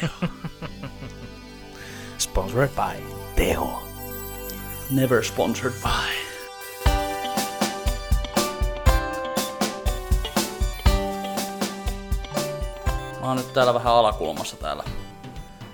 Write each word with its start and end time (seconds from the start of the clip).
Teho. 0.00 0.08
Sponsored 2.18 2.70
by 2.70 3.02
Teho. 3.36 3.82
Never 4.90 5.24
sponsored 5.24 5.72
by. 5.82 6.12
Mä 13.20 13.28
oon 13.28 13.36
nyt 13.36 13.52
täällä 13.52 13.74
vähän 13.74 13.92
alakulmassa 13.92 14.56
täällä, 14.56 14.84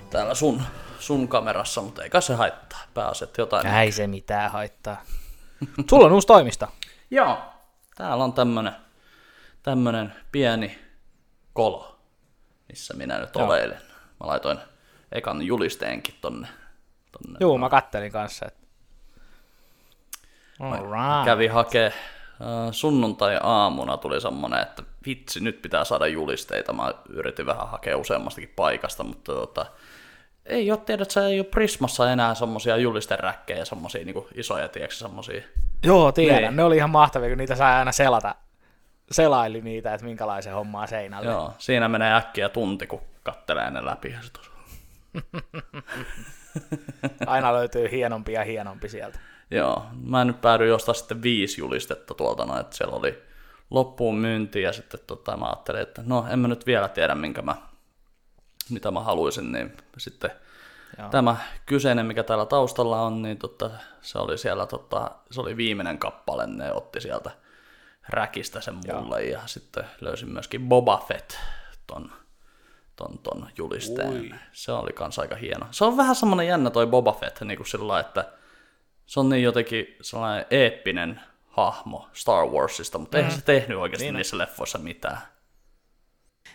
täällä 0.09 0.35
sun, 0.35 0.61
sun 0.99 1.27
kamerassa, 1.27 1.81
mutta 1.81 2.03
eikä 2.03 2.21
se 2.21 2.33
haittaa. 2.33 2.79
Pääaset 2.93 3.37
jotain. 3.37 3.67
Ei 3.67 3.91
se 3.91 4.07
mitään 4.07 4.51
haittaa. 4.51 5.01
Sulla 5.89 6.05
on 6.05 6.11
uusi 6.11 6.27
toimisto. 6.27 6.67
Joo. 7.11 7.37
Täällä 7.95 8.23
on 8.23 8.33
tämmönen, 8.33 8.75
tämmönen 9.63 10.15
pieni 10.31 10.79
kolo, 11.53 11.99
missä 12.69 12.93
minä 12.93 13.17
nyt 13.19 13.35
Joo. 13.35 13.45
oleilen. 13.45 13.88
Mä 14.19 14.27
laitoin 14.27 14.59
ekan 15.11 15.41
julisteenkin 15.41 16.15
tonne. 16.21 16.47
tonne. 17.11 17.37
Joo, 17.39 17.57
mä 17.57 17.69
kattelin 17.69 18.11
kanssa. 18.11 18.45
Että... 18.45 18.59
Kävi 21.25 21.47
hakee 21.47 21.85
äh, 21.85 21.93
sunnuntai-aamuna 22.71 23.97
tuli 23.97 24.21
semmonen, 24.21 24.61
että 24.61 24.83
vitsi, 25.05 25.39
nyt 25.39 25.61
pitää 25.61 25.83
saada 25.83 26.07
julisteita. 26.07 26.73
Mä 26.73 26.93
yritin 27.09 27.45
vähän 27.45 27.67
hakea 27.67 27.97
useammastakin 27.97 28.53
paikasta, 28.55 29.03
mutta 29.03 29.33
tota, 29.33 29.65
ei 30.45 30.71
ole 30.71 30.79
tiedä, 30.85 31.01
että 31.01 31.13
se 31.13 31.25
ei 31.25 31.39
ole 31.39 31.47
Prismassa 31.47 32.11
enää 32.11 32.35
semmosia 32.35 32.77
julisteräkkejä, 32.77 33.65
semmosia 33.65 34.05
niinku 34.05 34.27
isoja, 34.35 34.67
tiedätkö, 34.67 34.95
semmosia. 34.95 35.41
Joo, 35.83 36.11
tiedän. 36.11 36.41
Niin. 36.41 36.55
Ne 36.55 36.63
oli 36.63 36.77
ihan 36.77 36.89
mahtavia, 36.89 37.29
kun 37.29 37.37
niitä 37.37 37.55
sai 37.55 37.73
aina 37.73 37.91
selata. 37.91 38.35
Selaili 39.11 39.61
niitä, 39.61 39.93
että 39.93 40.05
minkälaisen 40.05 40.53
hommaa 40.53 40.87
seinälle. 40.87 41.31
Joo, 41.31 41.53
siinä 41.57 41.87
menee 41.87 42.15
äkkiä 42.15 42.49
tunti, 42.49 42.87
kun 42.87 43.01
kattelee 43.23 43.71
ne 43.71 43.85
läpi. 43.85 44.15
Aina 47.27 47.53
löytyy 47.53 47.91
hienompi 47.91 48.33
ja 48.33 48.43
hienompi 48.43 48.89
sieltä. 48.89 49.19
Joo, 49.51 49.85
mä 50.03 50.25
nyt 50.25 50.41
päädyin 50.41 50.69
jostain 50.69 50.95
sitten 50.95 51.21
viisi 51.21 51.61
julistetta 51.61 52.13
tuolta, 52.13 52.45
no, 52.45 52.59
että 52.59 52.75
siellä 52.75 52.95
oli 52.95 53.23
loppuun 53.69 54.15
myynti 54.15 54.61
ja 54.61 54.73
sitten 54.73 54.99
tota, 55.07 55.37
mä 55.37 55.45
ajattelin, 55.45 55.81
että 55.81 56.03
no 56.05 56.25
en 56.29 56.39
mä 56.39 56.47
nyt 56.47 56.65
vielä 56.65 56.87
tiedä, 56.87 57.15
minkä 57.15 57.41
mä, 57.41 57.55
mitä 58.69 58.91
mä 58.91 58.99
haluaisin, 58.99 59.51
niin 59.51 59.77
sitten 59.97 60.31
Joo. 60.97 61.09
tämä 61.09 61.35
kyseinen, 61.65 62.05
mikä 62.05 62.23
täällä 62.23 62.45
taustalla 62.45 63.01
on, 63.01 63.21
niin 63.21 63.37
tota, 63.37 63.69
se 64.01 64.19
oli 64.19 64.37
siellä, 64.37 64.65
tota, 64.65 65.11
se 65.31 65.41
oli 65.41 65.57
viimeinen 65.57 65.97
kappale, 65.97 66.47
ne 66.47 66.73
otti 66.73 67.01
sieltä 67.01 67.31
räkistä 68.07 68.61
sen 68.61 68.75
mulle 68.75 69.23
ja 69.23 69.41
sitten 69.45 69.83
löysin 70.01 70.29
myöskin 70.29 70.69
Boba 70.69 71.05
Fett 71.07 71.33
ton, 71.87 72.11
ton, 72.95 73.19
ton 73.19 73.49
julisteen. 73.57 74.09
Ui. 74.09 74.31
Se 74.53 74.71
oli 74.71 74.93
kans 74.93 75.19
aika 75.19 75.35
hieno. 75.35 75.67
Se 75.71 75.85
on 75.85 75.97
vähän 75.97 76.15
semmonen 76.15 76.47
jännä 76.47 76.69
toi 76.69 76.87
Boba 76.87 77.13
Fett, 77.13 77.41
niin 77.41 77.57
kuin 77.57 77.67
sillä 77.67 77.99
että 77.99 78.31
se 79.05 79.19
on 79.19 79.29
niin 79.29 79.43
jotenkin 79.43 79.95
sellainen 80.01 80.45
eeppinen 80.51 81.21
hahmo 81.47 82.09
Star 82.13 82.45
Warsista, 82.45 82.97
mutta 82.97 83.17
eihän 83.17 83.31
se 83.33 83.41
tehnyt 83.41 83.77
oikeasti 83.77 84.05
Niin 84.05 84.15
niissä 84.15 84.37
leffoissa 84.37 84.77
mitään. 84.77 85.17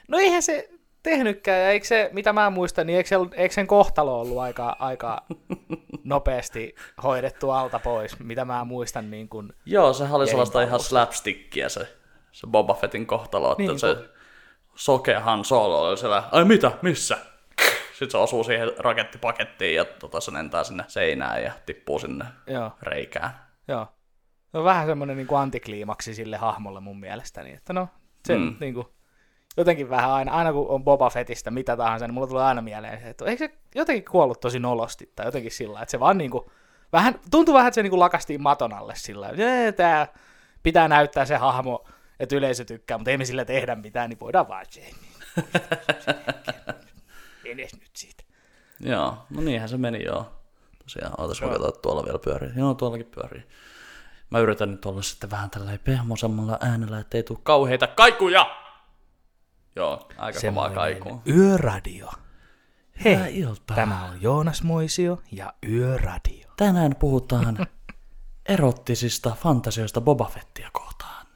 No 0.08 0.18
eihän 0.18 0.42
se 0.42 0.73
tehnytkään, 1.04 1.60
ja 1.60 1.68
eikö 1.70 1.86
se, 1.86 2.10
mitä 2.12 2.32
mä 2.32 2.50
muistan, 2.50 2.86
niin 2.86 2.96
eikö, 2.96 3.08
se, 3.08 3.16
eikö 3.34 3.54
sen 3.54 3.66
kohtalo 3.66 4.20
ollut 4.20 4.38
aika, 4.38 4.76
aika 4.78 5.22
nopeasti 6.04 6.74
hoidettu 7.02 7.50
alta 7.50 7.78
pois, 7.78 8.18
mitä 8.18 8.44
mä 8.44 8.64
muistan 8.64 9.10
niin 9.10 9.28
kuin, 9.28 9.52
Joo, 9.66 9.92
sehän 9.92 10.14
oli 10.14 10.26
sellaista 10.26 10.62
ihan 10.62 10.80
slapstickia 10.80 11.68
se, 11.68 11.96
se 12.32 12.46
Boba 12.46 12.74
Fettin 12.74 13.06
kohtalo, 13.06 13.52
että 13.52 13.62
Niin, 13.62 13.78
se 13.78 13.94
kun- 13.94 14.08
sokea 14.74 15.20
Han 15.20 15.44
Solo 15.44 15.88
oli 15.88 15.96
siellä, 15.96 16.22
ai 16.32 16.44
mitä, 16.44 16.72
missä? 16.82 17.18
Sitten 17.90 18.10
se 18.10 18.18
osuu 18.18 18.44
siihen 18.44 18.72
rakettipakettiin 18.78 19.74
ja 19.74 19.84
tota, 19.84 20.20
se 20.20 20.32
lentää 20.32 20.64
sinne 20.64 20.84
seinään 20.88 21.42
ja 21.42 21.52
tippuu 21.66 21.98
sinne 21.98 22.24
joo, 22.46 22.70
reikään. 22.82 23.30
joo. 23.68 23.86
Se 24.52 24.58
on 24.58 24.64
vähän 24.64 24.86
semmoinen 24.86 25.16
niin 25.16 25.26
antikliimaksi 25.38 26.14
sille 26.14 26.36
hahmolle 26.36 26.80
mun 26.80 27.00
mielestäni, 27.00 27.52
että 27.52 27.72
no, 27.72 27.88
se 28.26 28.36
mm. 28.38 28.56
niin 28.60 28.74
kuin, 28.74 28.86
jotenkin 29.56 29.90
vähän 29.90 30.10
aina, 30.10 30.32
aina 30.32 30.52
kun 30.52 30.68
on 30.68 30.84
Boba 30.84 31.10
Fettistä 31.10 31.50
mitä 31.50 31.76
tahansa, 31.76 32.06
niin 32.06 32.14
mulla 32.14 32.26
tulee 32.26 32.44
aina 32.44 32.62
mieleen 32.62 33.00
se, 33.00 33.08
että 33.08 33.24
eikö 33.24 33.48
se 33.48 33.54
jotenkin 33.74 34.04
kuollut 34.10 34.40
tosi 34.40 34.58
nolosti, 34.58 35.12
tai 35.16 35.26
jotenkin 35.26 35.52
sillä 35.52 35.82
että 35.82 35.90
se 35.90 36.00
vaan 36.00 36.18
niin 36.18 36.30
kuin, 36.30 36.44
vähän, 36.92 37.14
tuntuu 37.30 37.54
vähän, 37.54 37.68
että 37.68 37.74
se 37.74 37.82
niin 37.82 37.90
kuin 37.90 38.00
lakastiin 38.00 38.42
maton 38.42 38.72
alle 38.72 38.94
sillä 38.96 39.28
että 39.28 39.72
tää 39.76 40.08
pitää 40.62 40.88
näyttää 40.88 41.24
se 41.24 41.36
hahmo, 41.36 41.84
että 42.20 42.36
yleisö 42.36 42.64
tykkää, 42.64 42.98
mutta 42.98 43.10
ei 43.10 43.18
me 43.18 43.24
sillä 43.24 43.44
tehdä 43.44 43.74
mitään, 43.74 44.10
niin 44.10 44.20
voidaan 44.20 44.48
vaan 44.48 44.66
se. 44.70 44.90
Edes 47.44 47.74
nyt 47.74 47.90
siitä. 47.96 48.24
Joo, 48.80 49.18
no 49.30 49.40
niinhän 49.40 49.68
se 49.68 49.76
meni 49.76 50.04
joo. 50.04 50.32
Tosiaan, 50.82 51.20
ootas 51.20 51.42
mä 51.42 51.48
katsoa, 51.48 51.72
tuolla 51.72 52.04
vielä 52.04 52.18
pyörii. 52.18 52.50
Joo, 52.56 52.74
tuollakin 52.74 53.10
pyörii. 53.14 53.42
Mä 54.30 54.38
yritän 54.38 54.70
nyt 54.70 54.86
olla 54.86 55.02
sitten 55.02 55.30
vähän 55.30 55.50
tällä 55.50 55.78
pehmosemmalla 55.84 56.58
äänellä, 56.60 56.98
ettei 56.98 57.22
tule 57.22 57.38
kauheita 57.42 57.86
kaikuja! 57.86 58.63
Joo, 59.76 60.08
aika 60.18 60.40
kovaa 60.40 60.70
kaikua. 60.70 61.22
Yöradio. 61.28 62.10
Hei, 63.04 63.14
Hyvää 63.14 63.26
iltaa. 63.28 63.76
tämä 63.76 64.04
on 64.04 64.22
Joonas 64.22 64.62
Moisio 64.62 65.22
ja 65.32 65.54
Yöradio. 65.68 66.48
Tänään 66.56 66.96
puhutaan 66.96 67.66
erottisista 68.48 69.30
fantasioista 69.42 70.00
Boba 70.00 70.24
Fettia 70.24 70.70
kohtaan. 70.72 71.26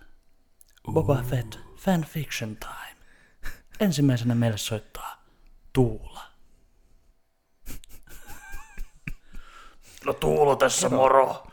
Boba 0.93 1.23
Fett, 1.23 1.59
fanfiction 1.77 2.57
time. 2.57 3.05
Ensimmäisenä 3.81 4.35
meille 4.35 4.59
soittaa 4.59 5.23
Tuula. 5.73 6.23
No 10.07 10.13
Tuula 10.13 10.57
tässä 10.57 10.89
moro. 10.89 11.47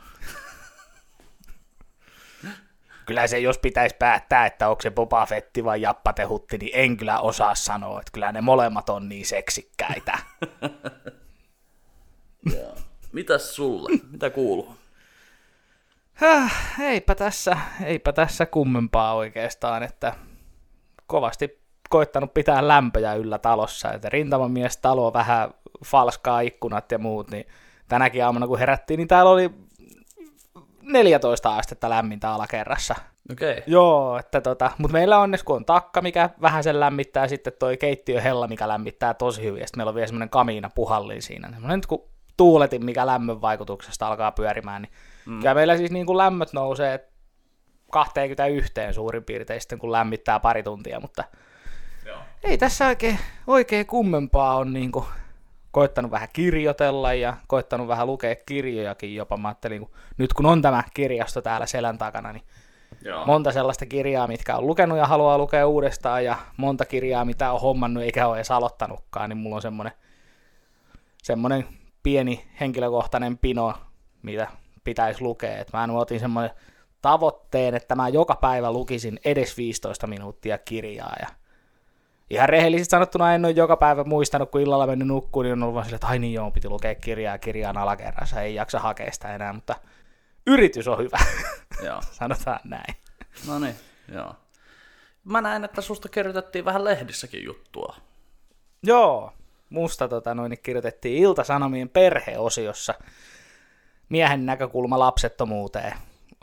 Kyllä 3.06 3.26
se, 3.26 3.38
jos 3.38 3.58
pitäisi 3.58 3.96
päättää, 3.98 4.46
että 4.46 4.68
onko 4.68 4.82
se 4.82 4.90
Boba 4.90 5.26
Fetti 5.26 5.64
vai 5.64 5.80
Jappate 5.80 6.24
Hutti, 6.24 6.58
niin 6.58 6.70
en 6.74 6.96
kyllä 6.96 7.20
osaa 7.20 7.54
sanoa, 7.54 8.00
että 8.00 8.12
kyllä 8.12 8.32
ne 8.32 8.40
molemmat 8.40 8.88
on 8.88 9.08
niin 9.08 9.26
seksikkäitä. 9.26 10.18
Mitäs 13.12 13.54
sulle? 13.54 13.90
Mitä 14.10 14.30
kuuluu? 14.30 14.76
Häh, 16.12 16.80
eipä 16.80 17.14
tässä, 17.14 17.56
eipä 17.84 18.12
tässä 18.12 18.46
kummempaa 18.46 19.14
oikeastaan, 19.14 19.82
että 19.82 20.12
kovasti 21.06 21.62
koittanut 21.88 22.34
pitää 22.34 22.68
lämpöjä 22.68 23.14
yllä 23.14 23.38
talossa, 23.38 23.92
että 23.92 24.08
rintamamies 24.08 24.76
talo 24.76 25.12
vähän 25.12 25.50
falskaa 25.84 26.40
ikkunat 26.40 26.92
ja 26.92 26.98
muut, 26.98 27.30
niin 27.30 27.44
tänäkin 27.88 28.24
aamuna 28.24 28.46
kun 28.46 28.58
herättiin, 28.58 28.98
niin 28.98 29.08
täällä 29.08 29.30
oli 29.30 29.50
14 30.86 31.56
astetta 31.56 31.90
lämmintä 31.90 32.30
alakerrassa. 32.30 32.94
Okei. 33.32 33.52
Okay. 33.52 33.62
Joo, 33.66 34.18
että 34.18 34.40
tota, 34.40 34.70
mutta 34.78 34.92
meillä 34.92 35.16
on 35.16 35.22
onneksi 35.22 35.44
kun 35.44 35.56
on 35.56 35.64
takka, 35.64 36.02
mikä 36.02 36.30
vähän 36.40 36.64
sen 36.64 36.80
lämmittää, 36.80 37.28
sitten 37.28 37.52
toi 37.58 37.76
keittiöhella, 37.76 38.48
mikä 38.48 38.68
lämmittää 38.68 39.14
tosi 39.14 39.42
hyvin, 39.42 39.60
ja 39.60 39.66
sitten 39.66 39.78
meillä 39.78 39.88
on 39.88 39.94
vielä 39.94 40.06
semmoinen 40.06 40.30
kamiina 40.30 40.70
puhallin 40.74 41.22
siinä, 41.22 41.48
semmoinen 41.52 41.80
kun 41.88 42.08
tuuletin, 42.36 42.84
mikä 42.84 43.06
lämmön 43.06 43.40
vaikutuksesta 43.40 44.08
alkaa 44.08 44.32
pyörimään, 44.32 44.82
niin 44.82 44.92
mm. 45.26 45.38
kyllä 45.38 45.54
meillä 45.54 45.76
siis 45.76 45.90
niin 45.90 46.06
kuin 46.06 46.18
lämmöt 46.18 46.52
nousee 46.52 47.08
21 47.92 48.72
suurin 48.92 49.24
piirtein 49.24 49.60
sitten, 49.60 49.78
kun 49.78 49.92
lämmittää 49.92 50.40
pari 50.40 50.62
tuntia, 50.62 51.00
mutta 51.00 51.24
Joo. 52.06 52.18
ei 52.42 52.58
tässä 52.58 52.86
oikein, 52.86 53.18
oikein 53.46 53.86
kummempaa 53.86 54.56
on 54.56 54.72
niin 54.72 54.92
kuin 54.92 55.04
koittanut 55.76 56.10
vähän 56.10 56.28
kirjoitella 56.32 57.14
ja 57.14 57.36
koittanut 57.46 57.88
vähän 57.88 58.06
lukea 58.06 58.36
kirjojakin 58.46 59.14
jopa. 59.14 59.36
Mä 59.36 59.48
ajattelin, 59.48 59.80
kun, 59.80 59.90
nyt 60.18 60.32
kun 60.32 60.46
on 60.46 60.62
tämä 60.62 60.84
kirjasto 60.94 61.42
täällä 61.42 61.66
selän 61.66 61.98
takana, 61.98 62.32
niin 62.32 62.42
Joo. 63.02 63.26
monta 63.26 63.52
sellaista 63.52 63.86
kirjaa, 63.86 64.26
mitkä 64.26 64.56
on 64.56 64.66
lukenut 64.66 64.98
ja 64.98 65.06
haluaa 65.06 65.38
lukea 65.38 65.66
uudestaan, 65.66 66.24
ja 66.24 66.36
monta 66.56 66.84
kirjaa, 66.84 67.24
mitä 67.24 67.52
on 67.52 67.60
hommannut 67.60 68.02
eikä 68.02 68.26
ole 68.26 68.36
edes 68.36 68.50
aloittanutkaan, 68.50 69.30
niin 69.30 69.36
mulla 69.38 69.56
on 69.56 69.62
semmoinen, 69.62 69.92
semmoinen 71.22 71.64
pieni 72.02 72.48
henkilökohtainen 72.60 73.38
pino, 73.38 73.74
mitä 74.22 74.48
pitäisi 74.84 75.22
lukea. 75.22 75.58
Et 75.58 75.72
mä 75.72 75.88
otin 75.92 76.20
semmoinen 76.20 76.50
tavoitteen, 77.02 77.74
että 77.74 77.94
mä 77.94 78.08
joka 78.08 78.34
päivä 78.34 78.72
lukisin 78.72 79.20
edes 79.24 79.56
15 79.56 80.06
minuuttia 80.06 80.58
kirjaa, 80.58 81.16
ja 81.20 81.26
ihan 82.30 82.48
rehellisesti 82.48 82.90
sanottuna 82.90 83.34
en 83.34 83.44
ole 83.44 83.52
joka 83.52 83.76
päivä 83.76 84.04
muistanut, 84.04 84.50
kun 84.50 84.60
illalla 84.60 84.86
mennyt 84.86 85.08
nukkuun, 85.08 85.44
niin 85.44 85.52
on 85.52 85.62
ollut 85.62 85.74
vaan 85.74 85.84
sillä, 85.84 85.96
että 85.96 86.06
ai 86.06 86.18
niin 86.18 86.32
joo, 86.32 86.50
piti 86.50 86.68
lukea 86.68 86.94
kirjaa 86.94 87.38
kirjaan 87.38 87.78
alakerrassa, 87.78 88.42
ei 88.42 88.54
jaksa 88.54 88.78
hakea 88.78 89.12
sitä 89.12 89.34
enää, 89.34 89.52
mutta 89.52 89.76
yritys 90.46 90.88
on 90.88 90.98
hyvä, 90.98 91.18
Joo. 91.86 92.00
sanotaan 92.10 92.60
näin. 92.64 92.94
No 93.46 93.58
niin, 93.58 93.74
joo. 94.14 94.34
Mä 95.24 95.40
näen, 95.40 95.64
että 95.64 95.80
susta 95.80 96.08
kirjoitettiin 96.08 96.64
vähän 96.64 96.84
lehdissäkin 96.84 97.44
juttua. 97.44 97.96
Joo, 98.82 99.32
musta 99.70 100.08
tota, 100.08 100.34
noin, 100.34 100.58
kirjoitettiin 100.62 101.22
Ilta-Sanomien 101.22 101.88
perheosiossa 101.88 102.94
miehen 104.08 104.46
näkökulma 104.46 104.98
lapsettomuuteen 104.98 105.92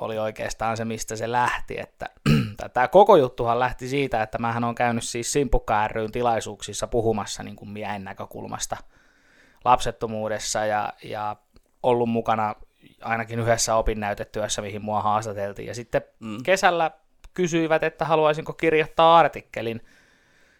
oli 0.03 0.19
oikeastaan 0.19 0.77
se, 0.77 0.85
mistä 0.85 1.15
se 1.15 1.31
lähti. 1.31 1.79
Että, 1.79 2.05
tämä 2.73 2.87
koko 2.87 3.15
juttuhan 3.15 3.59
lähti 3.59 3.87
siitä, 3.87 4.23
että 4.23 4.37
mähän 4.37 4.63
on 4.63 4.75
käynyt 4.75 5.03
siis 5.03 5.31
Simpukka 5.31 5.87
ryn 5.87 6.11
tilaisuuksissa 6.11 6.87
puhumassa 6.87 7.43
niin 7.43 7.55
kuin 7.55 7.69
miehen 7.69 8.03
näkökulmasta 8.03 8.77
lapsettomuudessa 9.65 10.65
ja, 10.65 10.93
ja 11.03 11.35
ollut 11.83 12.09
mukana 12.09 12.55
ainakin 13.01 13.39
yhdessä 13.39 13.75
opinnäytetyössä, 13.75 14.61
mihin 14.61 14.81
mua 14.81 15.01
haastateltiin. 15.01 15.67
Ja 15.67 15.75
sitten 15.75 16.01
mm. 16.19 16.43
kesällä 16.43 16.91
kysyivät, 17.33 17.83
että 17.83 18.05
haluaisinko 18.05 18.53
kirjoittaa 18.53 19.17
artikkelin 19.17 19.81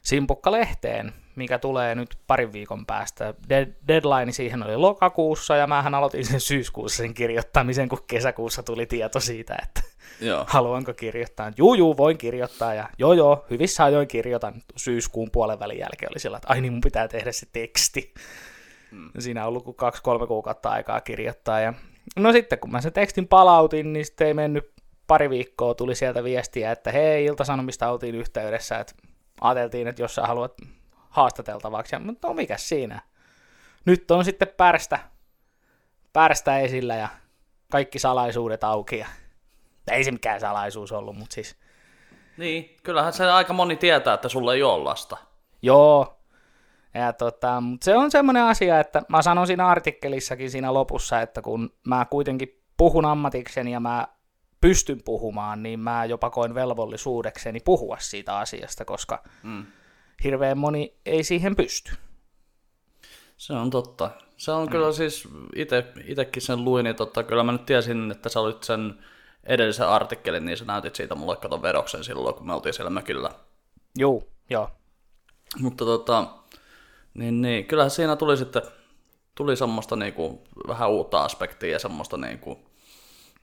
Simpukka-lehteen, 0.03 1.13
mikä 1.35 1.59
tulee 1.59 1.95
nyt 1.95 2.17
parin 2.27 2.53
viikon 2.53 2.85
päästä. 2.85 3.33
deadline 3.87 4.31
siihen 4.31 4.63
oli 4.63 4.77
lokakuussa 4.77 5.55
ja 5.55 5.67
mähän 5.67 5.95
aloitin 5.95 6.25
sen 6.25 6.39
syyskuussa 6.39 6.97
sen 6.97 7.13
kirjoittamisen, 7.13 7.89
kun 7.89 8.03
kesäkuussa 8.07 8.63
tuli 8.63 8.85
tieto 8.85 9.19
siitä, 9.19 9.57
että 9.63 9.81
joo. 10.21 10.45
haluanko 10.47 10.93
kirjoittaa. 10.93 11.51
Juu, 11.57 11.73
juu, 11.73 11.97
voin 11.97 12.17
kirjoittaa 12.17 12.73
ja 12.73 12.89
joo, 12.97 13.13
joo, 13.13 13.45
hyvissä 13.49 13.83
ajoin 13.83 14.07
kirjoitan. 14.07 14.53
Syyskuun 14.75 15.29
puolen 15.31 15.59
välin 15.59 15.79
jälkeen 15.79 16.11
oli 16.11 16.19
sillä, 16.19 16.37
että 16.37 16.53
ai 16.53 16.61
niin 16.61 16.73
mun 16.73 16.81
pitää 16.81 17.07
tehdä 17.07 17.31
se 17.31 17.45
teksti. 17.53 18.13
Hmm. 18.91 19.09
Siinä 19.19 19.41
on 19.41 19.47
ollut 19.47 19.77
kaksi-kolme 19.77 20.27
kuukautta 20.27 20.69
aikaa 20.69 21.01
kirjoittaa 21.01 21.59
ja 21.59 21.73
no 22.15 22.31
sitten 22.31 22.59
kun 22.59 22.71
mä 22.71 22.81
sen 22.81 22.93
tekstin 22.93 23.27
palautin, 23.27 23.93
niin 23.93 24.05
sitten 24.05 24.27
ei 24.27 24.33
mennyt 24.33 24.71
pari 25.07 25.29
viikkoa 25.29 25.73
tuli 25.73 25.95
sieltä 25.95 26.23
viestiä, 26.23 26.71
että 26.71 26.91
hei, 26.91 27.25
Ilta-Sanomista 27.25 27.91
oltiin 27.91 28.15
yhteydessä, 28.15 28.79
että 28.79 28.93
ajateltiin, 29.41 29.87
että 29.87 30.01
jos 30.01 30.15
sä 30.15 30.21
haluat 30.21 30.53
haastateltavaksi, 31.09 31.95
ja, 31.95 31.99
mutta 31.99 32.27
no 32.27 32.33
mikä 32.33 32.57
siinä. 32.57 33.01
Nyt 33.85 34.11
on 34.11 34.25
sitten 34.25 34.47
pärstä, 34.57 34.99
pärstä 36.13 36.59
esillä 36.59 36.95
ja 36.95 37.07
kaikki 37.71 37.99
salaisuudet 37.99 38.63
auki. 38.63 38.97
Ja, 38.97 39.07
ei 39.91 40.03
se 40.03 40.11
mikään 40.11 40.39
salaisuus 40.39 40.91
ollut, 40.91 41.17
mutta 41.17 41.33
siis... 41.33 41.55
Niin, 42.37 42.75
kyllähän 42.83 43.13
se 43.13 43.31
aika 43.31 43.53
moni 43.53 43.75
tietää, 43.75 44.13
että 44.13 44.29
sulla 44.29 44.53
ei 44.53 44.63
ole 44.63 44.83
lasta. 44.83 45.17
Joo, 45.61 46.19
ja 46.93 47.13
tota, 47.13 47.61
mutta 47.61 47.85
se 47.85 47.97
on 47.97 48.11
semmoinen 48.11 48.43
asia, 48.43 48.79
että 48.79 49.01
mä 49.09 49.21
sanon 49.21 49.47
siinä 49.47 49.67
artikkelissakin 49.67 50.51
siinä 50.51 50.73
lopussa, 50.73 51.21
että 51.21 51.41
kun 51.41 51.73
mä 51.87 52.05
kuitenkin 52.05 52.61
puhun 52.77 53.05
ammatikseni 53.05 53.71
ja 53.71 53.79
mä 53.79 54.07
pystyn 54.63 55.03
puhumaan, 55.05 55.63
niin 55.63 55.79
mä 55.79 56.05
jopa 56.05 56.29
koen 56.29 56.55
velvollisuudekseni 56.55 57.59
puhua 57.59 57.97
siitä 57.99 58.37
asiasta, 58.37 58.85
koska 58.85 59.23
mm. 59.43 59.65
hirveän 60.23 60.57
moni 60.57 60.95
ei 61.05 61.23
siihen 61.23 61.55
pysty. 61.55 61.91
Se 63.37 63.53
on 63.53 63.69
totta. 63.69 64.11
Se 64.37 64.51
on 64.51 64.65
mm. 64.65 64.71
kyllä 64.71 64.91
siis, 64.91 65.27
itsekin 66.05 66.41
sen 66.41 66.63
luin, 66.63 66.83
niin 66.83 66.95
totta, 66.95 67.23
kyllä 67.23 67.43
mä 67.43 67.51
nyt 67.51 67.65
tiesin, 67.65 68.11
että 68.11 68.29
sä 68.29 68.39
olit 68.39 68.63
sen 68.63 68.99
edellisen 69.43 69.87
artikkelin, 69.87 70.45
niin 70.45 70.57
sä 70.57 70.65
näytit 70.65 70.95
siitä 70.95 71.15
mulle 71.15 71.35
katon 71.35 71.61
vedoksen 71.61 72.03
silloin, 72.03 72.35
kun 72.35 72.47
me 72.47 72.53
oltiin 72.53 72.73
siellä 72.73 72.89
mökillä. 72.89 73.29
Joo, 73.95 74.23
joo. 74.49 74.69
Mutta 75.59 75.85
tota, 75.85 76.27
niin, 77.13 77.41
niin, 77.41 77.65
kyllähän 77.65 77.91
siinä 77.91 78.15
tuli 78.15 78.37
sitten, 78.37 78.61
tuli 79.35 79.55
semmoista 79.55 79.95
niinku, 79.95 80.43
vähän 80.67 80.89
uutta 80.89 81.23
aspektia 81.23 81.71
ja 81.71 81.79
semmoista 81.79 82.17
niinku, 82.17 82.72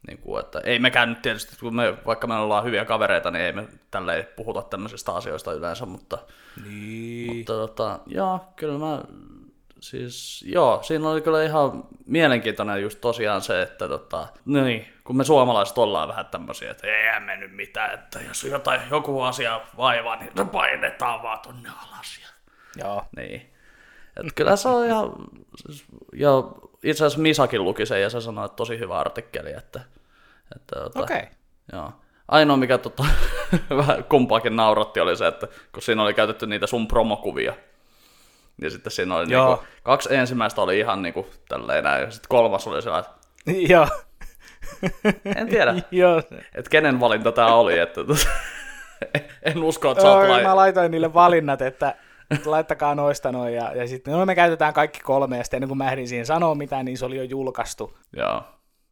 niin 0.09 0.19
kuin, 0.19 0.45
että 0.45 0.61
ei 0.65 0.79
mekään 0.79 1.09
nyt 1.09 1.23
tietysti, 1.23 1.57
kun 1.61 1.77
me, 1.77 1.95
vaikka 2.07 2.27
me 2.27 2.35
ollaan 2.35 2.65
hyviä 2.65 2.85
kavereita, 2.85 3.31
niin 3.31 3.45
ei 3.45 3.53
me 3.53 3.69
tälleen 3.91 4.27
puhuta 4.37 4.63
tämmöisistä 4.63 5.13
asioista 5.15 5.53
yleensä, 5.53 5.87
mutta, 5.87 6.19
niin. 6.65 7.37
mutta 7.37 7.53
tota, 7.53 7.99
joo, 8.07 8.41
kyllä 8.57 8.79
mä, 8.79 9.01
siis 9.81 10.45
joo, 10.49 10.83
siinä 10.83 11.09
oli 11.09 11.21
kyllä 11.21 11.45
ihan 11.45 11.85
mielenkiintoinen 12.07 12.83
just 12.83 13.01
tosiaan 13.01 13.41
se, 13.41 13.63
että 13.63 13.89
tota, 13.89 14.29
niin, 14.45 14.87
kun 15.05 15.17
me 15.17 15.25
suomalaiset 15.25 15.79
ollaan 15.79 16.09
vähän 16.09 16.27
tämmöisiä, 16.27 16.71
että 16.71 16.87
ei 16.87 17.21
mennyt 17.21 17.57
mitään, 17.57 17.95
että 17.95 18.21
jos 18.21 18.45
jotain, 18.45 18.81
joku 18.91 19.21
asia 19.23 19.61
vaivaa, 19.77 20.17
niin 20.17 20.49
painetaan 20.49 21.23
vaan 21.23 21.41
tonne 21.41 21.69
alas. 21.69 22.21
Ja, 22.23 22.29
joo. 22.85 23.05
Niin. 23.17 23.53
Että 24.17 24.33
kyllä 24.35 24.57
se 24.57 24.69
on 24.69 24.87
ihan, 24.87 25.13
ja 26.13 26.31
itse 26.85 27.05
asiassa 27.05 27.23
Misakin 27.23 27.65
luki 27.65 27.87
sen 27.87 28.03
ja 28.03 28.11
se 28.11 28.21
sanoi, 28.21 28.47
että 28.47 28.57
tosi 28.57 28.79
hyvä 28.79 28.99
artikkeli. 28.99 29.53
Että, 29.53 29.81
että, 30.57 30.85
että 30.87 31.03
okay. 31.03 31.23
joo. 31.73 31.93
Ainoa, 32.29 32.57
mikä 32.57 32.79
tota, 32.79 33.05
vähän 33.77 34.05
kumpaakin 34.05 34.57
nauratti, 34.57 35.01
oli 35.01 35.17
se, 35.17 35.27
että 35.27 35.49
kun 35.73 35.83
siinä 35.83 36.03
oli 36.03 36.15
käytetty 36.15 36.47
niitä 36.47 36.67
sun 36.67 36.89
promokuvia, 36.89 37.55
ja 38.63 38.71
sitten 38.71 38.91
siinä 38.91 39.17
oli 39.17 39.27
niinku, 39.27 39.65
kaksi 39.83 40.15
ensimmäistä 40.15 40.63
oli 40.63 40.79
ihan 40.79 41.03
niinku 41.03 41.27
tälleen 41.49 41.85
näin, 41.85 42.03
ja 42.03 42.11
sitten 42.11 42.29
kolmas 42.29 42.67
oli 42.67 42.83
sellainen, 42.83 43.11
että... 43.11 43.53
Joo. 43.73 43.89
En 45.37 45.49
tiedä, 45.49 45.75
Joo. 45.91 46.19
että 46.55 46.71
kenen 46.71 47.01
valinta 47.01 47.33
tämä 47.33 47.55
oli, 47.55 47.79
että 47.79 48.05
tota, 48.05 48.29
en 49.43 49.63
usko, 49.63 49.91
että 49.91 50.03
sä 50.03 50.11
oot 50.11 50.29
lai... 50.29 50.43
Mä 50.43 50.57
laitoin 50.57 50.91
niille 50.91 51.15
valinnat, 51.15 51.63
että 51.63 51.95
laittakaa 52.45 52.95
noista 52.95 53.33
noin. 53.33 53.55
Ja, 53.55 53.75
ja 53.75 53.89
sitten 53.89 54.15
no 54.15 54.27
me 54.27 54.35
käytetään 54.35 54.75
kaikki 54.75 55.01
kolme, 55.01 55.37
ja 55.37 55.45
sitten 55.45 55.59
ennen 55.59 55.69
kuin 55.69 55.79
mä 55.79 55.91
ehdin 55.91 56.09
siihen 56.09 56.27
sanoa 56.27 56.55
mitään, 56.55 56.85
niin 56.85 56.99
se 56.99 57.05
oli 57.05 57.17
jo 57.17 57.23
julkaistu. 57.23 57.99
Joo. 58.17 58.43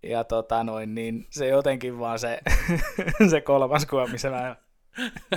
Ja 0.02 0.25
tota 0.25 0.64
noin, 0.64 0.94
niin 0.94 1.26
se 1.31 1.49
jotenkin 1.49 1.99
vaan 1.99 2.19
se, 2.19 2.40
se 3.31 3.40
kolmas 3.40 3.87
kuva, 3.87 4.06
missä 4.06 4.31
mä 4.31 4.56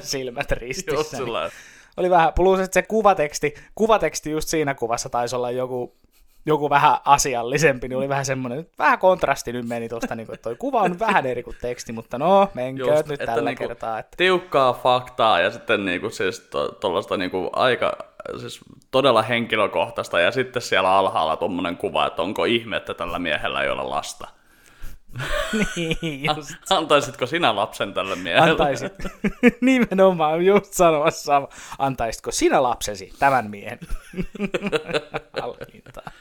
silmät 0.01 0.51
ristissä. 0.51 1.18
niin 1.18 1.51
oli 1.98 2.09
vähän, 2.09 2.33
plus 2.33 2.59
että 2.59 2.74
se 2.74 2.81
kuvateksti, 2.81 3.53
kuvateksti 3.75 4.31
just 4.31 4.50
siinä 4.50 4.74
kuvassa 4.74 5.09
taisi 5.09 5.36
olla 5.36 5.51
joku 5.51 5.95
joku 6.45 6.69
vähän 6.69 6.97
asiallisempi, 7.05 7.88
niin 7.88 7.97
oli 7.97 8.09
vähän 8.09 8.25
semmoinen, 8.25 8.67
vähän 8.79 8.99
kontrasti 8.99 9.53
nyt 9.53 9.67
meni 9.67 9.89
tuosta, 9.89 10.15
niin 10.15 10.27
että 10.33 10.43
toi 10.43 10.55
kuva 10.55 10.81
on 10.81 10.99
vähän 10.99 11.25
eri 11.25 11.43
kuin 11.43 11.57
teksti, 11.61 11.91
mutta 11.91 12.17
no, 12.17 12.47
menkö 12.53 12.95
nyt 12.95 13.11
että 13.11 13.25
tällä 13.25 13.49
niinku 13.49 13.67
kertaa. 13.67 13.99
Että... 13.99 14.17
Tiukkaa 14.17 14.73
faktaa 14.73 15.39
ja 15.39 15.51
sitten 15.51 15.85
niinku 15.85 16.09
siis 16.09 16.49
tuollaista 16.79 17.17
niinku 17.17 17.49
aika, 17.53 17.97
siis 18.39 18.59
todella 18.91 19.21
henkilökohtaista 19.21 20.19
ja 20.19 20.31
sitten 20.31 20.61
siellä 20.61 20.97
alhaalla 20.97 21.38
tuommoinen 21.38 21.77
kuva, 21.77 22.07
että 22.07 22.21
onko 22.21 22.45
ihme, 22.45 22.77
että 22.77 22.93
tällä 22.93 23.19
miehellä 23.19 23.63
ei 23.63 23.69
ole 23.69 23.83
lasta. 23.83 24.27
niin, 25.75 26.25
just. 26.35 26.53
Antaisitko 26.69 27.25
sinä 27.25 27.55
lapsen 27.55 27.93
tälle 27.93 28.15
miehelle? 28.15 28.51
Antaisit. 28.51 28.93
Nimenomaan 29.61 30.45
just 30.45 30.73
sanomassa 30.73 31.47
Antaisitko 31.79 32.31
sinä 32.31 32.63
lapsesi 32.63 33.13
tämän 33.19 33.49
miehen? 33.49 33.79
Hallintaa. 35.41 36.11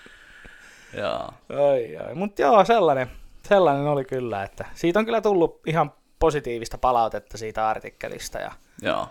Joo. 0.98 1.30
Oi, 1.58 1.96
oi. 2.08 2.14
Mutta 2.14 2.42
joo, 2.42 2.64
sellainen, 2.64 3.10
sellainen 3.48 3.86
oli 3.86 4.04
kyllä, 4.04 4.42
että 4.42 4.64
siitä 4.74 4.98
on 4.98 5.04
kyllä 5.04 5.20
tullut 5.20 5.60
ihan 5.66 5.92
positiivista 6.18 6.78
palautetta 6.78 7.38
siitä 7.38 7.68
artikkelista. 7.68 8.38
Ja, 8.38 8.52
joo. 8.82 9.08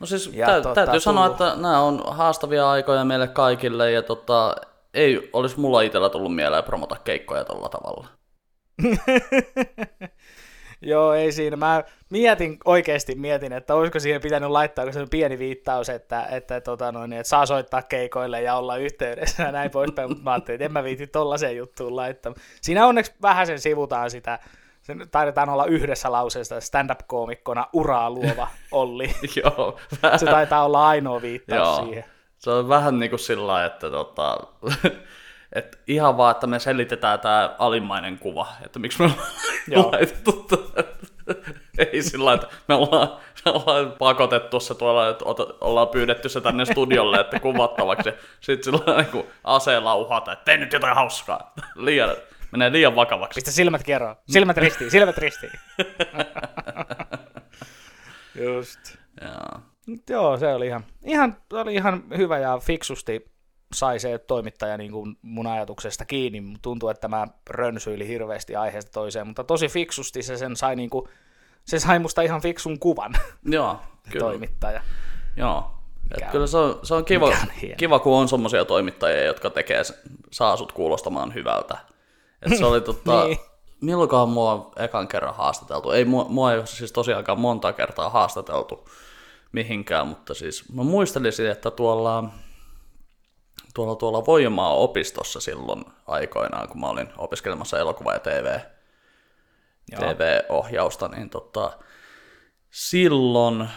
No 0.00 0.06
siis 0.06 0.30
ja 0.32 0.46
tä- 0.46 0.60
tota, 0.60 0.74
täytyy 0.74 0.90
tullut... 0.90 1.02
sanoa, 1.02 1.26
että 1.26 1.54
nämä 1.56 1.80
on 1.80 2.02
haastavia 2.06 2.70
aikoja 2.70 3.04
meille 3.04 3.28
kaikille 3.28 3.92
ja 3.92 4.02
tota, 4.02 4.56
ei 4.94 5.30
olisi 5.32 5.60
mulla 5.60 5.80
itsellä 5.80 6.08
tullut 6.08 6.34
mieleen 6.34 6.64
promota 6.64 6.96
keikkoja 7.04 7.44
tällä 7.44 7.68
tavalla. 7.68 8.08
Joo, 10.80 11.12
ei 11.12 11.32
siinä. 11.32 11.56
Mä 11.56 11.84
mietin, 12.10 12.58
oikeasti 12.64 13.14
mietin, 13.14 13.52
että 13.52 13.74
olisiko 13.74 14.00
siihen 14.00 14.20
pitänyt 14.20 14.50
laittaa 14.50 14.92
se 14.92 15.00
on 15.00 15.08
pieni 15.10 15.38
viittaus, 15.38 15.88
että, 15.88 16.26
että, 16.30 16.60
tota 16.60 16.92
noin, 16.92 17.12
että 17.12 17.28
saa 17.28 17.46
soittaa 17.46 17.82
keikoille 17.82 18.42
ja 18.42 18.56
olla 18.56 18.76
yhteydessä 18.76 19.42
ja 19.42 19.52
näin 19.52 19.70
poispäin, 19.70 20.08
mutta 20.08 20.24
mä 20.24 20.32
ajattelin, 20.32 20.56
että 20.56 20.64
en 20.64 20.72
mä 20.72 20.84
viiti 20.84 21.06
tollaiseen 21.06 21.56
juttuun 21.56 21.96
laittaa. 21.96 22.34
Siinä 22.60 22.86
onneksi 22.86 23.12
vähän 23.22 23.46
sen 23.46 23.60
sivutaan 23.60 24.10
sitä, 24.10 24.38
sen 24.82 25.08
taidetaan 25.10 25.48
olla 25.48 25.64
yhdessä 25.64 26.12
lauseessa 26.12 26.60
stand-up-koomikkona 26.60 27.66
uraa 27.72 28.10
luova 28.10 28.48
Olli. 28.72 29.10
Joo. 29.44 29.78
Se 30.16 30.26
taitaa 30.26 30.64
olla 30.64 30.88
ainoa 30.88 31.22
viittaus 31.22 31.78
Joo. 31.78 31.84
siihen. 31.84 32.04
Se 32.38 32.50
on 32.50 32.68
vähän 32.68 32.98
niin 32.98 33.10
kuin 33.10 33.20
sillä 33.20 33.64
että 33.64 33.90
tota, 33.90 34.38
et 35.56 35.78
ihan 35.86 36.16
vaan, 36.16 36.30
että 36.30 36.46
me 36.46 36.58
selitetään 36.58 37.20
tämä 37.20 37.54
alimmainen 37.58 38.18
kuva, 38.18 38.46
että 38.64 38.78
miksi 38.78 39.02
me 39.02 39.04
ollaan 39.04 39.92
laitettu 39.92 40.46
Ei 41.78 42.02
sillä 42.02 42.32
että 42.32 42.46
me 42.68 42.74
ollaan, 42.74 43.08
me 43.44 43.50
ollaan 43.50 43.92
pakotettu 43.98 44.60
se 44.60 44.74
tuolla, 44.74 45.08
että 45.08 45.24
ollaan 45.60 45.88
pyydetty 45.88 46.28
se 46.28 46.40
tänne 46.40 46.64
studiolle, 46.64 47.20
että 47.20 47.40
kuvattavaksi. 47.40 48.10
Sitten 48.40 48.64
sillä 48.64 48.96
niin 48.96 49.10
kuin 49.10 49.26
aseella 49.44 49.94
uhata, 49.94 50.32
että 50.32 50.44
tee 50.44 50.56
nyt 50.56 50.72
jotain 50.72 50.94
hauskaa. 50.94 51.52
Liian, 51.74 52.16
menee 52.52 52.72
liian 52.72 52.96
vakavaksi. 52.96 53.34
Pistä 53.34 53.50
silmät 53.50 53.82
kierroon. 53.82 54.16
Silmät 54.30 54.56
ristiin, 54.56 54.90
silmät 54.90 55.18
ristiin. 55.18 55.52
Just. 58.44 58.80
Joo. 59.20 59.60
Joo, 60.10 60.36
se 60.36 60.54
oli 60.54 60.66
ihan, 60.66 60.84
ihan, 61.04 61.36
oli 61.52 61.74
ihan 61.74 62.02
hyvä 62.16 62.38
ja 62.38 62.58
fiksusti 62.58 63.35
sai 63.72 63.98
se 63.98 64.18
toimittaja 64.18 64.76
niin 64.76 64.92
kuin 64.92 65.18
mun 65.22 65.46
ajatuksesta 65.46 66.04
kiinni. 66.04 66.42
Tuntuu, 66.62 66.88
että 66.88 67.08
mä 67.08 67.26
rönsyili 67.50 68.08
hirveästi 68.08 68.56
aiheesta 68.56 68.90
toiseen, 68.90 69.26
mutta 69.26 69.44
tosi 69.44 69.68
fiksusti 69.68 70.22
se 70.22 70.36
sen 70.36 70.56
sai, 70.56 70.76
niin 70.76 70.90
kuin, 70.90 71.08
se 71.64 71.78
sai 71.78 71.98
musta 71.98 72.22
ihan 72.22 72.42
fiksun 72.42 72.78
kuvan. 72.78 73.12
Joo, 73.44 73.80
kyllä. 74.10 74.24
toimittaja. 74.24 74.82
Joo. 75.36 75.72
Et 76.18 76.30
kyllä 76.30 76.46
se 76.46 76.58
on, 76.58 76.80
se 76.82 76.94
on 76.94 77.04
kiva, 77.04 77.26
on 77.26 77.32
kiva, 77.76 77.98
kun 77.98 78.16
on 78.16 78.28
semmoisia 78.28 78.64
toimittajia, 78.64 79.24
jotka 79.24 79.50
tekee, 79.50 79.82
saa 80.30 80.56
sut 80.56 80.72
kuulostamaan 80.72 81.34
hyvältä. 81.34 81.78
Et 82.42 82.58
se 82.58 82.64
oli 82.64 82.80
tota, 82.90 83.24
niin. 83.24 83.38
milloinkaan 83.80 84.28
mua 84.28 84.52
on 84.52 84.70
ekan 84.76 85.08
kerran 85.08 85.34
haastateltu. 85.34 85.90
Ei 85.90 86.04
mua, 86.04 86.24
mua 86.28 86.52
ei 86.52 86.58
ole 86.58 86.66
siis 86.66 86.92
tosiaankaan 86.92 87.40
monta 87.40 87.72
kertaa 87.72 88.10
haastateltu 88.10 88.88
mihinkään, 89.52 90.06
mutta 90.06 90.34
siis 90.34 90.72
mä 90.72 90.82
muistelisin, 90.82 91.50
että 91.50 91.70
tuolla, 91.70 92.24
tuolla, 93.76 93.96
tuolla 93.96 94.26
Voimaa 94.26 94.74
opistossa 94.74 95.40
silloin 95.40 95.84
aikoinaan, 96.06 96.68
kun 96.68 96.80
mä 96.80 96.88
olin 96.88 97.08
opiskelemassa 97.18 97.78
elokuva- 97.78 98.12
ja 98.12 98.20
TV, 98.20 98.58
TV-ohjausta, 99.98 101.08
niin 101.08 101.30
tota, 101.30 101.72
silloin 102.70 103.68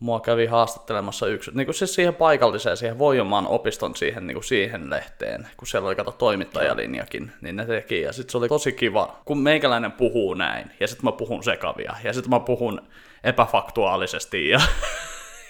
mua 0.00 0.20
kävi 0.20 0.46
haastattelemassa 0.46 1.26
yksi, 1.26 1.50
niin 1.54 1.66
kuin 1.66 1.74
siis 1.74 1.94
siihen 1.94 2.14
paikalliseen, 2.14 2.76
siihen 2.76 2.98
Voimaan 2.98 3.46
opiston 3.46 3.96
siihen, 3.96 4.26
niin 4.26 4.34
kuin 4.34 4.44
siihen 4.44 4.90
lehteen, 4.90 5.48
kun 5.56 5.68
siellä 5.68 5.86
oli 5.86 5.96
kato 5.96 6.12
toimittajalinjakin, 6.12 7.32
niin 7.40 7.56
ne 7.56 7.66
teki. 7.66 8.00
Ja 8.00 8.12
sitten 8.12 8.32
se 8.32 8.38
oli 8.38 8.48
tosi 8.48 8.72
kiva, 8.72 9.20
kun 9.24 9.38
meikäläinen 9.38 9.92
puhuu 9.92 10.34
näin, 10.34 10.70
ja 10.80 10.88
sitten 10.88 11.04
mä 11.04 11.12
puhun 11.12 11.42
sekavia, 11.42 11.94
ja 12.04 12.12
sitten 12.12 12.30
mä 12.30 12.40
puhun 12.40 12.80
epäfaktuaalisesti, 13.24 14.48
ja, 14.48 14.60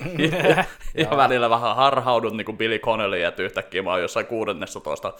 ja, 0.49 0.65
ja 0.95 1.17
välillä 1.17 1.51
vähän 1.51 1.77
harhaudun 1.77 2.37
niin 2.37 2.45
kuin 2.45 2.59
Billy 2.59 2.79
Connelly, 2.79 3.23
että 3.23 3.43
yhtäkkiä 3.43 3.83
mä 3.83 3.91
oon 3.91 4.03
jossain 4.03 4.27
16 4.27 5.13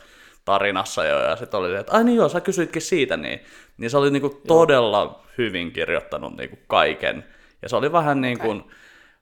tarinassa 0.45 1.05
jo, 1.05 1.19
ja 1.23 1.37
sitten 1.37 1.61
oli, 1.61 1.77
että 1.77 1.93
ai 1.93 2.05
niin 2.05 2.17
joo, 2.17 2.29
sä 2.29 2.41
kysyitkin 2.41 2.83
siitä, 2.83 3.17
niin, 3.17 3.41
niin 3.79 3.91
se 3.91 3.97
oli 3.97 4.11
niin 4.11 4.23
kuin 4.23 4.41
todella 4.47 5.23
hyvin 5.39 5.73
kirjoittanut 5.73 6.37
niin 6.37 6.51
kuin 6.51 6.61
kaiken, 6.67 7.25
ja 7.63 7.69
se 7.69 7.77
oli 7.77 7.93
vähän 7.93 8.21
niin 8.21 8.39
kuin, 8.39 8.61
okay 8.61 8.73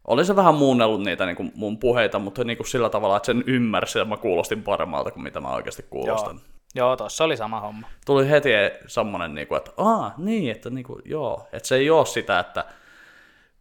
oli 0.07 0.25
se 0.25 0.37
vähän 0.37 0.55
muunnellut 0.55 1.03
niitä 1.03 1.27
niin 1.27 1.37
kuin 1.37 1.53
mun 1.55 1.79
puheita, 1.79 2.19
mutta 2.19 2.45
niin 2.45 2.57
kuin 2.57 2.67
sillä 2.67 2.91
tavalla, 2.91 3.17
että 3.17 3.27
sen 3.27 3.45
ymmärsi 3.47 3.99
ja 3.99 4.05
mä 4.05 4.17
kuulostin 4.17 4.63
paremmalta 4.63 5.11
kuin 5.11 5.23
mitä 5.23 5.41
mä 5.41 5.49
oikeasti 5.49 5.87
kuulostan. 5.91 6.41
Joo, 6.75 6.87
joo 6.89 6.97
tossa 6.97 7.25
oli 7.25 7.37
sama 7.37 7.61
homma. 7.61 7.89
Tuli 8.07 8.31
heti 8.31 8.51
semmoinen, 8.87 9.35
niin 9.35 9.47
kuin, 9.47 9.57
että 9.57 9.71
aa, 9.77 10.15
niin, 10.19 10.51
että 10.51 10.71
niin 10.71 10.85
kuin, 10.85 11.03
joo, 11.05 11.49
että 11.53 11.69
se 11.69 11.77
ei 11.77 11.91
ole 11.91 12.07
sitä, 12.07 12.39
että 12.39 12.65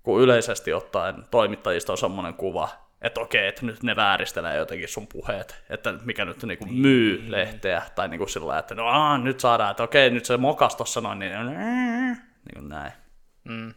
kun 0.05 0.21
yleisesti 0.21 0.73
ottaen 0.73 1.15
toimittajista 1.31 1.91
on 1.91 1.97
semmoinen 1.97 2.33
kuva, 2.33 2.69
että 3.01 3.21
okei, 3.21 3.47
että 3.47 3.65
nyt 3.65 3.83
ne 3.83 3.95
vääristelee 3.95 4.57
jotenkin 4.57 4.87
sun 4.87 5.07
puheet, 5.07 5.63
että 5.69 5.93
mikä 6.05 6.25
nyt 6.25 6.43
niin 6.43 6.57
kuin 6.57 6.73
myy 6.73 7.17
niin. 7.17 7.31
lehteä, 7.31 7.81
tai 7.95 8.07
niin 8.07 8.17
kuin 8.17 8.29
sillä 8.29 8.59
että 8.59 8.75
no 8.75 8.87
aa, 8.87 9.17
nyt 9.17 9.39
saadaan, 9.39 9.71
että 9.71 9.83
okei, 9.83 10.09
nyt 10.09 10.25
se 10.25 10.37
mokas 10.37 10.75
tossa 10.75 11.01
noin, 11.01 11.19
niin, 11.19 11.31
niin 11.47 12.53
kuin 12.53 12.69
näin. 12.69 12.91
Mm. 13.43 13.73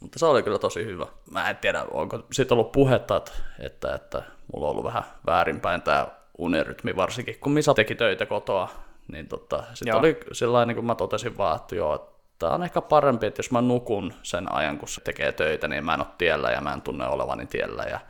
Mutta 0.00 0.18
se 0.18 0.26
oli 0.26 0.42
kyllä 0.42 0.58
tosi 0.58 0.84
hyvä. 0.84 1.06
Mä 1.30 1.50
en 1.50 1.56
tiedä, 1.56 1.84
onko 1.90 2.22
siitä 2.32 2.54
ollut 2.54 2.72
puhetta, 2.72 3.16
että, 3.16 3.32
että, 3.58 3.94
että 3.94 4.22
mulla 4.52 4.66
on 4.66 4.70
ollut 4.70 4.84
vähän 4.84 5.02
väärinpäin 5.26 5.82
tämä 5.82 6.06
unirytmi 6.38 6.96
varsinkin, 6.96 7.38
kun 7.40 7.52
Misa 7.52 7.74
teki 7.74 7.94
töitä 7.94 8.26
kotoa, 8.26 8.68
niin 9.12 9.28
tota, 9.28 9.64
sitten 9.74 9.96
oli 9.96 10.20
sillä 10.32 10.66
niin 10.66 10.74
kuin 10.74 10.84
mä 10.84 10.94
totesin 10.94 11.38
vaan, 11.38 11.56
että 11.56 11.76
joo, 11.76 12.17
tämä 12.38 12.52
on 12.52 12.62
ehkä 12.62 12.80
parempi, 12.80 13.26
että 13.26 13.38
jos 13.38 13.50
mä 13.50 13.60
nukun 13.60 14.14
sen 14.22 14.52
ajan, 14.54 14.78
kun 14.78 14.88
se 14.88 15.00
tekee 15.00 15.32
töitä, 15.32 15.68
niin 15.68 15.84
mä 15.84 15.94
en 15.94 16.00
ole 16.00 16.08
tiellä 16.18 16.50
ja 16.50 16.60
mä 16.60 16.72
en 16.72 16.82
tunne 16.82 17.08
olevani 17.08 17.46
tiellä 17.46 17.82
ja 17.82 18.00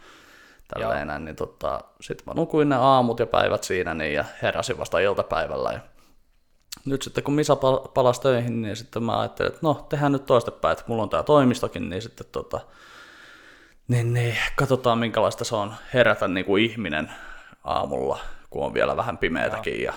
tälleen, 0.68 1.24
niin 1.24 1.36
tota, 1.36 1.80
sitten 2.00 2.24
mä 2.26 2.34
nukuin 2.34 2.68
ne 2.68 2.76
aamut 2.76 3.20
ja 3.20 3.26
päivät 3.26 3.64
siinä 3.64 3.94
niin, 3.94 4.14
ja 4.14 4.24
heräsin 4.42 4.78
vasta 4.78 4.98
iltapäivällä 4.98 5.72
ja 5.72 5.80
nyt 6.84 7.02
sitten 7.02 7.24
kun 7.24 7.34
Misa 7.34 7.56
palasi 7.94 8.20
töihin, 8.20 8.62
niin 8.62 8.76
sitten 8.76 9.02
mä 9.02 9.20
ajattelin, 9.20 9.48
että 9.48 9.60
no 9.62 9.86
tehdään 9.88 10.12
nyt 10.12 10.26
toistepäin, 10.26 10.72
että 10.72 10.84
mulla 10.86 11.02
on 11.02 11.10
tämä 11.10 11.22
toimistokin, 11.22 11.90
niin 11.90 12.02
sitten 12.02 12.26
tota, 12.32 12.60
niin, 13.88 14.14
niin, 14.14 14.36
katsotaan 14.56 14.98
minkälaista 14.98 15.44
se 15.44 15.56
on 15.56 15.74
herätä 15.94 16.28
niin 16.28 16.46
kuin 16.46 16.64
ihminen 16.64 17.10
aamulla, 17.64 18.18
kun 18.50 18.64
on 18.64 18.74
vielä 18.74 18.96
vähän 18.96 19.18
pimeätäkin 19.18 19.82
ja 19.82 19.92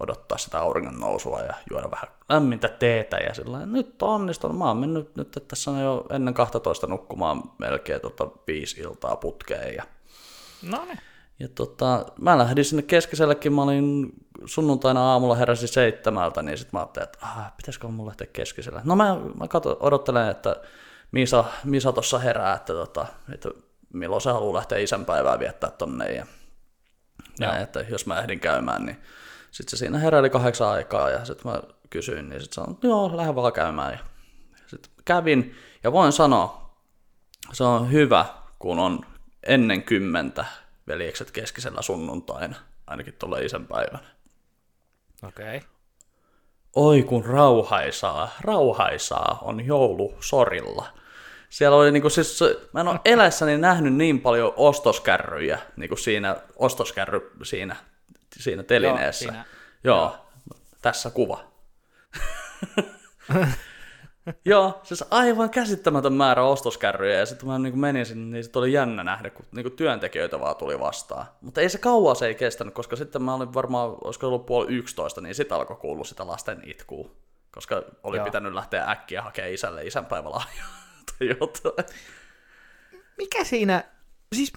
odottaa 0.00 0.38
sitä 0.38 0.58
auringon 0.58 1.00
nousua 1.00 1.40
ja 1.40 1.54
juoda 1.70 1.90
vähän 1.90 2.08
lämmintä 2.32 2.68
teetä 2.68 3.16
ja 3.16 3.34
sillä 3.34 3.66
nyt 3.66 4.02
on 4.02 4.08
onnistunut. 4.08 4.58
Mä 4.58 4.68
oon 4.68 4.76
mennyt 4.76 5.16
nyt 5.16 5.36
että 5.36 5.48
tässä 5.48 5.70
on 5.70 5.80
jo 5.80 6.06
ennen 6.10 6.34
12 6.34 6.86
nukkumaan 6.86 7.42
melkein 7.58 8.00
tota 8.00 8.28
viisi 8.46 8.80
iltaa 8.80 9.16
putkeen. 9.16 9.74
Ja, 9.74 9.84
no 10.62 10.84
niin. 10.84 10.98
Ja 11.38 11.48
tota, 11.48 12.06
mä 12.20 12.38
lähdin 12.38 12.64
sinne 12.64 12.82
keskisellekin, 12.82 13.52
mä 13.52 13.62
olin 13.62 14.12
sunnuntaina 14.44 15.12
aamulla 15.12 15.34
heräsin 15.34 15.68
seitsemältä, 15.68 16.42
niin 16.42 16.58
sitten 16.58 16.78
mä 16.78 16.80
ajattelin, 16.80 17.04
että 17.04 17.18
ah, 17.22 17.56
pitäisikö 17.56 17.88
mun 17.88 18.06
lähteä 18.06 18.26
keskiselle. 18.32 18.80
No 18.84 18.96
mä, 18.96 19.16
mä 19.40 19.48
katso, 19.48 19.76
odottelen, 19.80 20.28
että 20.28 20.56
Misa, 21.12 21.44
Misa 21.64 21.92
tuossa 21.92 22.18
herää, 22.18 22.54
että, 22.54 22.72
tota, 22.72 23.06
että 23.34 23.48
milloin 23.92 24.22
se 24.22 24.30
haluaa 24.30 24.54
lähteä 24.54 24.78
isänpäivää 24.78 25.38
viettää 25.38 25.70
tonne. 25.70 26.12
Ja, 26.12 26.26
ja 27.40 27.58
että 27.58 27.80
jos 27.80 28.06
mä 28.06 28.20
ehdin 28.20 28.40
käymään, 28.40 28.86
niin 28.86 29.02
sitten 29.52 29.70
se 29.70 29.76
siinä 29.76 29.98
heräili 29.98 30.30
kahdeksan 30.30 30.68
aikaa 30.68 31.10
ja 31.10 31.24
sitten 31.24 31.52
mä 31.52 31.60
kysyin, 31.90 32.28
niin 32.28 32.40
sitten 32.40 32.54
sanoin, 32.54 32.78
joo, 32.82 33.16
lähden 33.16 33.34
vaan 33.34 33.52
käymään. 33.52 33.92
Ja 33.92 33.98
sitten 34.66 34.92
kävin 35.04 35.56
ja 35.84 35.92
voin 35.92 36.12
sanoa, 36.12 36.74
se 37.52 37.64
on 37.64 37.92
hyvä, 37.92 38.24
kun 38.58 38.78
on 38.78 39.00
ennen 39.46 39.82
kymmentä 39.82 40.44
veljekset 40.86 41.30
keskisellä 41.30 41.82
sunnuntaina, 41.82 42.56
ainakin 42.86 43.14
tuolla 43.18 43.38
isänpäivänä. 43.38 43.98
Okei. 45.22 45.56
Okay. 45.56 45.68
Oi 46.76 47.02
kun 47.02 47.24
rauhaisaa, 47.24 48.30
rauhaisaa 48.40 49.38
on 49.42 49.66
joulu 49.66 50.14
sorilla. 50.20 50.86
Siellä 51.48 51.76
oli 51.76 51.92
niinku 51.92 52.10
siis, 52.10 52.40
mä 52.72 52.80
en 52.80 52.88
ole 52.88 53.00
eläessäni 53.04 53.58
nähnyt 53.58 53.94
niin 53.94 54.20
paljon 54.20 54.52
ostoskärryjä 54.56 55.58
niinku 55.76 55.96
siinä, 55.96 56.36
ostoskärry 56.56 57.30
siinä, 57.42 57.76
siinä 58.38 58.62
telineessä. 58.62 59.24
Joo, 59.24 59.32
siinä. 59.32 59.44
Joo, 59.84 59.98
Joo. 59.98 60.26
tässä 60.82 61.10
kuva. 61.10 61.44
Joo, 64.44 64.80
siis 64.82 65.04
aivan 65.10 65.50
käsittämätön 65.50 66.12
määrä 66.12 66.44
ostoskärryjä, 66.44 67.18
ja 67.18 67.26
sitten 67.26 67.48
mä 67.48 67.58
niin 67.58 67.78
menin 67.78 68.06
sinne, 68.06 68.36
niin 68.36 68.44
sitten 68.44 68.60
oli 68.60 68.72
jännä 68.72 69.04
nähdä, 69.04 69.30
kun 69.30 69.46
niin 69.52 69.72
työntekijöitä 69.72 70.40
vaan 70.40 70.56
tuli 70.56 70.80
vastaan. 70.80 71.26
Mutta 71.40 71.60
ei 71.60 71.68
se 71.68 71.78
kauan 71.78 72.16
se 72.16 72.26
ei 72.26 72.34
kestänyt, 72.34 72.74
koska 72.74 72.96
sitten 72.96 73.22
mä 73.22 73.34
olin 73.34 73.54
varmaan, 73.54 73.96
olisiko 74.04 74.26
ollut 74.26 74.46
puoli 74.46 74.74
yksitoista, 74.74 75.20
niin 75.20 75.34
sitten 75.34 75.56
alkoi 75.56 75.76
kuulua 75.76 76.04
sitä 76.04 76.26
lasten 76.26 76.62
itkua, 76.64 77.10
koska 77.50 77.82
oli 78.02 78.16
Joo. 78.16 78.24
pitänyt 78.24 78.54
lähteä 78.54 78.90
äkkiä 78.90 79.22
hakemaan 79.22 79.54
isälle 79.54 79.86
isänpäivälahjaa 79.86 80.68
tai 81.18 81.28
jotain. 81.28 81.88
Mikä 83.18 83.44
siinä, 83.44 83.84
siis 84.34 84.52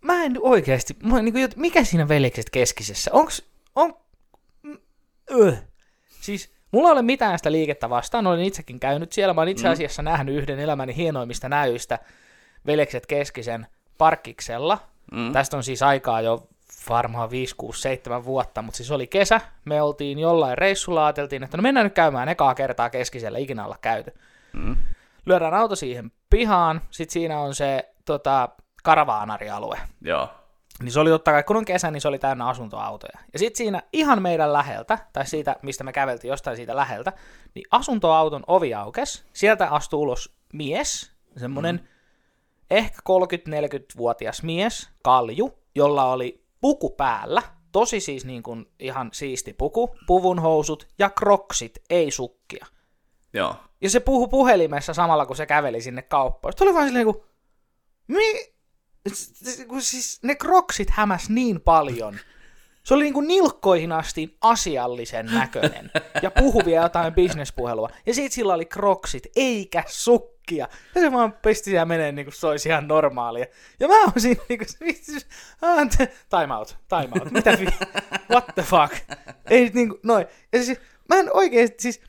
mä 0.00 0.24
en 0.24 0.36
oikeasti, 0.40 0.96
mä, 1.02 1.22
niin 1.22 1.32
kuin, 1.32 1.48
mikä 1.56 1.84
siinä 1.84 2.08
veljekset 2.08 2.50
keskisessä, 2.50 3.10
onks, 3.14 3.42
on, 3.74 3.94
öh. 5.30 5.62
siis 6.20 6.52
Mulla 6.72 6.88
ei 6.88 6.92
ole 6.92 7.02
mitään 7.02 7.38
sitä 7.38 7.52
liikettä 7.52 7.90
vastaan, 7.90 8.26
olen 8.26 8.40
itsekin 8.40 8.80
käynyt 8.80 9.12
siellä. 9.12 9.34
Mä 9.34 9.40
olen 9.40 9.50
itse 9.52 9.68
mm. 9.68 9.72
asiassa 9.72 10.02
mm. 10.02 10.04
nähnyt 10.04 10.36
yhden 10.36 10.58
elämäni 10.58 10.96
hienoimmista 10.96 11.48
näyistä 11.48 11.98
Velekset 12.66 13.06
Keskisen 13.06 13.66
parkkiksella. 13.98 14.78
Mm. 15.12 15.32
Tästä 15.32 15.56
on 15.56 15.62
siis 15.62 15.82
aikaa 15.82 16.20
jo 16.20 16.48
varmaan 16.88 17.30
5, 17.30 17.54
6, 17.56 17.80
7 17.80 18.24
vuotta, 18.24 18.62
mutta 18.62 18.76
siis 18.76 18.90
oli 18.90 19.06
kesä. 19.06 19.40
Me 19.64 19.82
oltiin 19.82 20.18
jollain 20.18 20.58
reissulla, 20.58 21.06
ajateltiin, 21.06 21.42
että 21.42 21.56
no 21.56 21.62
mennään 21.62 21.84
nyt 21.84 21.94
käymään 21.94 22.28
ekaa 22.28 22.54
kertaa 22.54 22.90
Keskisellä 22.90 23.38
ikinä 23.38 23.64
olla 23.64 23.78
käyty. 23.80 24.14
Mm. 24.52 24.76
Lyödään 25.26 25.54
auto 25.54 25.76
siihen 25.76 26.12
pihaan, 26.30 26.80
sitten 26.90 27.12
siinä 27.12 27.40
on 27.40 27.54
se 27.54 27.88
tota, 28.04 28.48
karavaanarialue. 28.82 29.78
Joo. 30.00 30.28
Niin 30.82 30.92
se 30.92 31.00
oli 31.00 31.10
totta 31.10 31.30
kai, 31.30 31.42
kun 31.42 31.56
on 31.56 31.64
kesä, 31.64 31.90
niin 31.90 32.00
se 32.00 32.08
oli 32.08 32.18
täynnä 32.18 32.46
asuntoautoja. 32.46 33.18
Ja 33.32 33.38
sitten 33.38 33.56
siinä 33.56 33.82
ihan 33.92 34.22
meidän 34.22 34.52
läheltä, 34.52 34.98
tai 35.12 35.26
siitä, 35.26 35.56
mistä 35.62 35.84
me 35.84 35.92
käveltiin 35.92 36.28
jostain 36.28 36.56
siitä 36.56 36.76
läheltä, 36.76 37.12
niin 37.54 37.64
asuntoauton 37.70 38.42
ovi 38.46 38.74
aukes, 38.74 39.24
sieltä 39.32 39.68
astui 39.68 40.00
ulos 40.00 40.34
mies, 40.52 41.12
semmoinen 41.36 41.76
mm. 41.76 41.86
ehkä 42.70 42.98
30-40-vuotias 43.10 44.42
mies, 44.42 44.90
kalju, 45.02 45.58
jolla 45.74 46.04
oli 46.04 46.44
puku 46.60 46.90
päällä, 46.90 47.42
tosi 47.72 48.00
siis 48.00 48.24
niin 48.24 48.42
kuin 48.42 48.66
ihan 48.78 49.10
siisti 49.12 49.52
puku, 49.52 49.96
puvun 50.06 50.38
housut 50.38 50.88
ja 50.98 51.10
kroksit, 51.10 51.82
ei 51.90 52.10
sukkia. 52.10 52.66
Joo. 53.32 53.54
Ja 53.80 53.90
se 53.90 54.00
puhu 54.00 54.28
puhelimessa 54.28 54.94
samalla, 54.94 55.26
kun 55.26 55.36
se 55.36 55.46
käveli 55.46 55.80
sinne 55.80 56.02
kauppaan. 56.02 56.52
Sitten 56.52 56.68
oli 56.68 56.74
vaan 56.74 56.86
silleen 56.86 57.06
niin 57.06 57.14
kuin, 57.14 57.26
mi- 58.08 58.52
siis 59.80 60.18
ne 60.22 60.34
kroksit 60.34 60.90
hämäs 60.90 61.30
niin 61.30 61.60
paljon. 61.60 62.18
Se 62.82 62.94
oli 62.94 63.04
niinku 63.04 63.20
nilkkoihin 63.20 63.92
asti 63.92 64.36
asiallisen 64.40 65.26
näköinen. 65.26 65.90
Ja 66.22 66.30
puhuvia 66.30 66.82
jotain 66.82 67.14
bisnespuhelua. 67.14 67.88
Ja 68.06 68.14
sitten 68.14 68.32
sillä 68.32 68.54
oli 68.54 68.64
kroksit, 68.64 69.26
eikä 69.36 69.84
sukkia. 69.86 70.68
Ja 70.94 71.00
se 71.00 71.12
vaan 71.12 71.32
pisti 71.32 71.70
siellä 71.70 71.84
menee 71.84 72.12
niinku 72.12 72.30
se 72.30 72.46
olisi 72.46 72.68
ihan 72.68 72.88
normaalia. 72.88 73.46
Ja 73.80 73.88
mä 73.88 74.00
oon 74.00 74.12
siinä 74.18 74.42
niinku, 74.48 74.64
time 76.30 76.54
out, 76.54 76.76
time 76.88 77.08
out. 77.20 77.30
Mitä 77.30 77.50
vi... 77.60 77.66
What 78.30 78.46
the 78.54 78.62
fuck? 78.62 78.94
Ei 79.50 79.70
niinku, 79.74 79.98
noin. 80.02 80.26
Ja 80.52 80.64
siis, 80.64 80.80
mä 81.08 81.16
en 81.16 81.30
oikeesti, 81.32 81.82
siis, 81.82 82.00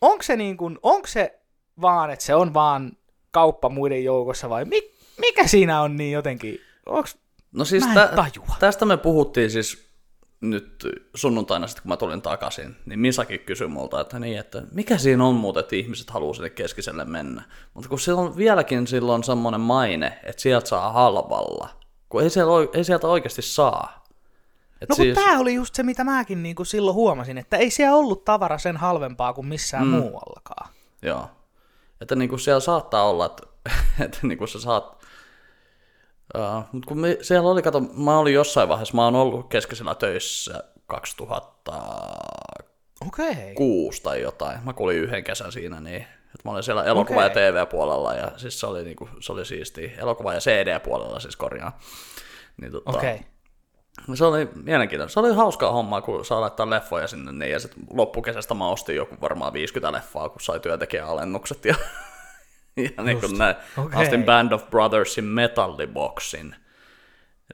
onko 0.00 0.22
se 0.22 0.36
niinku, 0.36 0.70
onko 0.82 1.06
se 1.06 1.38
vaan, 1.80 2.10
että 2.10 2.24
se 2.24 2.34
on 2.34 2.54
vaan 2.54 2.92
kauppa 3.30 3.68
muiden 3.68 4.04
joukossa 4.04 4.48
vai 4.48 4.64
mi, 4.64 4.95
mikä 5.18 5.46
siinä 5.46 5.82
on 5.82 5.96
niin 5.96 6.12
jotenkin, 6.12 6.60
onks, 6.86 7.18
No 7.56 7.64
siis 7.64 7.84
tä, 7.94 8.12
tästä 8.58 8.84
me 8.84 8.96
puhuttiin 8.96 9.50
siis 9.50 9.86
nyt 10.40 10.86
sunnuntaina 11.14 11.66
sitten 11.66 11.82
kun 11.82 11.88
mä 11.88 11.96
tulin 11.96 12.22
takaisin, 12.22 12.76
niin 12.86 12.98
Misakin 12.98 13.40
kysyi 13.40 13.68
multa, 13.68 14.00
että 14.00 14.18
niin, 14.18 14.38
että 14.38 14.62
mikä 14.72 14.98
siinä 14.98 15.24
on 15.24 15.34
muuten, 15.34 15.60
että 15.60 15.76
ihmiset 15.76 16.10
haluaa 16.10 16.34
sinne 16.34 16.50
keskiselle 16.50 17.04
mennä. 17.04 17.42
Mutta 17.74 17.88
kun 17.88 18.00
siellä 18.00 18.22
on 18.22 18.36
vieläkin 18.36 18.86
silloin 18.86 19.24
semmoinen 19.24 19.60
maine, 19.60 20.20
että 20.24 20.42
sieltä 20.42 20.68
saa 20.68 20.92
halvalla, 20.92 21.68
kun 22.08 22.22
ei, 22.22 22.30
siellä, 22.30 22.52
ei 22.74 22.84
sieltä 22.84 23.06
oikeasti 23.06 23.42
saa. 23.42 24.04
Et 24.80 24.88
no 24.88 24.94
siis... 24.94 25.14
tämä 25.14 25.38
oli 25.38 25.54
just 25.54 25.74
se, 25.74 25.82
mitä 25.82 26.04
mäkin 26.04 26.42
niinku 26.42 26.64
silloin 26.64 26.94
huomasin, 26.94 27.38
että 27.38 27.56
ei 27.56 27.70
siellä 27.70 27.96
ollut 27.96 28.24
tavara 28.24 28.58
sen 28.58 28.76
halvempaa 28.76 29.32
kuin 29.32 29.46
missään 29.46 29.86
mm. 29.86 29.90
muuallakaan. 29.90 30.70
Joo. 31.02 31.30
Että 32.00 32.16
niinku 32.16 32.38
siellä 32.38 32.60
saattaa 32.60 33.08
olla, 33.08 33.26
että, 33.26 33.42
että 34.04 34.18
niinku 34.22 34.46
sä 34.46 34.60
saat 34.60 34.95
Uh, 36.34 36.64
mutta 36.72 36.88
kun 36.88 36.98
me, 36.98 37.18
siellä 37.22 37.50
oli, 37.50 37.62
kato, 37.62 37.80
mä 37.80 38.18
olin 38.18 38.34
jossain 38.34 38.68
vaiheessa, 38.68 38.94
mä 38.94 39.04
oon 39.04 39.14
ollut 39.14 39.48
keskisellä 39.48 39.94
töissä 39.94 40.64
2006 40.86 42.82
okay. 43.06 43.36
tai 44.02 44.22
jotain. 44.22 44.64
Mä 44.64 44.72
kuulin 44.72 44.98
yhden 44.98 45.24
kesän 45.24 45.52
siinä, 45.52 45.80
niin 45.80 46.02
että 46.02 46.40
mä 46.44 46.50
olin 46.50 46.62
siellä 46.62 46.84
elokuva- 46.84 47.26
okay. 47.26 47.42
ja 47.42 47.52
TV-puolella, 47.52 48.14
ja 48.14 48.30
siis 48.36 48.60
se 48.60 48.66
oli, 48.66 48.84
niinku, 48.84 49.08
se 49.20 49.32
oli 49.32 49.44
siisti 49.44 49.92
elokuva- 49.98 50.34
ja 50.34 50.40
CD-puolella 50.40 51.20
siis 51.20 51.36
korjaan. 51.36 51.72
Niin, 52.60 52.72
tota, 52.72 52.90
okay. 52.90 53.18
Se 54.14 54.24
oli 54.24 54.48
mielenkiintoista. 54.54 55.14
Se 55.14 55.20
oli 55.20 55.34
hauskaa 55.34 55.72
hommaa, 55.72 56.00
kun 56.00 56.24
saa 56.24 56.40
laittaa 56.40 56.70
leffoja 56.70 57.06
sinne, 57.06 57.32
niin, 57.32 57.50
ja 57.52 57.60
sitten 57.60 57.84
loppukesästä 57.92 58.54
mä 58.54 58.68
ostin 58.68 58.96
joku 58.96 59.16
varmaan 59.20 59.52
50 59.52 59.92
leffaa, 59.92 60.28
kun 60.28 60.40
sai 60.40 60.60
työntekijäalennukset, 60.60 61.64
ja 61.64 61.74
ja 62.96 63.02
niin 63.02 63.20
kuin 63.20 63.38
näin. 63.38 63.56
Okay. 63.76 64.02
Astin 64.02 64.24
Band 64.24 64.52
of 64.52 64.70
Brothersin 64.70 65.24
metalliboxin, 65.24 66.54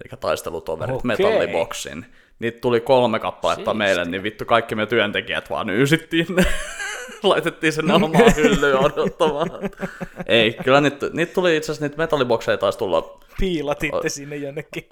eli 0.00 0.18
taistelutoverit 0.20 0.96
okay. 0.96 1.08
metalliboxin. 1.08 2.06
Niitä 2.38 2.60
tuli 2.60 2.80
kolme 2.80 3.18
kappaletta 3.18 3.64
Siisti. 3.64 3.78
meille, 3.78 4.04
niin 4.04 4.22
vittu 4.22 4.44
kaikki 4.44 4.74
me 4.74 4.86
työntekijät 4.86 5.50
vaan 5.50 5.70
yysittiin 5.70 6.26
ne. 6.36 6.44
Laitettiin 7.22 7.72
sen 7.72 7.90
omaan 7.90 8.36
hyllyyn 8.36 8.78
odottamaan. 8.78 9.50
Ei, 10.26 10.52
kyllä 10.64 10.80
niitä, 10.80 11.10
niitä 11.12 11.34
tuli 11.34 11.56
itse 11.56 11.72
asiassa, 11.72 11.84
niitä 11.84 11.96
metallibokseja 11.96 12.58
taisi 12.58 12.78
tulla... 12.78 13.18
Piilatitte 13.40 14.08
sinne 14.08 14.36
jonnekin 14.36 14.88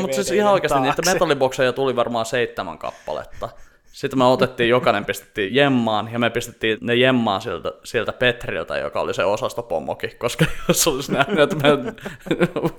Mutta 0.00 0.14
siis 0.14 0.30
ihan 0.30 0.52
oikeasti 0.52 0.78
taakse. 0.78 1.00
niitä 1.00 1.12
metallibokseja 1.12 1.72
tuli 1.72 1.96
varmaan 1.96 2.26
seitsemän 2.26 2.78
kappaletta. 2.78 3.48
Sitten 3.92 4.18
me 4.18 4.24
otettiin, 4.24 4.68
jokainen 4.68 5.04
pistettiin 5.04 5.54
jemmaan, 5.54 6.12
ja 6.12 6.18
me 6.18 6.30
pistettiin 6.30 6.78
ne 6.80 6.94
jemmaan 6.94 7.40
sieltä, 7.40 7.72
sieltä 7.84 8.12
Petriltä, 8.12 8.78
joka 8.78 9.00
oli 9.00 9.14
se 9.14 9.24
osastopommoki, 9.24 10.08
koska 10.08 10.44
jos 10.68 10.88
olisi 10.88 11.12
nähnyt, 11.12 11.38
että 11.38 11.56
me 11.56 11.94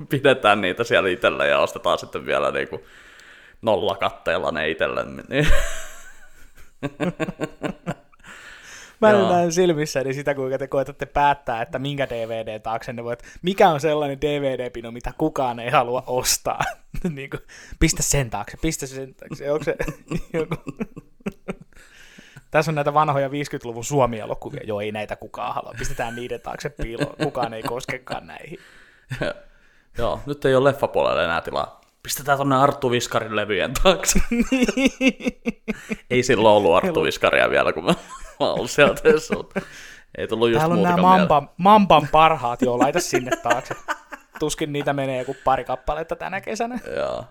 pidetään 0.10 0.62
niitä 0.62 0.84
siellä 0.84 1.10
itselle 1.10 1.48
ja 1.48 1.60
ostetaan 1.60 1.98
sitten 1.98 2.25
vielä 2.25 2.51
niinku 2.51 2.86
nolla 3.62 3.96
katteella 3.96 4.51
ne 4.51 4.70
itselle, 4.70 5.06
niin... 5.30 5.48
Mä 9.01 9.13
näen 9.13 9.51
silmissäni 9.51 10.13
sitä, 10.13 10.36
kuinka 10.36 10.58
te 10.58 10.67
koetatte 10.67 11.05
päättää, 11.05 11.62
että 11.62 11.79
minkä 11.79 12.10
DVD 12.10 12.60
taakse 12.60 12.93
ne 12.93 13.03
voit, 13.03 13.24
mikä 13.41 13.70
on 13.70 13.79
sellainen 13.79 14.22
DVD-pino, 14.22 14.91
mitä 14.91 15.13
kukaan 15.17 15.60
ei 15.60 15.70
halua 15.70 16.03
ostaa. 16.08 16.60
niin 17.15 17.29
kuin, 17.29 17.41
pistä 17.79 18.03
sen 18.03 18.29
taakse, 18.29 18.58
pistä 18.62 18.88
sen 18.88 19.15
taakse. 19.15 19.51
Onko 19.51 19.63
se 19.63 19.75
joku... 20.39 20.55
Tässä 22.51 22.72
on 22.72 22.75
näitä 22.75 22.93
vanhoja 22.93 23.27
50-luvun 23.27 23.84
Suomi-elokuvia. 23.84 24.62
Joo, 24.63 24.81
ei 24.81 24.91
näitä 24.91 25.15
kukaan 25.15 25.55
halua. 25.55 25.74
Pistetään 25.79 26.15
niiden 26.15 26.41
taakse 26.41 26.70
piiloon. 26.70 27.15
Kukaan 27.24 27.53
ei 27.53 27.63
koskekaan 27.63 28.27
näihin. 28.27 28.60
Joo, 29.98 30.20
nyt 30.25 30.46
ei 30.46 30.55
ole 30.55 30.70
leffapuolelle 30.70 31.24
enää 31.24 31.41
tilaa. 31.41 31.81
Pistetään 32.03 32.38
tuonne 32.38 32.55
Arttu 32.55 32.91
Viskarin 32.91 33.36
levyjen 33.36 33.74
taakse. 33.84 34.20
ei 36.10 36.24
silloin 36.24 36.55
ollut 36.55 36.75
Arttu 36.75 37.03
Viskaria 37.03 37.50
vielä, 37.50 37.74
kun 37.74 37.86
mä, 37.86 37.93
mä 38.41 38.53
ollut 38.53 38.71
siellä 38.71 38.93
töissä, 38.93 39.36
mutta 39.36 39.62
ei 40.17 40.27
tullut 40.27 40.50
just 40.50 40.60
Täällä 40.60 40.75
on 40.75 40.83
nämä 40.83 40.98
Mamban, 40.98 41.50
Mamban 41.57 42.07
parhaat, 42.12 42.62
joo, 42.62 42.79
laita 42.79 43.00
sinne 43.00 43.31
taakse. 43.43 43.75
Tuskin 44.39 44.74
niitä 44.74 44.93
menee 44.93 45.19
joku 45.19 45.36
pari 45.43 45.63
kappaletta 45.63 46.15
tänä 46.15 46.41
kesänä. 46.41 46.79
joo, 46.95 47.25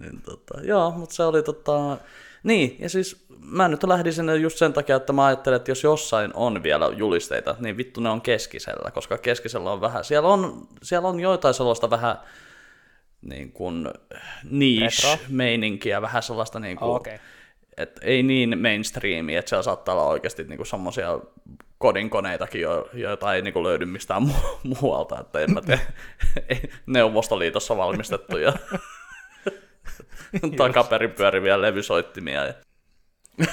niin 0.00 0.22
tota, 0.22 0.60
joo, 0.62 0.90
mutta 0.90 1.14
se 1.14 1.22
oli 1.22 1.42
tota, 1.42 1.96
niin, 2.42 2.76
ja 2.78 2.88
siis 2.88 3.26
mä 3.40 3.68
nyt 3.68 3.82
lähdin 3.82 4.12
sinne 4.12 4.36
just 4.36 4.58
sen 4.58 4.72
takia, 4.72 4.96
että 4.96 5.12
mä 5.12 5.24
ajattelen, 5.24 5.56
että 5.56 5.70
jos 5.70 5.82
jossain 5.82 6.30
on 6.34 6.62
vielä 6.62 6.90
julisteita, 6.96 7.56
niin 7.58 7.76
vittu 7.76 8.00
ne 8.00 8.10
on 8.10 8.20
keskisellä, 8.20 8.90
koska 8.90 9.18
keskisellä 9.18 9.72
on 9.72 9.80
vähän, 9.80 10.04
siellä 10.04 10.28
on, 10.28 10.68
siellä 10.82 11.08
on 11.08 11.20
joitain 11.20 11.54
sellaista 11.54 11.90
vähän 11.90 12.16
niin 13.22 13.52
kuin 13.52 13.88
niche-meininkiä, 14.50 16.02
vähän 16.02 16.22
sellaista 16.22 16.60
niin 16.60 16.76
kuin, 16.76 16.88
oh, 16.88 16.96
okay. 16.96 17.18
Et 17.76 18.00
ei 18.02 18.22
niin 18.22 18.58
mainstreamia, 18.62 19.38
että 19.38 19.48
siellä 19.48 19.62
saattaa 19.62 19.94
olla 19.94 20.04
oikeasti 20.08 20.44
niin 20.44 20.56
kuin 20.56 20.66
semmoisia 20.66 21.18
kodinkoneitakin, 21.78 22.60
joita 22.92 23.34
ei 23.34 23.42
niin 23.42 23.52
kuin 23.52 23.62
löydy 23.62 23.86
mistään 23.86 24.22
mu- 24.22 24.76
muualta, 24.80 25.20
että 25.20 25.40
en 25.40 25.54
mä 25.54 25.60
tiedä, 25.60 25.80
Neuvostoliitossa 26.86 27.76
valmistettuja 27.76 28.52
takaperin 30.56 31.12
pyöriviä 31.12 31.62
levysoittimia. 31.62 32.46
Ja... 32.46 32.54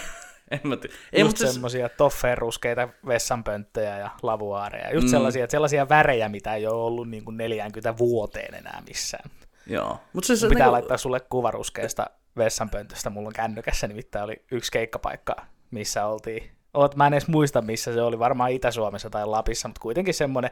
en 0.52 0.60
mä 0.64 0.78
tiedä. 0.78 0.96
Ei, 1.14 1.22
Just 1.22 1.38
siis- 1.38 1.54
semmoisia 1.54 1.88
siis... 1.88 1.98
toffeen 1.98 2.38
ruskeita 2.38 2.90
vessanpönttöjä 3.08 3.98
ja 3.98 4.10
lavuaareja. 4.22 4.94
Just 4.94 5.08
mm. 5.08 5.12
sellaisia, 5.12 5.48
sellaisia 5.50 5.90
värejä, 5.90 6.30
mitä 6.30 6.56
ei 6.56 6.68
ole 6.68 6.84
ollut 6.84 7.10
niin 7.10 7.26
kuin 7.26 7.38
40 7.38 7.98
vuoteen 7.98 8.54
enää 8.54 8.84
missään. 8.88 9.32
Joo. 9.68 10.00
Mut 10.14 10.24
siis, 10.24 10.46
pitää 10.50 10.66
niin 10.66 10.72
laittaa 10.72 10.98
sulle 10.98 11.20
kuva 11.20 11.52
ruskeasta 11.52 12.10
vessanpöntöstä. 12.38 13.10
Mulla 13.10 13.28
on 13.28 13.34
kännykässä 13.34 13.88
nimittäin 13.88 14.26
oli 14.26 14.42
yksi 14.52 14.72
keikkapaikka, 14.72 15.36
missä 15.72 16.06
oltiin. 16.06 16.52
Oot, 16.74 16.96
mä 16.96 17.08
en 17.08 17.14
edes 17.14 17.28
muista, 17.28 17.62
missä 17.62 17.94
se 17.94 18.02
oli. 18.02 18.20
Varmaan 18.20 18.52
Itä-Suomessa 18.52 19.10
tai 19.10 19.26
Lapissa, 19.26 19.68
mutta 19.68 19.82
kuitenkin 19.82 20.14
semmoinen 20.14 20.52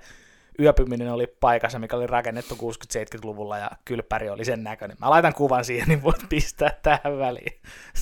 yöpyminen 0.60 1.12
oli 1.12 1.28
paikassa, 1.28 1.80
mikä 1.80 1.96
oli 1.96 2.08
rakennettu 2.08 2.56
60-70-luvulla 2.56 3.58
ja 3.58 3.70
kylppäri 3.86 4.30
oli 4.30 4.46
sen 4.46 4.64
näköinen. 4.64 4.98
Mä 5.00 5.10
laitan 5.10 5.34
kuvan 5.34 5.66
siihen, 5.66 5.88
niin 5.88 6.04
voit 6.04 6.30
pistää 6.30 6.72
tähän 6.84 7.20
väliin. 7.20 7.62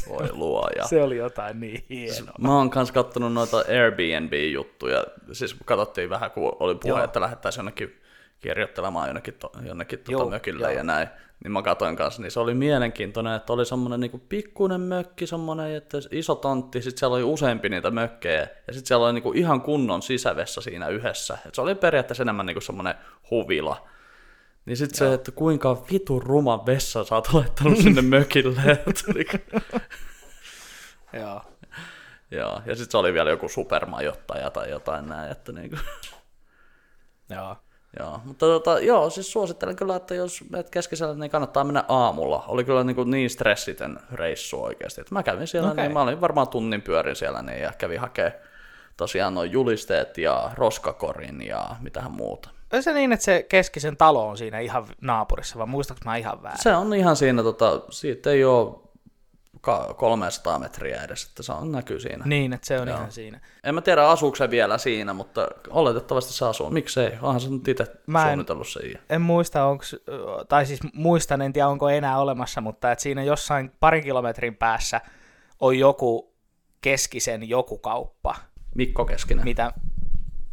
Voi 0.09 0.31
luoja. 0.31 0.87
Se 0.87 1.03
oli 1.03 1.17
jotain 1.17 1.59
niin 1.59 1.85
hienoa. 1.89 2.33
Mä 2.39 2.57
oon 2.57 2.69
kans 2.69 2.91
kattonut 2.91 3.33
noita 3.33 3.57
Airbnb-juttuja. 3.57 5.05
Siis 5.31 5.55
katsottiin 5.65 6.09
vähän, 6.09 6.31
kun 6.31 6.57
oli 6.59 6.75
puhe, 6.75 6.89
Joo. 6.89 7.03
että 7.03 7.21
lähettäisiin 7.21 7.59
jonnekin 7.59 8.01
kirjoittelemaan 8.39 9.07
jonnekin, 9.07 9.33
to, 9.33 9.51
jonnekin 9.65 9.99
tuota 9.99 10.29
mökille 10.29 10.67
joo. 10.67 10.77
ja 10.77 10.83
näin. 10.83 11.07
Niin 11.43 11.51
mä 11.51 11.61
katsoin 11.61 11.95
kanssa, 11.95 12.21
niin 12.21 12.31
se 12.31 12.39
oli 12.39 12.53
mielenkiintoinen, 12.53 13.33
että 13.33 13.53
oli 13.53 13.65
semmoinen 13.65 13.99
niin 13.99 14.23
pikkuinen 14.29 14.81
mökki, 14.81 15.27
semmoinen, 15.27 15.75
että 15.75 15.97
iso 16.11 16.35
tontti, 16.35 16.81
sitten 16.81 16.99
siellä 16.99 17.15
oli 17.15 17.23
useampi 17.23 17.69
niitä 17.69 17.91
mökkejä, 17.91 18.41
ja 18.41 18.73
sitten 18.73 18.85
siellä 18.85 19.05
oli 19.05 19.13
niin 19.13 19.23
kuin 19.23 19.37
ihan 19.37 19.61
kunnon 19.61 20.01
sisävessä 20.01 20.61
siinä 20.61 20.87
yhdessä. 20.87 21.37
Et 21.45 21.55
se 21.55 21.61
oli 21.61 21.75
periaatteessa 21.75 22.23
enemmän 22.23 22.45
niin 22.45 22.55
kuin 22.55 22.63
semmoinen 22.63 22.95
huvila. 23.31 23.87
Niin 24.65 24.77
sitten 24.77 24.97
se, 24.97 25.13
että 25.13 25.31
kuinka 25.31 25.85
vitun 25.91 26.21
ruma 26.21 26.65
vessa 26.65 27.03
sä 27.03 27.15
oot 27.15 27.33
laittanut 27.33 27.77
sinne 27.77 28.01
mökille. 28.17 28.61
Joo. 31.13 31.41
Joo, 32.31 32.61
ja 32.65 32.75
sitten 32.75 32.91
se 32.91 32.97
oli 32.97 33.13
vielä 33.13 33.29
joku 33.29 33.49
supermajottaja 33.49 34.51
tai 34.51 34.69
jotain 34.69 35.09
näin, 35.09 35.31
että 35.31 35.51
niinku... 35.51 35.77
Joo. 37.29 37.55
Joo, 37.99 38.19
mutta 38.25 38.45
tota, 38.45 38.79
joo, 38.79 39.09
siis 39.09 39.31
suosittelen 39.31 39.75
kyllä, 39.75 39.95
että 39.95 40.15
jos 40.15 40.43
menet 40.49 40.69
keskisellä, 40.69 41.15
niin 41.15 41.31
kannattaa 41.31 41.63
mennä 41.63 41.83
aamulla. 41.87 42.45
Oli 42.47 42.63
kyllä 42.63 42.83
niin, 42.83 42.95
kuin 42.95 43.11
niin 43.11 43.29
stressitön 43.29 43.99
reissu 44.13 44.63
oikeasti. 44.63 45.01
Että 45.01 45.15
mä 45.15 45.23
kävin 45.23 45.47
siellä, 45.47 45.71
okay. 45.71 45.83
niin 45.83 45.93
mä 45.93 46.01
olin 46.01 46.21
varmaan 46.21 46.47
tunnin 46.47 46.81
pyörin 46.81 47.15
siellä 47.15 47.41
niin, 47.41 47.61
ja 47.61 47.73
kävin 47.77 47.99
hakemaan 47.99 48.33
tosiaan 48.97 49.33
noin 49.33 49.51
julisteet 49.51 50.17
ja 50.17 50.51
roskakorin 50.55 51.41
ja 51.41 51.75
mitähän 51.81 52.11
muuta. 52.11 52.49
On 52.73 52.83
se 52.83 52.93
niin, 52.93 53.13
että 53.13 53.23
se 53.23 53.45
keskisen 53.49 53.97
talo 53.97 54.27
on 54.27 54.37
siinä 54.37 54.59
ihan 54.59 54.87
naapurissa, 55.01 55.59
vai 55.59 55.67
muistaaks 55.67 56.01
mä 56.05 56.15
ihan 56.15 56.43
väärin? 56.43 56.63
Se 56.63 56.75
on 56.75 56.93
ihan 56.93 57.15
siinä, 57.15 57.43
tota, 57.43 57.81
siitä 57.89 58.31
ei 58.31 58.45
ole 58.45 58.75
300 59.95 60.59
metriä 60.59 61.03
edes, 61.03 61.25
että 61.25 61.43
se 61.43 61.51
on, 61.51 61.71
näkyy 61.71 61.99
siinä. 61.99 62.25
Niin, 62.25 62.53
että 62.53 62.67
se 62.67 62.79
on 62.79 62.87
Joo. 62.87 62.97
ihan 62.97 63.11
siinä. 63.11 63.39
En 63.63 63.75
mä 63.75 63.81
tiedä, 63.81 64.09
asuuko 64.09 64.35
se 64.35 64.49
vielä 64.49 64.77
siinä, 64.77 65.13
mutta 65.13 65.47
oletettavasti 65.69 66.33
se 66.33 66.45
asuu. 66.45 66.69
Miksei? 66.69 67.11
Onhan 67.21 67.41
se 67.41 67.49
nyt 67.49 67.67
itse 67.67 67.85
mä 68.07 68.21
en, 68.21 68.27
suunnitellut 68.27 68.67
sen. 68.67 68.99
En 69.09 69.21
muista, 69.21 69.65
onko, 69.65 69.83
tai 70.49 70.65
siis 70.65 70.79
muistan, 70.93 71.41
en 71.41 71.53
tiedä 71.53 71.67
onko 71.67 71.89
enää 71.89 72.19
olemassa, 72.19 72.61
mutta 72.61 72.91
että 72.91 73.03
siinä 73.03 73.23
jossain 73.23 73.71
parin 73.79 74.03
kilometrin 74.03 74.55
päässä 74.55 75.01
on 75.59 75.79
joku 75.79 76.33
keskisen 76.81 77.49
joku 77.49 77.77
kauppa. 77.77 78.35
Mikko 78.75 79.05
Keskinen. 79.05 79.43
Mitä, 79.43 79.73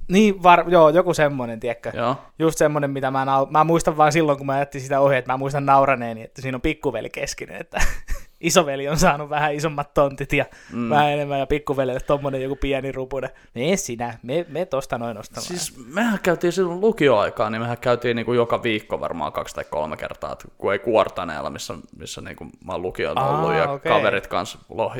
niin, 0.08 0.42
var, 0.42 0.64
joo, 0.68 0.88
joku 0.88 1.14
semmoinen, 1.14 1.60
tiedätkö? 1.60 1.92
Joo. 1.94 2.16
Just 2.38 2.58
semmoinen, 2.58 2.90
mitä 2.90 3.10
mä, 3.10 3.24
nau- 3.24 3.50
mä 3.50 3.64
muistan 3.64 3.96
vaan 3.96 4.12
silloin, 4.12 4.38
kun 4.38 4.46
mä 4.46 4.58
jättin 4.58 4.80
sitä 4.80 5.00
ohi, 5.00 5.16
että 5.16 5.32
mä 5.32 5.36
muistan 5.36 5.66
nauraneeni, 5.66 6.22
että 6.22 6.42
siinä 6.42 6.56
on 6.56 6.60
pikkuveli 6.60 7.10
keskinen, 7.10 7.60
että 7.60 7.80
isoveli 8.46 8.88
on 8.88 8.96
saanut 8.96 9.30
vähän 9.30 9.54
isommat 9.54 9.94
tontit 9.94 10.32
ja 10.32 10.44
mm. 10.72 10.90
vähän 10.90 11.10
enemmän, 11.10 11.38
ja 11.38 11.46
pikkuvelille 11.46 12.00
tommonen 12.00 12.42
joku 12.42 12.56
pieni 12.56 12.92
rupune. 12.92 13.30
Me 13.54 13.76
sinä, 13.76 14.18
me, 14.22 14.46
me 14.48 14.66
tosta 14.66 14.98
noin 14.98 15.18
ostamaan. 15.18 15.46
Siis 15.46 15.74
mehän 15.86 16.18
käytiin 16.22 16.52
silloin 16.52 16.80
lukioaikaan, 16.80 17.52
niin 17.52 17.62
mehän 17.62 17.78
käytiin 17.78 18.16
niinku 18.16 18.32
joka 18.32 18.62
viikko 18.62 19.00
varmaan 19.00 19.32
kaksi 19.32 19.54
tai 19.54 19.64
kolme 19.70 19.96
kertaa, 19.96 20.32
että 20.32 20.48
kun 20.58 20.72
ei 20.72 20.78
kuortaneella, 20.78 21.50
missä, 21.50 21.74
missä 21.98 22.20
niinku 22.20 22.44
mä 22.64 22.72
oon 22.72 22.82
lukion 22.82 23.18
ollut, 23.18 23.50
Aa, 23.50 23.56
ja 23.56 23.70
okay. 23.70 23.92
kaverit 23.92 24.26
kanssa 24.26 24.58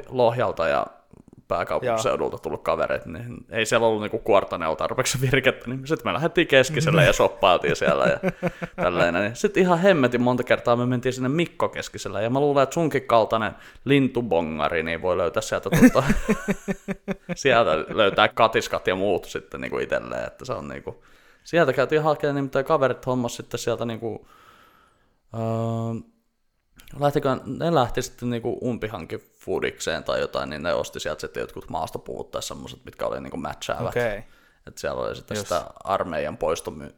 Lohjalta 0.09 0.69
ja 0.69 0.87
pääkaupunkiseudulta 1.49 2.39
tullut 2.39 2.63
kavereita, 2.63 3.09
niin 3.09 3.37
ei 3.51 3.67
siellä 3.67 3.87
ollut 3.87 4.03
niinku 4.03 4.19
kuortaneella 4.19 4.77
tarpeeksi 4.77 5.21
virkettä, 5.21 5.71
niin 5.71 5.87
sitten 5.87 6.09
me 6.09 6.15
lähdettiin 6.15 6.47
keskiselle 6.47 7.05
ja 7.05 7.13
soppailtiin 7.13 7.77
siellä 7.77 8.05
ja 8.05 8.19
tälleen. 8.83 9.15
Niin 9.15 9.37
sitten 9.37 9.63
ihan 9.63 9.79
hemmetin 9.79 10.23
monta 10.23 10.43
kertaa 10.43 10.77
me 10.77 10.87
mentiin 10.87 11.13
sinne 11.13 11.29
Mikko 11.29 11.69
keskiselle, 11.69 12.23
ja 12.23 12.31
mä 12.31 12.41
luulen, 12.41 12.63
että 12.63 12.75
sunkin 12.75 13.03
kaltainen 13.03 13.53
lintubongari 13.85 14.83
niin 14.83 15.03
voi 15.03 15.17
löytää 15.17 15.41
sieltä, 15.41 15.71
tuota, 15.71 16.03
sieltä 17.35 17.71
löytää 17.89 18.29
katiskat 18.29 18.87
ja 18.87 18.95
muut 18.97 19.25
sitten 19.25 19.61
niinku 19.61 19.79
itselleen, 19.79 20.27
että 20.27 20.45
se 20.45 20.53
on 20.53 20.69
niinku, 20.69 21.05
sieltä 21.45 21.73
käytiin 21.73 22.03
hakemaan, 22.03 22.35
nimittäin 22.35 22.65
kaverit 22.65 23.07
hommas 23.07 23.37
sitten 23.37 23.61
sieltä 23.61 23.85
niinku, 23.85 24.29
öö, 25.35 25.41
lähtikö, 27.01 27.37
ne 27.45 27.75
lähti 27.75 28.03
sitten 28.03 28.31
niinku 28.31 28.59
umpihankin 28.63 29.21
foodikseen 29.45 30.05
tai 30.05 30.21
jotain, 30.21 30.51
niin 30.51 30.63
ne 30.63 30.75
osti 30.75 31.01
sieltä 31.01 31.21
sitten 31.21 31.41
jotkut 31.41 31.69
maastopuvut 31.69 32.31
tai 32.31 32.43
semmoiset, 32.43 32.85
mitkä 32.85 33.07
oli 33.07 33.21
niinku 33.21 33.37
matchaavat. 33.37 33.97
Okay. 33.97 34.23
Että 34.67 34.81
siellä 34.81 35.03
oli 35.03 35.17
sitten 35.17 35.35
Just. 35.37 35.49
sitä 35.49 35.65
armeijan 35.85 36.39
poistomy- 36.39 36.95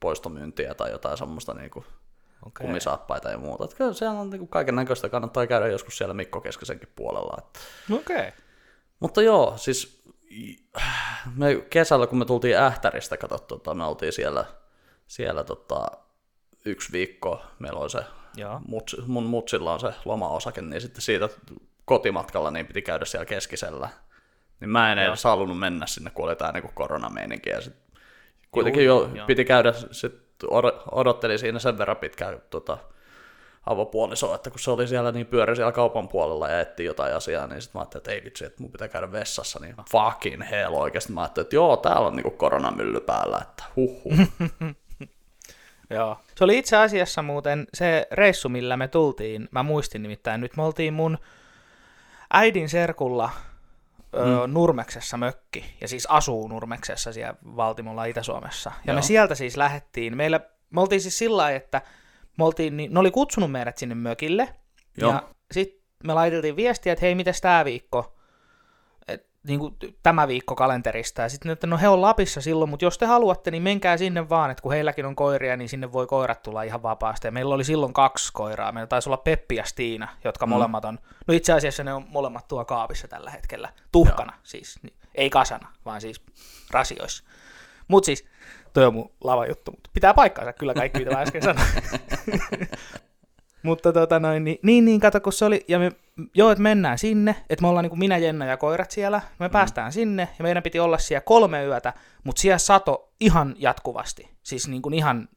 poistomyyntiä 0.00 0.74
tai 0.74 0.90
jotain 0.90 1.18
semmoista 1.18 1.54
niinku 1.54 1.84
okay. 2.46 2.66
kumisaappaita 2.66 3.30
ja 3.30 3.38
muuta. 3.38 3.64
Että 3.64 3.76
kyllä 3.76 3.92
siellä 3.92 4.20
on 4.20 4.30
niinku 4.30 4.46
kaiken 4.46 4.74
näköistä, 4.74 5.08
kannattaa 5.08 5.46
käydä 5.46 5.66
joskus 5.66 5.98
siellä 5.98 6.14
Mikko 6.14 6.40
Keskisenkin 6.40 6.92
puolella. 6.96 7.36
Että. 7.38 7.60
Okay. 7.94 8.32
Mutta 9.00 9.22
joo, 9.22 9.54
siis 9.56 10.02
me 11.36 11.56
kesällä, 11.70 12.06
kun 12.06 12.18
me 12.18 12.24
tultiin 12.24 12.56
Ähtäristä, 12.56 13.16
katsottu, 13.16 13.58
tota, 13.58 13.74
me 13.74 13.84
oltiin 13.84 14.12
siellä, 14.12 14.44
siellä 15.06 15.44
tota, 15.44 15.86
yksi 16.64 16.92
viikko, 16.92 17.42
meillä 17.58 17.80
oli 17.80 17.90
se 17.90 18.04
Joo. 18.36 18.60
Muts, 18.68 18.96
mun 19.06 19.24
mutsilla 19.24 19.72
on 19.72 19.80
se 19.80 19.92
lomaosake, 20.04 20.62
niin 20.62 20.80
sitten 20.80 21.02
siitä 21.02 21.28
kotimatkalla 21.86 22.50
niin 22.50 22.66
piti 22.66 22.82
käydä 22.82 23.04
siellä 23.04 23.26
keskisellä. 23.26 23.88
Niin 24.60 24.70
mä 24.70 24.92
en 24.92 24.98
Joo. 24.98 25.08
edes 25.08 25.24
halunnut 25.24 25.58
mennä 25.58 25.86
sinne, 25.86 26.10
kun 26.10 26.24
oli 26.24 26.36
tämä 26.36 26.52
niin 26.52 26.70
koronameininki. 26.74 27.50
Ja 27.50 27.60
sit 27.60 27.74
kuitenkin 28.50 28.84
Juu, 28.84 29.02
jo, 29.02 29.10
jo 29.14 29.24
piti 29.26 29.44
käydä, 29.44 29.72
sit 29.90 30.14
odotteli 30.92 31.38
siinä 31.38 31.58
sen 31.58 31.78
verran 31.78 31.96
pitkään 31.96 32.42
tota, 32.50 32.78
avopuolisoa, 33.66 34.34
että 34.34 34.50
kun 34.50 34.60
se 34.60 34.70
oli 34.70 34.88
siellä 34.88 35.12
niin 35.12 35.26
pyöri 35.26 35.56
siellä 35.56 35.72
kaupan 35.72 36.08
puolella 36.08 36.48
ja 36.48 36.60
etti 36.60 36.84
jotain 36.84 37.14
asiaa, 37.14 37.46
niin 37.46 37.62
sitten 37.62 37.78
mä 37.78 37.80
ajattelin, 37.80 38.00
että 38.00 38.12
ei 38.12 38.24
vitsi, 38.24 38.44
että 38.44 38.62
mun 38.62 38.72
pitää 38.72 38.88
käydä 38.88 39.12
vessassa, 39.12 39.58
niin 39.62 39.74
fucking 39.90 40.42
hell 40.50 40.74
oikeasti. 40.74 41.12
Mä 41.12 41.20
ajattelin, 41.20 41.44
että 41.44 41.56
joo, 41.56 41.76
täällä 41.76 42.06
on 42.06 42.16
niinku 42.16 42.30
koronamylly 42.30 43.00
päällä, 43.00 43.38
että 43.42 43.64
huhhuh. 43.76 44.18
Joo. 45.90 46.18
Se 46.34 46.44
oli 46.44 46.58
itse 46.58 46.76
asiassa 46.76 47.22
muuten 47.22 47.66
se 47.74 48.06
reissu, 48.10 48.48
millä 48.48 48.76
me 48.76 48.88
tultiin. 48.88 49.48
Mä 49.50 49.62
muistin 49.62 50.02
nimittäin 50.02 50.40
nyt. 50.40 50.56
Me 50.56 50.62
oltiin 50.62 50.94
mun 50.94 51.18
äidin 52.36 52.68
serkulla 52.68 53.30
mm. 54.12 54.52
Nurmeksessa 54.52 55.16
mökki, 55.16 55.64
ja 55.80 55.88
siis 55.88 56.06
asuu 56.06 56.48
Nurmeksessa 56.48 57.12
siellä 57.12 57.34
Valtimolla 57.56 58.04
Itä-Suomessa. 58.04 58.72
Ja 58.84 58.92
Joo. 58.92 58.94
me 58.94 59.02
sieltä 59.02 59.34
siis 59.34 59.56
lähettiin. 59.56 60.16
Meillä, 60.16 60.40
me 60.70 60.80
oltiin 60.80 61.00
siis 61.00 61.18
sillä 61.18 61.36
lailla, 61.36 61.56
että 61.56 61.82
me 62.38 62.44
oltiin, 62.44 62.76
niin, 62.76 62.94
ne 62.94 63.00
oli 63.00 63.10
kutsunut 63.10 63.50
meidät 63.50 63.78
sinne 63.78 63.94
mökille, 63.94 64.48
Joo. 64.96 65.12
ja 65.12 65.22
sitten 65.52 65.80
me 66.04 66.14
laitettiin 66.14 66.56
viestiä, 66.56 66.92
että 66.92 67.04
hei, 67.06 67.14
miten 67.14 67.34
tämä 67.42 67.64
viikko? 67.64 68.15
Niin 69.46 69.60
kuin 69.60 69.76
tämä 70.02 70.28
viikko 70.28 70.54
kalenterista. 70.54 71.22
Ja 71.22 71.28
sitten 71.28 71.52
että 71.52 71.66
no 71.66 71.78
he 71.78 71.88
on 71.88 72.02
Lapissa 72.02 72.40
silloin, 72.40 72.70
mutta 72.70 72.84
jos 72.84 72.98
te 72.98 73.06
haluatte, 73.06 73.50
niin 73.50 73.62
menkää 73.62 73.96
sinne 73.96 74.28
vaan, 74.28 74.50
että 74.50 74.62
kun 74.62 74.72
heilläkin 74.72 75.06
on 75.06 75.16
koiria, 75.16 75.56
niin 75.56 75.68
sinne 75.68 75.92
voi 75.92 76.06
koirat 76.06 76.42
tulla 76.42 76.62
ihan 76.62 76.82
vapaasti. 76.82 77.26
Ja 77.26 77.32
meillä 77.32 77.54
oli 77.54 77.64
silloin 77.64 77.92
kaksi 77.92 78.32
koiraa. 78.32 78.72
Meillä 78.72 78.86
taisi 78.86 79.08
olla 79.08 79.16
Peppi 79.16 79.56
ja 79.56 79.64
Stiina, 79.64 80.08
jotka 80.24 80.46
mm. 80.46 80.50
molemmat 80.50 80.84
on, 80.84 80.98
no 81.26 81.34
itse 81.34 81.52
asiassa 81.52 81.84
ne 81.84 81.94
on 81.94 82.04
molemmat 82.08 82.48
tuo 82.48 82.64
kaapissa 82.64 83.08
tällä 83.08 83.30
hetkellä. 83.30 83.72
Tuhkana 83.92 84.32
Joo. 84.32 84.40
siis, 84.42 84.80
ei 85.14 85.30
kasana, 85.30 85.72
vaan 85.84 86.00
siis 86.00 86.22
rasioissa. 86.70 87.24
Mutta 87.88 88.06
siis, 88.06 88.24
toi 88.72 88.86
on 88.86 88.94
mun 88.94 89.12
lava 89.24 89.46
juttu, 89.46 89.70
mutta 89.70 89.90
pitää 89.92 90.14
paikkaansa 90.14 90.52
kyllä 90.52 90.74
kaikki, 90.74 90.98
mitä 90.98 91.10
mä 91.10 91.20
äsken 91.20 91.42
sanoin. 91.42 91.68
Mutta 93.66 93.92
tota 93.92 94.20
noin, 94.20 94.44
niin, 94.44 94.58
niin, 94.62 94.84
niin, 94.84 95.00
kato, 95.00 95.20
kun 95.20 95.32
se 95.32 95.44
oli, 95.44 95.64
ja 95.68 95.78
me, 95.78 95.92
joo, 96.34 96.50
että 96.50 96.62
mennään 96.62 96.98
sinne, 96.98 97.36
että 97.50 97.62
me 97.62 97.68
ollaan 97.68 97.82
niin 97.82 97.90
kuin 97.90 97.98
minä, 97.98 98.18
Jenna 98.18 98.46
ja 98.46 98.56
koirat 98.56 98.90
siellä, 98.90 99.20
me 99.38 99.48
mm. 99.48 99.52
päästään 99.52 99.92
sinne, 99.92 100.28
ja 100.38 100.42
meidän 100.42 100.62
piti 100.62 100.80
olla 100.80 100.98
siellä 100.98 101.20
kolme 101.20 101.64
yötä, 101.64 101.92
mutta 102.24 102.40
siellä 102.40 102.58
sato 102.58 103.12
ihan 103.20 103.54
jatkuvasti, 103.58 104.30
siis 104.42 104.68
niin 104.68 104.82
kuin 104.82 104.94
ihan 104.94 105.28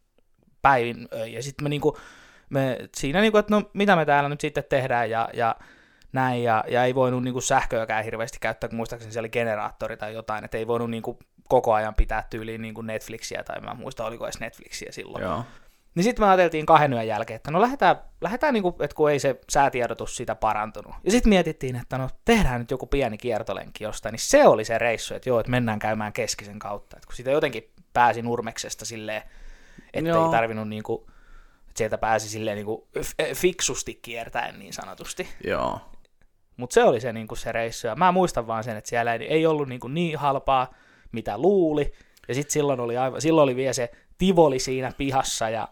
päivin 0.61 1.07
ja 1.27 1.43
sitten 1.43 1.65
me, 1.65 1.69
niin 1.69 1.81
kuin, 1.81 1.95
me 2.49 2.77
siinä, 2.95 3.21
niin 3.21 3.31
kuin, 3.31 3.39
että 3.39 3.55
no 3.55 3.63
mitä 3.73 3.95
me 3.95 4.05
täällä 4.05 4.29
nyt 4.29 4.41
sitten 4.41 4.63
tehdään, 4.69 5.09
ja, 5.09 5.29
ja 5.33 5.55
näin, 6.13 6.43
ja, 6.43 6.63
ja 6.67 6.83
ei 6.83 6.95
voinut 6.95 7.23
niin 7.23 7.33
kuin 7.33 7.43
sähköäkään 7.43 8.03
hirveästi 8.03 8.37
käyttää, 8.41 8.67
kun 8.67 8.77
muistaakseni 8.77 9.13
siellä 9.13 9.25
oli 9.25 9.29
generaattori 9.29 9.97
tai 9.97 10.13
jotain, 10.13 10.45
että 10.45 10.57
ei 10.57 10.67
voinut 10.67 10.89
niin 10.89 11.03
kuin 11.03 11.17
koko 11.47 11.73
ajan 11.73 11.95
pitää 11.95 12.23
tyyliin 12.29 12.61
niin 12.61 12.73
kuin 12.73 12.87
Netflixiä, 12.87 13.43
tai 13.43 13.61
mä 13.61 13.73
muista, 13.73 14.05
oliko 14.05 14.25
edes 14.25 14.39
Netflixiä 14.39 14.91
silloin. 14.91 15.23
Joo. 15.23 15.43
Niin 15.95 16.03
sitten 16.03 16.25
me 16.25 16.29
ajateltiin 16.29 16.65
kahden 16.65 16.93
yön 16.93 17.07
jälkeen, 17.07 17.35
että 17.35 17.51
no 17.51 17.61
lähdetään, 17.61 17.95
lähdetään 18.21 18.53
niin 18.53 18.63
kuin, 18.63 18.75
että 18.79 18.95
kun 18.95 19.11
ei 19.11 19.19
se 19.19 19.39
säätiedotus 19.51 20.15
siitä 20.15 20.35
parantunut. 20.35 20.95
Ja 21.03 21.11
sitten 21.11 21.29
mietittiin, 21.29 21.75
että 21.75 21.97
no 21.97 22.09
tehdään 22.25 22.59
nyt 22.59 22.71
joku 22.71 22.85
pieni 22.87 23.17
kiertolenki 23.17 23.83
jostain, 23.83 24.13
niin 24.13 24.19
se 24.19 24.47
oli 24.47 24.65
se 24.65 24.77
reissu, 24.77 25.13
että 25.13 25.29
joo, 25.29 25.39
että 25.39 25.51
mennään 25.51 25.79
käymään 25.79 26.13
keskisen 26.13 26.59
kautta. 26.59 26.97
Että 26.97 27.07
kun 27.07 27.15
sitä 27.15 27.31
jotenkin 27.31 27.71
pääsi 27.93 28.21
Nurmeksesta 28.21 28.85
silleen, 28.85 29.21
että 29.93 30.09
ei 30.09 30.31
tarvinnut 30.31 30.69
niin 30.69 30.83
kuin, 30.83 31.01
että 31.59 31.77
sieltä 31.77 31.97
pääsi 31.97 32.29
silleen 32.29 32.55
niin 32.55 32.65
kuin 32.65 32.81
fiksusti 33.33 33.99
kiertäen 34.01 34.59
niin 34.59 34.73
sanotusti. 34.73 35.27
Joo. 35.43 35.79
Mutta 36.57 36.73
se 36.73 36.83
oli 36.83 37.01
se, 37.01 37.13
niin 37.13 37.27
kuin 37.27 37.37
se 37.37 37.51
reissu. 37.51 37.87
Ja 37.87 37.95
mä 37.95 38.11
muistan 38.11 38.47
vaan 38.47 38.63
sen, 38.63 38.77
että 38.77 38.89
siellä 38.89 39.13
ei, 39.13 39.27
ei 39.27 39.45
ollut 39.45 39.69
niin, 39.69 39.79
kuin 39.79 39.93
niin 39.93 40.17
halpaa, 40.17 40.73
mitä 41.11 41.37
luuli. 41.37 41.91
Ja 42.27 42.35
sitten 42.35 42.51
silloin 42.51 42.79
oli, 42.79 42.97
aivan, 42.97 43.21
silloin 43.21 43.43
oli 43.43 43.55
vielä 43.55 43.73
se 43.73 43.91
tivoli 44.17 44.59
siinä 44.59 44.91
pihassa 44.97 45.49
ja 45.49 45.67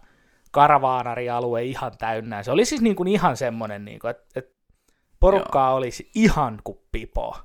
karavaanarialue 0.51 1.63
ihan 1.63 1.91
täynnä. 1.97 2.43
Se 2.43 2.51
oli 2.51 2.65
siis 2.65 2.81
niin 2.81 2.95
kuin 2.95 3.07
ihan 3.07 3.38
semmoinen, 3.38 3.86
niin 3.86 3.99
kuin, 3.99 4.12
että, 4.12 4.23
että 4.36 4.57
porukkaa 5.19 5.69
Joo. 5.69 5.77
olisi 5.77 6.12
ihan 6.15 6.62
kuin 6.63 6.79
pipo. 6.91 7.38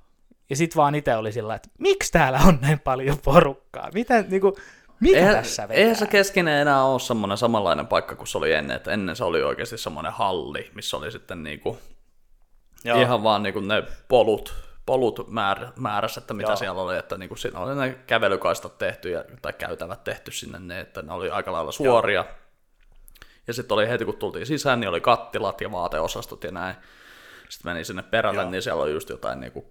Ja 0.51 0.57
sitten 0.57 0.77
vaan 0.77 0.95
itse 0.95 1.17
oli 1.17 1.33
sillä, 1.33 1.55
että 1.55 1.69
miksi 1.79 2.13
täällä 2.13 2.41
on 2.47 2.59
näin 2.63 2.81
paljon 2.81 3.19
porukkaa? 3.25 3.91
Miten, 3.95 4.27
niin 4.29 4.41
kuin, 4.41 4.55
mikä 5.01 5.19
eihän, 5.19 5.35
tässä 5.35 5.69
vetää? 5.69 5.81
Eihän 5.81 5.97
se 5.97 6.07
keskinen 6.07 6.61
enää 6.61 6.85
ole 6.85 7.01
semmoinen 7.01 7.39
samanlainen 7.39 7.87
paikka 7.87 8.17
kuin 8.17 8.27
se 8.27 8.39
oli 8.39 8.53
ennen. 8.53 8.77
Että 8.77 8.91
ennen 8.91 9.17
se 9.17 9.25
oli 9.25 9.43
oikeasti 9.43 9.79
semmoinen 9.79 10.13
halli, 10.13 10.71
missä 10.75 10.97
oli 10.97 11.13
sitten 11.13 11.43
niin 11.43 11.61
kuin, 11.61 11.79
ihan 12.85 13.23
vaan 13.23 13.43
niin 13.43 13.53
kuin 13.53 13.69
ne 13.69 13.83
polut, 14.09 14.55
polut 14.87 15.31
määr, 15.31 15.67
määrässä, 15.77 16.21
että 16.21 16.35
mitä 16.35 16.51
Joo. 16.51 16.57
siellä 16.57 16.83
oli, 16.83 16.99
että 16.99 17.19
niin 17.19 17.29
kuin 17.29 17.39
siinä 17.39 17.59
oli 17.59 17.75
ne 17.75 17.99
kävelykaistat 18.07 18.79
tehty 18.79 19.11
ja, 19.11 19.25
tai 19.43 19.53
käytävät 19.53 20.05
tehty 20.05 20.31
sinne, 20.31 20.59
ne, 20.59 20.81
että 20.81 21.03
ne 21.03 21.13
oli 21.13 21.31
aika 21.31 21.53
lailla 21.53 21.73
suoria. 21.73 22.25
Joo. 22.29 22.42
Ja 23.53 23.55
sitten 23.55 23.75
oli 23.75 23.89
heti 23.89 24.05
kun 24.05 24.17
tultiin 24.17 24.47
sisään, 24.47 24.81
niin 24.81 24.89
oli 24.89 25.01
kattilat 25.01 25.61
ja 25.61 25.73
vaateosastot 25.73 26.45
ja 26.45 26.51
näin. 26.51 26.75
Sitten 27.49 27.73
meni 27.73 27.85
sinne 27.85 28.03
perälle, 28.03 28.43
Joo. 28.43 28.51
niin 28.51 28.63
siellä 28.63 28.83
oli 28.83 28.93
just 28.93 29.09
jotain 29.09 29.41
niin 29.41 29.53
kuin, 29.53 29.67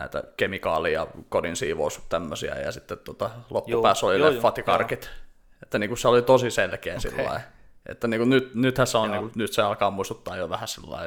näitä 0.00 0.22
kemikaali- 0.36 0.92
ja 0.92 1.06
kodin 1.28 1.56
siivous 1.56 2.00
tämmöisiä, 2.08 2.54
ja 2.54 2.72
sitten 2.72 2.98
tota, 2.98 3.30
loppupäässä 3.50 4.06
oli 4.06 4.18
joo, 4.18 4.30
leffat 4.30 4.56
ja 4.56 4.62
karkit. 4.62 5.04
Joo. 5.04 5.28
Että 5.62 5.78
niin 5.78 5.90
kuin 5.90 5.98
se 5.98 6.08
oli 6.08 6.22
tosi 6.22 6.50
selkeä 6.50 6.96
okay. 6.96 7.10
sillä 7.10 7.40
Että 7.86 8.08
niin 8.08 8.20
kuin 8.20 8.30
nyt, 8.30 8.54
nythän 8.54 8.86
se 8.86 8.98
on, 8.98 9.10
niin 9.10 9.20
kuin, 9.20 9.32
nyt 9.34 9.52
se 9.52 9.62
alkaa 9.62 9.90
muistuttaa 9.90 10.36
jo 10.36 10.48
vähän 10.48 10.68
sillä 10.68 10.98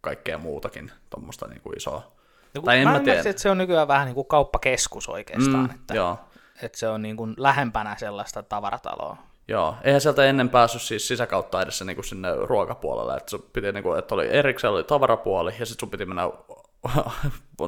kaikkea 0.00 0.38
muutakin 0.38 0.92
tuommoista 1.10 1.46
niin 1.46 1.60
kuin 1.60 1.76
isoa. 1.76 2.12
No, 2.54 2.62
tai 2.62 2.78
en 2.78 2.88
mä, 2.88 2.92
mä 2.92 3.00
tiedä. 3.00 3.20
että 3.20 3.42
se 3.42 3.50
on 3.50 3.58
nykyään 3.58 3.88
vähän 3.88 4.06
niin 4.06 4.14
kuin 4.14 4.26
kauppakeskus 4.26 5.08
oikeastaan. 5.08 5.64
Mm, 5.64 5.74
että, 5.74 5.94
joo. 5.94 6.18
että 6.62 6.78
se 6.78 6.88
on 6.88 7.02
niin 7.02 7.16
kuin 7.16 7.34
lähempänä 7.36 7.96
sellaista 7.96 8.42
tavarataloa. 8.42 9.29
Joo, 9.50 9.76
eihän 9.84 10.00
sieltä 10.00 10.24
ennen 10.24 10.48
päässyt 10.48 10.82
siis 10.82 11.08
sisäkautta 11.08 11.62
edessä 11.62 11.84
niin 11.84 11.96
kuin 11.96 12.04
sinne 12.04 12.28
ruokapuolelle, 12.36 13.16
että, 13.16 13.30
sun 13.30 13.42
piti, 13.52 13.72
niin 13.72 13.82
kuin, 13.82 13.98
että 13.98 14.14
oli 14.14 14.28
erikseen 14.28 14.72
oli 14.72 14.84
tavarapuoli 14.84 15.54
ja 15.58 15.66
sitten 15.66 15.80
sun 15.80 15.90
piti 15.90 16.06
mennä 16.06 16.22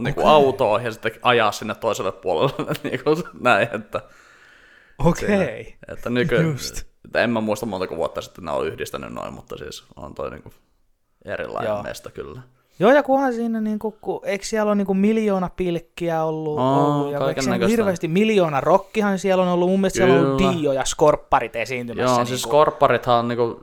niin 0.01 0.15
kuin 0.15 0.27
autoon 0.27 0.85
ja 0.85 0.93
sitten 0.93 1.13
ajaa 1.23 1.53
sinne 1.53 1.75
toiselle 1.75 2.13
puolelle 2.13 2.75
niin 2.85 3.05
kuin 3.05 3.17
näin, 3.41 3.69
että 3.73 4.01
Okei. 4.99 5.61
Okay. 5.61 5.95
että 5.97 6.11
nyky, 6.11 6.43
Just. 6.43 6.79
Että 7.05 7.23
en 7.23 7.31
mä 7.31 7.41
muista 7.41 7.67
montako 7.67 7.97
vuotta 7.97 8.21
sitten 8.21 8.45
ne 8.45 8.51
on 8.51 8.67
yhdistänyt 8.67 9.13
noin, 9.13 9.35
mutta 9.35 9.57
siis 9.57 9.85
on 9.97 10.15
toi 10.15 10.31
niin 10.31 10.43
kuin 10.43 10.55
erilainen 11.25 11.69
Joo. 11.69 11.83
mesta 11.83 12.11
kyllä. 12.11 12.41
Joo, 12.79 12.93
ja 12.93 13.03
kunhan 13.03 13.33
siinä, 13.33 13.61
niin 13.61 13.79
kuin, 13.79 13.95
kun, 14.01 14.21
eikö 14.25 14.45
siellä 14.45 14.69
ole 14.69 14.75
niin 14.75 14.87
kuin 14.87 14.99
miljoona 14.99 15.51
pilkkiä 15.57 16.25
ollut, 16.25 16.59
oh, 16.59 16.79
ollut 16.79 17.13
ja 17.13 17.19
eikö 17.29 17.67
hirveästi 17.69 18.09
miljoona 18.09 18.61
rokkihan 18.61 19.19
siellä 19.19 19.43
on 19.43 19.49
ollut, 19.49 19.69
mun 19.69 19.81
mielestä 19.81 20.01
Kyllä. 20.01 20.13
siellä 20.15 20.29
on 20.29 20.43
ollut 20.43 20.57
Dio 20.63 20.73
ja 20.73 20.85
Skorpparit 20.85 21.57
esiintymässä. 21.57 22.11
Joo, 22.11 22.17
niin 22.17 22.27
siis 22.27 22.43
kuin... 22.43 22.51
Skorpparithan 22.51 23.19
on, 23.19 23.29
niin 23.29 23.37
kuin, 23.37 23.57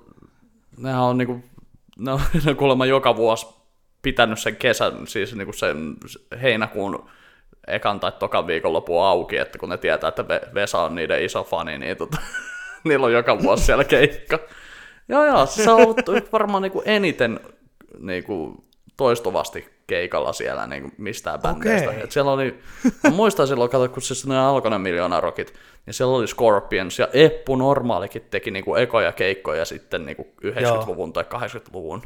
nehän 0.78 1.02
on, 1.02 1.17
niin 1.17 1.28
kuin, 1.28 1.43
ne 2.06 2.12
on, 2.12 2.22
kuulemma 2.58 2.86
joka 2.86 3.15
vuosi 3.15 3.48
pitänyt 4.02 4.39
sen 4.39 4.56
kesän, 4.56 5.08
siis 5.08 5.36
niin 5.36 5.45
kuin 5.45 5.58
sen 5.58 5.95
heinäkuun 6.41 7.10
ekan 7.67 8.00
tai 8.00 8.12
tokan 8.12 8.48
viikonlopun 8.48 9.04
auki, 9.04 9.38
että 9.38 9.58
kun 9.58 9.69
ne 9.69 9.78
tietää, 9.78 10.08
että 10.08 10.26
Vesa 10.54 10.80
on 10.80 10.95
niiden 10.95 11.24
iso 11.24 11.43
fani, 11.43 11.78
niin 11.78 11.98
tota, 11.98 12.17
niillä 12.88 13.06
on 13.06 13.13
joka 13.13 13.41
vuosi 13.41 13.65
siellä 13.65 13.84
keikka. 13.84 14.39
Joo, 15.10 15.26
joo, 15.26 15.45
se 15.45 15.72
on 15.72 15.82
ollut 15.82 16.32
varmaan 16.32 16.63
niin 16.63 16.72
kuin 16.72 16.84
eniten 16.86 17.39
niin 18.00 18.24
kuin 18.24 18.63
toistuvasti 18.99 19.69
keikalla 19.88 20.33
siellä 20.33 20.67
niin 20.67 20.81
kuin 20.81 20.93
mistään 20.97 21.39
bändeistä. 21.39 21.89
Okay. 21.89 22.03
Et 22.03 22.12
siellä 22.12 22.31
oli, 22.31 22.59
mä 23.03 23.09
muistan 23.09 23.47
silloin, 23.47 23.69
kato, 23.69 23.89
kun 23.89 24.01
siis 24.01 24.27
ne 24.27 24.39
alkoi 24.39 24.71
ne 24.71 24.77
miljoonarokit, 24.77 25.53
niin 25.85 25.93
siellä 25.93 26.15
oli 26.15 26.27
Scorpions 26.27 26.99
ja 26.99 27.07
Eppu 27.13 27.55
normaalikin 27.55 28.21
teki 28.29 28.51
niin 28.51 28.65
kuin 28.65 28.81
ekoja 28.81 29.12
keikkoja 29.12 29.65
sitten 29.65 30.05
niin 30.05 30.15
kuin 30.15 30.27
90-luvun 30.45 31.12
Joo. 31.15 31.23
tai 31.23 31.39
80-luvun 31.39 32.01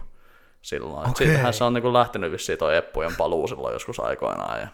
silloin. 0.62 1.10
Okay. 1.10 1.28
Siitähän 1.28 1.54
se 1.54 1.64
on 1.64 1.74
niin 1.74 1.82
kuin 1.82 1.94
lähtenyt 1.94 2.32
vissiin 2.32 2.58
toi 2.58 2.78
Eppujen 2.78 3.16
paluu 3.18 3.48
silloin 3.48 3.74
joskus 3.74 4.00
aikoinaan. 4.00 4.60
Ja... 4.60 4.68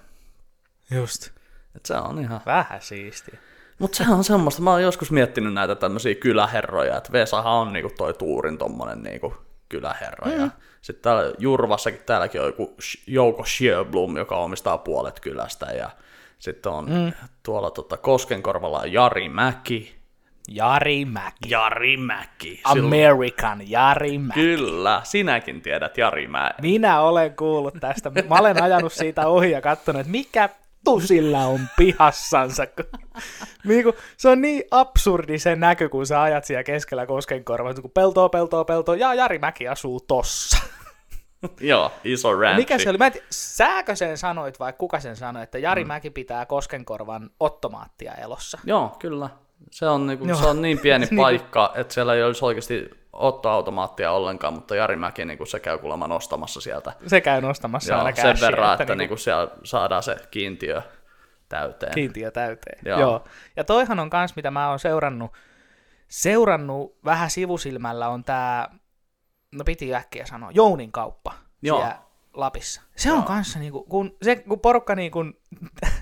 Just. 0.92 1.30
Et 1.76 1.86
se 1.86 1.94
on 1.94 2.20
ihan... 2.20 2.42
Vähän 2.46 2.82
siistiä. 2.82 3.40
Mutta 3.80 3.98
se 3.98 4.04
on 4.10 4.24
semmoista, 4.24 4.62
mä 4.62 4.72
oon 4.72 4.84
joskus 4.84 5.12
miettinyt 5.12 5.54
näitä 5.54 5.76
tämmöisiä 5.76 6.16
kyläherroja, 6.16 6.98
että 6.98 7.12
Vesahan 7.12 7.54
on 7.54 7.74
niinku 7.74 7.92
toi 7.98 8.14
Tuurin 8.14 8.58
tommonen 8.58 9.04
niinku 9.04 9.34
kyläherra. 9.70 10.32
Mm. 10.32 10.40
Ja 10.40 10.50
sitten 10.82 11.04
täällä 11.04 11.34
Jurvassakin 11.38 12.02
täälläkin 12.06 12.42
on 12.42 12.48
joku 12.48 12.76
Jouko 13.08 13.46
Sjöblom, 13.46 14.18
joka 14.18 14.36
omistaa 14.36 14.78
puolet 14.78 15.20
kylästä. 15.20 15.66
Ja 15.66 15.90
sitten 16.40 16.72
on 16.72 16.86
mm. 16.86 17.12
tuolla 17.44 17.72
tota, 17.72 17.98
Koskenkorvalla 17.98 18.86
Jari 18.86 19.30
Mäki. 19.30 20.00
Jari 20.48 21.06
Mäki. 21.06 21.50
Jari 21.50 21.98
Mäki. 21.98 22.62
American 22.64 23.70
Jari 23.70 24.18
Mäki. 24.18 24.40
Kyllä, 24.40 25.02
sinäkin 25.04 25.62
tiedät 25.62 25.98
Jari 25.98 26.28
Mäki. 26.28 26.62
Minä 26.62 27.02
olen 27.02 27.36
kuullut 27.36 27.74
tästä. 27.80 28.12
Mä 28.30 28.36
olen 28.36 28.64
ajanut 28.64 28.94
siitä 28.94 29.28
ohi 29.28 29.52
ja 29.52 29.62
katsonut, 29.62 30.00
että 30.00 30.12
mikä 30.12 30.50
vittu 30.80 31.08
sillä 31.08 31.46
on 31.46 31.60
pihassansa. 31.78 32.64
niin 33.64 33.84
kuin, 33.84 33.96
se 34.18 34.30
on 34.30 34.42
niin 34.42 34.64
absurdi 34.72 35.40
se 35.40 35.56
näky, 35.56 35.90
kun 35.90 36.06
sä 36.06 36.22
ajat 36.22 36.46
siellä 36.46 36.64
keskellä 36.64 37.06
koskenkorvaa, 37.06 37.74
kun 37.74 37.92
peltoa, 37.92 38.30
peltoa, 38.30 38.66
peltoa, 38.66 38.96
ja 38.96 39.14
Jari 39.14 39.40
Mäki 39.40 39.68
asuu 39.68 40.00
tossa. 40.00 40.58
Joo, 41.60 41.92
iso 42.04 42.36
ranchi. 42.36 42.62
Mikä 42.62 42.78
se 42.78 42.90
oli? 42.90 42.98
Mä 42.98 43.08
en 43.08 43.14
sääkö 43.30 43.96
sen 43.96 44.18
sanoit 44.18 44.60
vai 44.60 44.74
kuka 44.74 45.00
sen 45.00 45.16
sanoi, 45.16 45.44
että 45.44 45.58
Jari 45.58 45.84
mm. 45.84 45.88
Mäki 45.88 46.10
pitää 46.10 46.46
Koskenkorvan 46.46 47.30
ottomaattia 47.40 48.14
elossa? 48.14 48.60
Joo, 48.66 48.96
kyllä. 49.00 49.30
Se 49.72 49.88
on, 49.88 50.08
niinku, 50.08 50.36
se 50.36 50.46
on 50.46 50.62
niin 50.62 50.80
pieni 50.80 51.06
niinku- 51.06 51.22
paikka, 51.22 51.72
että 51.76 51.94
siellä 51.94 52.14
ei 52.16 52.24
olisi 52.24 52.46
oikeasti 52.46 52.90
ottoautomaattia 53.14 54.12
ollenkaan, 54.12 54.54
mutta 54.54 54.76
Jari 54.76 54.96
Mäki 54.96 55.26
niin 55.26 55.48
se 55.48 55.60
käy 55.60 55.78
kuulemma 55.78 56.08
nostamassa 56.08 56.62
sieltä. 56.62 56.94
Se 57.08 57.22
käy 57.22 57.42
nostamassa 57.42 57.94
Joo, 57.94 58.04
aina 58.04 58.16
sen 58.16 58.26
cashia, 58.26 58.48
verran, 58.48 58.72
että, 58.72 58.84
että 58.84 58.96
niin 58.96 59.08
kuin... 59.08 59.18
siellä 59.20 59.48
saadaan 59.64 60.04
se 60.04 60.16
kiintiö 60.32 60.82
täyteen. 61.50 61.94
Kiintiö 61.94 62.32
täyteen, 62.32 62.80
Joo. 62.86 63.00
Joo. 63.00 63.24
Ja 63.56 63.64
toihan 63.64 64.00
on 64.00 64.10
kans, 64.10 64.36
mitä 64.36 64.52
mä 64.52 64.70
oon 64.70 64.80
seurannut, 64.80 65.32
seurannut 66.08 66.98
vähän 67.06 67.30
sivusilmällä, 67.30 68.10
on 68.10 68.24
tää, 68.24 68.76
no 69.52 69.64
piti 69.64 69.96
äkkiä 69.96 70.26
sanoa, 70.26 70.52
Jounin 70.52 70.92
kauppa 70.92 71.34
Joo. 71.62 71.78
siellä 71.78 71.98
Lapissa. 72.34 72.82
Se 72.96 73.10
Joo. 73.10 73.18
on 73.18 73.24
kanssa, 73.24 73.60
niin 73.60 73.72
kuin, 73.72 73.86
kun, 73.90 74.18
se, 74.22 74.36
kun 74.36 74.60
porukka, 74.60 74.96
niin 75.02 75.12
kuin, 75.12 75.42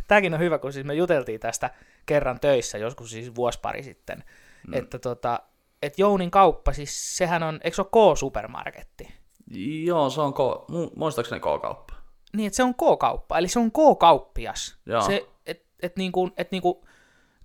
tämäkin 0.07 0.33
on 0.33 0.39
hyvä, 0.39 0.59
kun 0.59 0.73
siis 0.73 0.85
me 0.85 0.93
juteltiin 0.93 1.39
tästä 1.39 1.69
kerran 2.05 2.39
töissä, 2.39 2.77
joskus 2.77 3.09
siis 3.09 3.35
vuosi 3.35 3.59
pari 3.59 3.83
sitten, 3.83 4.23
mm. 4.67 4.73
että 4.73 4.99
tota, 4.99 5.39
että 5.81 6.01
Jounin 6.01 6.31
kauppa, 6.31 6.73
siis 6.73 7.17
sehän 7.17 7.43
on, 7.43 7.59
eikö 7.63 7.75
se 7.75 7.81
ole 7.81 8.15
K-supermarketti? 8.15 9.13
Joo, 9.85 10.09
se 10.09 10.21
on 10.21 10.33
K, 10.33 10.37
muistaakseni 10.95 11.39
K-kauppa. 11.39 11.93
Niin, 12.33 12.47
että 12.47 12.57
se 12.57 12.63
on 12.63 12.73
K-kauppa, 12.73 13.37
eli 13.37 13.47
se 13.47 13.59
on 13.59 13.71
K-kauppias. 13.71 14.77
Joo. 14.85 15.01
Se, 15.01 15.27
et, 15.45 15.65
et 15.81 15.97
niinku, 15.97 16.29
et 16.37 16.51
niinku 16.51 16.85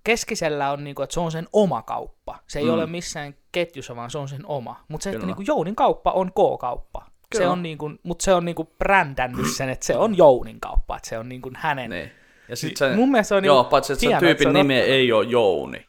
keskisellä 0.03 0.71
on, 0.71 0.83
niinku, 0.83 1.01
että 1.01 1.13
se 1.13 1.19
on 1.19 1.31
sen 1.31 1.47
oma 1.53 1.81
kauppa. 1.81 2.39
Se 2.47 2.59
ei 2.59 2.65
mm. 2.65 2.71
ole 2.73 2.85
missään 2.85 3.35
ketjussa, 3.51 3.95
vaan 3.95 4.11
se 4.11 4.17
on 4.17 4.27
sen 4.27 4.45
oma. 4.45 4.83
Mutta 4.87 5.03
se, 5.03 5.09
Kyllä. 5.09 5.17
että 5.17 5.27
niinku 5.27 5.43
Jounin 5.47 5.75
kauppa 5.75 6.11
on 6.11 6.31
K-kauppa. 6.31 7.05
Kyllä. 7.29 7.45
Se 7.45 7.47
on 7.47 7.63
niinku, 7.63 7.91
mutta 8.03 8.23
se 8.23 8.33
on 8.33 8.45
niinku 8.45 8.63
brändännyt 8.77 9.47
sen, 9.57 9.69
että 9.69 9.85
se 9.85 9.97
on 9.97 10.17
Jounin 10.17 10.59
kauppa, 10.59 10.97
että 10.97 11.09
se 11.09 11.17
on 11.17 11.29
niinku 11.29 11.51
hänen... 11.55 11.89
Niin. 11.89 12.11
Ja 12.49 12.55
sit 12.55 12.77
se, 12.77 12.95
Mun 12.95 13.11
mielestä 13.11 13.29
se 13.29 13.35
on 13.35 13.45
joo, 13.45 13.55
niinku, 13.55 13.69
paitsi 13.69 13.93
että 13.93 14.05
sen 14.09 14.19
tyypin 14.19 14.53
nimi 14.53 14.75
ei 14.75 15.11
ole 15.11 15.25
Jouni. 15.25 15.85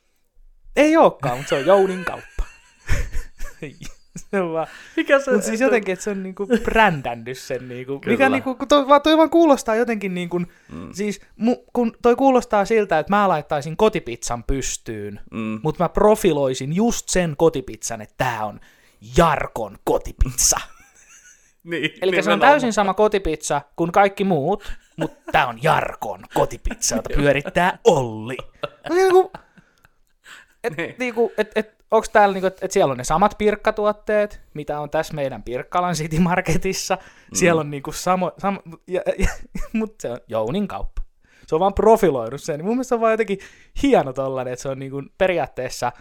Ei 0.76 0.96
olekaan, 0.96 1.36
mutta 1.36 1.48
se 1.48 1.54
on 1.54 1.66
Jounin 1.66 2.04
kauppa. 2.04 2.33
Se 4.16 4.40
on 4.40 4.52
vaan, 4.52 4.66
Mikä 4.96 5.18
se, 5.18 5.30
Mutta 5.30 5.46
siis 5.46 5.60
jotenkin, 5.60 5.92
että 5.92 6.02
se 6.02 6.10
on 6.10 6.22
niinku 6.22 6.46
brändännyt 6.62 7.38
sen. 7.38 7.68
Niinku, 7.68 8.00
mikä 8.06 8.28
niinku, 8.28 8.54
kun 8.54 8.68
toi, 8.68 8.84
toi 9.02 9.16
vaan 9.16 9.30
kuulostaa 9.30 9.74
jotenkin 9.74 10.14
niinku, 10.14 10.38
mm. 10.38 10.92
siis 10.92 11.20
mu, 11.36 11.56
kun 11.72 11.96
toi 12.02 12.16
kuulostaa 12.16 12.64
siltä, 12.64 12.98
että 12.98 13.16
mä 13.16 13.28
laittaisin 13.28 13.76
kotipizzan 13.76 14.44
pystyyn, 14.44 15.20
mm. 15.30 15.60
mutta 15.62 15.84
mä 15.84 15.88
profiloisin 15.88 16.72
just 16.72 17.08
sen 17.08 17.34
kotipizzan, 17.36 18.00
että 18.00 18.14
tää 18.18 18.44
on 18.44 18.60
Jarkon 19.16 19.78
kotipizza. 19.84 20.60
niin, 21.70 21.90
Eli 22.02 22.22
se 22.22 22.32
on 22.32 22.40
täysin 22.40 22.72
sama 22.72 22.94
kotipizza 22.94 23.62
kuin 23.76 23.92
kaikki 23.92 24.24
muut, 24.24 24.72
mutta 24.96 25.32
tää 25.32 25.46
on 25.46 25.62
Jarkon 25.62 26.24
kotipizza, 26.34 26.96
jota 26.96 27.10
pyörittää 27.14 27.78
Olli. 27.84 28.36
No, 28.88 28.94
niinku, 28.94 29.32
et, 30.64 30.76
niin. 30.76 30.94
niinku, 30.98 31.32
et, 31.38 31.50
et, 31.54 31.73
onko 31.90 32.06
täällä, 32.12 32.32
niinku, 32.32 32.46
että 32.46 32.66
et 32.66 32.70
siellä 32.70 32.92
on 32.92 32.98
ne 32.98 33.04
samat 33.04 33.34
pirkkatuotteet, 33.38 34.40
mitä 34.54 34.80
on 34.80 34.90
tässä 34.90 35.14
meidän 35.14 35.42
Pirkkalan 35.42 35.94
City 35.94 36.18
Marketissa, 36.18 36.94
mm. 36.94 37.34
siellä 37.34 37.60
on 37.60 37.70
niinku 37.70 37.92
samo, 37.92 38.32
samo 38.38 38.60
ja, 38.86 39.02
ja, 39.18 39.28
mutta 39.72 40.02
se 40.02 40.10
on 40.10 40.18
Jounin 40.28 40.68
kauppa. 40.68 41.02
Se 41.46 41.54
on 41.54 41.60
vaan 41.60 41.74
profiloinut 41.74 42.42
sen, 42.42 42.58
niin 42.58 42.66
mun 42.66 42.74
mielestä 42.74 42.88
se 42.88 42.94
on 42.94 43.00
vaan 43.00 43.12
jotenkin 43.12 43.38
hieno 43.82 44.12
tollanen, 44.12 44.52
että 44.52 44.62
se 44.62 44.68
on 44.68 44.78
niinku 44.78 45.02
periaatteessa, 45.18 45.92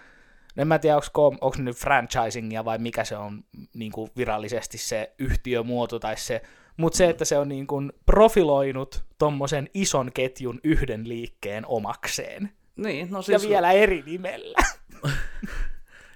en 0.58 0.68
mä 0.68 0.80
tiedä, 0.80 0.98
onko 1.14 1.56
nyt 1.58 1.78
franchisingia 1.78 2.66
vai 2.66 2.78
mikä 2.78 3.04
se 3.04 3.18
on 3.18 3.44
niinku 3.74 4.10
virallisesti 4.18 4.78
se 4.78 5.14
yhtiömuoto 5.20 6.00
tai 6.00 6.18
se, 6.18 6.42
mutta 6.78 6.98
se, 6.98 7.10
että 7.10 7.26
se 7.26 7.38
on 7.38 7.50
niinku 7.50 7.82
profiloinut 8.06 9.06
tommosen 9.18 9.70
ison 9.74 10.12
ketjun 10.14 10.60
yhden 10.64 11.10
liikkeen 11.10 11.66
omakseen. 11.66 12.50
Niin, 12.76 13.12
no 13.12 13.22
siis... 13.22 13.44
Ja 13.44 13.50
vielä 13.50 13.72
eri 13.72 14.04
nimellä. 14.06 14.58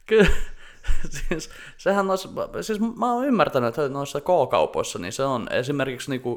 Kyllä, 0.08 0.30
siis, 1.30 1.50
sehän 1.78 2.10
olisi, 2.10 2.30
siis 2.62 2.80
mä 2.80 3.14
oon 3.14 3.26
ymmärtänyt, 3.26 3.68
että 3.68 3.90
noissa 3.90 4.22
K-kaupoissa, 4.22 5.00
niin 5.00 5.14
se 5.14 5.24
on 5.24 5.48
esimerkiksi 5.52 6.10
niinku, 6.10 6.32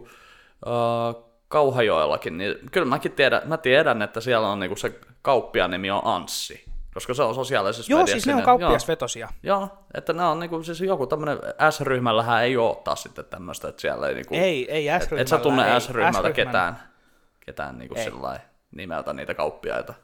uh, 0.66 1.30
Kauhajoellakin, 1.48 2.38
niin 2.38 2.56
kyllä 2.72 2.86
mäkin 2.86 3.12
tiedän, 3.12 3.42
mä 3.44 3.56
tiedän, 3.56 4.02
että 4.02 4.20
siellä 4.20 4.48
on 4.48 4.60
niinku 4.60 4.76
se 4.76 5.00
kauppian 5.22 5.70
nimi 5.70 5.90
on 5.90 6.00
Anssi, 6.04 6.64
koska 6.94 7.14
se 7.14 7.22
on 7.22 7.34
sosiaalisessa 7.34 7.92
Joo, 7.92 8.06
siis 8.06 8.26
ne 8.26 8.34
on 8.34 8.42
kauppiasvetosia. 8.42 9.28
Joo, 9.42 9.60
joo, 9.60 9.68
että 9.94 10.12
ne 10.12 10.24
on 10.24 10.40
niinku, 10.40 10.62
siis 10.62 10.80
joku 10.80 11.06
tämmöinen 11.06 11.38
S-ryhmällähän 11.70 12.42
ei 12.42 12.56
ole 12.56 12.76
taas 12.84 13.02
sitten 13.02 13.24
tämmöistä, 13.24 13.68
että 13.68 13.80
siellä 13.80 14.08
ei 14.08 14.14
niinku... 14.14 14.34
Ei, 14.34 14.70
ei 14.70 15.00
S-ryhmällä. 15.00 15.16
Et, 15.16 15.20
et 15.20 15.28
sä 15.28 15.38
tunne 15.38 15.74
ei, 15.74 15.80
S-ryhmältä 15.80 16.32
ketään, 16.32 16.80
ketään 17.46 17.78
niinku 17.78 17.94
sillä 17.94 18.40
nimeltä 18.70 19.12
niitä 19.12 19.34
kauppiaita. 19.34 19.94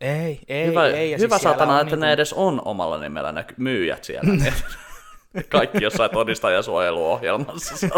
Ei, 0.00 0.40
ei, 0.48 0.66
hyvä, 0.66 0.86
ei. 0.86 1.10
Ja 1.10 1.18
hyvä 1.18 1.38
siis 1.38 1.42
satana, 1.42 1.80
että 1.80 1.96
niin 1.96 2.00
ne 2.00 2.12
edes 2.12 2.32
on 2.32 2.62
omalla 2.64 2.98
nimellä 2.98 3.32
ne 3.32 3.44
myyjät 3.56 4.04
siellä. 4.04 4.44
Kaikki 5.48 5.84
jossain 5.84 6.10
todistajasuojeluohjelmassa. 6.10 7.88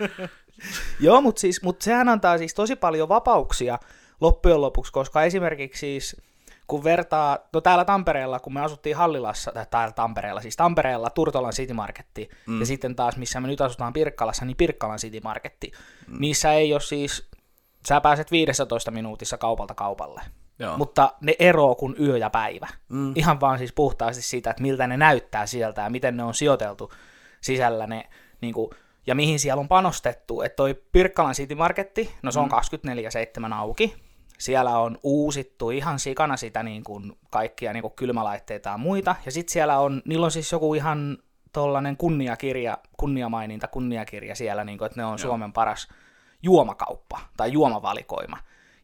Joo, 1.00 1.20
mutta 1.20 1.40
siis, 1.40 1.62
mut 1.62 1.82
sehän 1.82 2.08
antaa 2.08 2.38
siis 2.38 2.54
tosi 2.54 2.76
paljon 2.76 3.08
vapauksia 3.08 3.78
loppujen 4.20 4.60
lopuksi, 4.60 4.92
koska 4.92 5.22
esimerkiksi 5.22 5.80
siis 5.80 6.16
kun 6.66 6.84
vertaa, 6.84 7.38
no 7.52 7.60
täällä 7.60 7.84
Tampereella, 7.84 8.40
kun 8.40 8.54
me 8.54 8.60
asuttiin 8.60 8.96
Hallilassa, 8.96 9.52
tai 9.52 9.66
täällä 9.70 9.92
Tampereella, 9.92 10.40
siis 10.40 10.56
Tampereella 10.56 11.10
Turtolan 11.10 11.52
City 11.52 11.72
Marketti, 11.72 12.28
mm. 12.46 12.60
ja 12.60 12.66
sitten 12.66 12.96
taas 12.96 13.16
missä 13.16 13.40
me 13.40 13.48
nyt 13.48 13.60
asutaan 13.60 13.92
Pirkkalassa, 13.92 14.44
niin 14.44 14.56
Pirkkalan 14.56 14.98
City 14.98 15.20
Marketti, 15.20 15.72
mm. 16.06 16.16
niissä 16.20 16.52
ei 16.52 16.72
ole 16.72 16.80
siis, 16.80 17.28
sä 17.88 18.00
pääset 18.00 18.30
15 18.30 18.90
minuutissa 18.90 19.38
kaupalta 19.38 19.74
kaupalle. 19.74 20.20
Joo. 20.58 20.78
mutta 20.78 21.12
ne 21.20 21.34
eroo 21.38 21.74
kuin 21.74 21.96
yö 22.00 22.18
ja 22.18 22.30
päivä. 22.30 22.68
Mm. 22.88 23.12
Ihan 23.14 23.40
vaan 23.40 23.58
siis 23.58 23.72
puhtaasti 23.72 24.22
siitä, 24.22 24.50
että 24.50 24.62
miltä 24.62 24.86
ne 24.86 24.96
näyttää 24.96 25.46
sieltä 25.46 25.82
ja 25.82 25.90
miten 25.90 26.16
ne 26.16 26.24
on 26.24 26.34
sijoiteltu 26.34 26.92
sisällä 27.40 27.86
ne, 27.86 28.08
niin 28.40 28.54
kuin, 28.54 28.70
ja 29.06 29.14
mihin 29.14 29.38
siellä 29.38 29.60
on 29.60 29.68
panostettu. 29.68 30.42
Että 30.42 30.56
toi 30.56 30.74
Pirkkalan 30.92 31.34
City 31.34 31.54
Marketti, 31.54 32.14
no 32.22 32.32
se 32.32 32.40
on 32.40 32.48
mm. 32.48 33.50
24-7 33.50 33.52
auki. 33.54 33.94
Siellä 34.38 34.78
on 34.78 34.98
uusittu 35.02 35.70
ihan 35.70 35.98
sikana 35.98 36.36
sitä 36.36 36.62
niin 36.62 36.84
kuin 36.84 37.18
kaikkia 37.30 37.72
niin 37.72 37.82
kuin 37.82 37.94
kylmälaitteita 37.96 38.70
ja 38.70 38.78
muita. 38.78 39.16
Ja 39.26 39.32
sitten 39.32 39.52
siellä 39.52 39.78
on, 39.78 40.02
niillä 40.04 40.24
on 40.24 40.30
siis 40.30 40.52
joku 40.52 40.74
ihan 40.74 41.18
tollainen 41.52 41.96
kunniakirja, 41.96 42.78
kunniamaininta, 42.96 43.68
kunniakirja 43.68 44.34
siellä, 44.34 44.64
niin 44.64 44.78
kuin, 44.78 44.86
että 44.86 45.00
ne 45.00 45.04
on 45.04 45.10
Joo. 45.10 45.18
Suomen 45.18 45.52
paras 45.52 45.88
juomakauppa 46.42 47.20
tai 47.36 47.52
juomavalikoima 47.52 48.36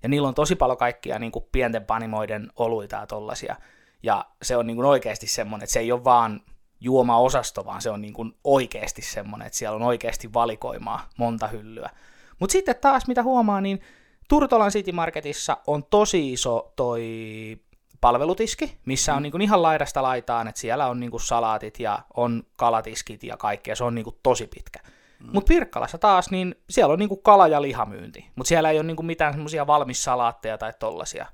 ja 0.05 0.09
niillä 0.09 0.29
on 0.29 0.35
tosi 0.35 0.57
paljon 0.57 0.79
kaikkia 0.79 1.19
niin 1.19 1.33
kuin 1.33 1.45
pienten 1.53 1.85
panimoiden 1.85 2.53
oluita 2.57 2.97
ja 2.97 3.07
tollasia. 3.07 3.57
Ja 4.03 4.25
se 4.43 4.57
on 4.57 4.67
niin 4.67 4.77
kuin 4.77 4.87
oikeasti 4.87 5.27
semmoinen, 5.27 5.65
että 5.65 5.73
se 5.73 5.81
ei 5.81 5.93
ole 5.93 6.05
vaan 6.05 6.41
juomaosasto, 6.81 7.65
vaan 7.65 7.83
se 7.83 7.91
on 7.91 8.03
niin 8.03 8.15
kuin 8.15 8.35
oikeasti 8.45 9.03
semmoinen, 9.03 9.47
että 9.47 9.59
siellä 9.59 9.77
on 9.77 9.83
oikeasti 9.83 10.33
valikoimaa 10.33 11.09
monta 11.19 11.47
hyllyä. 11.47 11.91
Mutta 12.39 12.53
sitten 12.53 12.77
taas, 12.81 13.07
mitä 13.07 13.23
huomaa, 13.23 13.61
niin 13.61 13.81
Turtolan 14.29 14.71
City 14.71 14.93
Marketissa 14.93 15.57
on 15.67 15.85
tosi 15.85 16.33
iso 16.33 16.73
toi 16.77 17.03
palvelutiski, 18.01 18.79
missä 18.85 19.15
on 19.15 19.23
niin 19.23 19.31
kuin 19.31 19.43
ihan 19.43 19.63
laidasta 19.63 20.03
laitaan, 20.03 20.49
että 20.49 20.61
siellä 20.61 20.87
on 20.87 21.01
niin 21.01 21.11
kuin 21.11 21.21
salaatit 21.21 21.81
ja 21.81 21.99
on 22.17 22.43
kalatiskit 22.57 23.23
ja 23.23 23.37
kaikkea, 23.37 23.77
se 23.77 23.85
on 23.85 23.95
niin 23.95 24.05
kuin 24.05 24.17
tosi 24.23 24.47
pitkä. 24.47 24.81
Mm. 25.25 25.31
Mutta 25.33 25.49
Pirkkalassa 25.49 25.99
taas, 25.99 26.31
niin 26.31 26.55
siellä 26.71 26.93
on 26.93 26.99
niin 26.99 27.09
kuin 27.09 27.23
kala- 27.23 27.49
ja 27.49 27.63
lihamyynti, 27.63 28.31
mutta 28.37 28.49
siellä 28.49 28.71
ei 28.71 28.79
ole 28.79 28.87
niin 28.87 28.97
kuin 28.97 29.07
mitään 29.07 29.33
semmoisia 29.33 29.67
valmissalaatteja 29.67 30.59
tai 30.59 30.73
tollasia. 30.79 31.27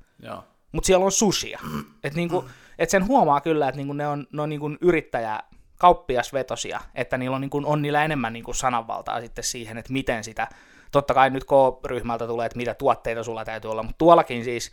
Mutta 0.73 0.87
siellä 0.87 1.05
on 1.05 1.13
susia. 1.13 1.61
että 2.05 2.17
niinku, 2.17 2.45
et 2.79 2.91
sen 2.91 3.07
huomaa 3.07 3.41
kyllä, 3.41 3.69
että 3.69 3.77
niinku 3.77 3.93
ne 3.93 4.07
on, 4.07 4.27
ne 4.33 4.43
on 4.43 4.49
niinku 4.49 4.71
yrittäjä, 4.81 5.41
kauppiasvetosia, 5.79 6.81
että 6.95 7.19
niillä 7.19 7.35
on, 7.35 7.41
niinku, 7.41 7.63
on 7.65 7.83
niillä 7.83 8.05
enemmän 8.05 8.33
niinku 8.33 8.53
sananvaltaa 8.53 9.21
sitten 9.21 9.45
siihen, 9.45 9.79
että 9.79 9.93
miten 9.93 10.25
sitä, 10.25 10.49
totta 10.93 11.15
kai 11.15 11.31
nyt 11.31 11.45
K-ryhmältä 11.45 12.27
tulee, 12.27 12.47
että 12.47 12.57
mitä 12.57 12.75
tuotteita 12.75 13.23
sulla 13.23 13.45
täytyy 13.45 13.71
olla, 13.71 13.83
mutta 13.83 13.99
tuollakin 13.99 14.45
siis 14.45 14.71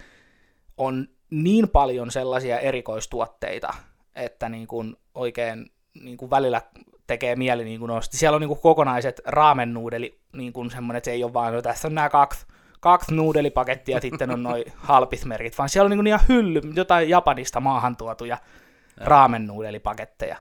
on 0.78 1.08
niin 1.30 1.70
paljon 1.70 2.12
sellaisia 2.12 2.60
erikoistuotteita, 2.60 3.74
että 4.16 4.50
niin 4.50 4.68
kuin 4.68 4.96
oikein 5.16 5.72
niin 6.02 6.18
kuin 6.18 6.30
välillä 6.30 6.62
tekee 7.08 7.36
mieli 7.36 7.64
niin 7.64 7.80
kuin 7.80 7.88
nosti. 7.88 8.18
Siellä 8.18 8.36
on 8.36 8.42
niin 8.42 8.48
kuin 8.48 8.60
kokonaiset 8.60 9.22
raamennuudeli, 9.26 10.20
niin 10.34 10.54
kuin 10.54 10.72
semmoinen, 10.72 10.98
että 10.98 11.06
se 11.06 11.12
ei 11.12 11.24
ole 11.24 11.34
vaan, 11.34 11.54
no 11.54 11.62
tässä 11.62 11.88
on 11.88 11.96
nämä 11.96 12.10
kaksi, 12.10 12.46
kaksi 12.80 13.16
nuudelipakettia 13.16 13.98
ja 13.98 14.02
sitten 14.02 14.32
on 14.32 14.44
noin 14.44 14.64
halpismerkit, 14.78 15.58
vaan 15.58 15.70
siellä 15.70 15.86
on 15.86 15.92
niin 15.92 15.98
kuin 15.98 16.08
ihan 16.08 16.20
hylly, 16.30 16.62
jotain 16.74 17.10
Japanista 17.10 17.60
maahan 17.60 17.98
tuotuja 17.98 18.38
raamennuudelipaketteja 18.98 20.38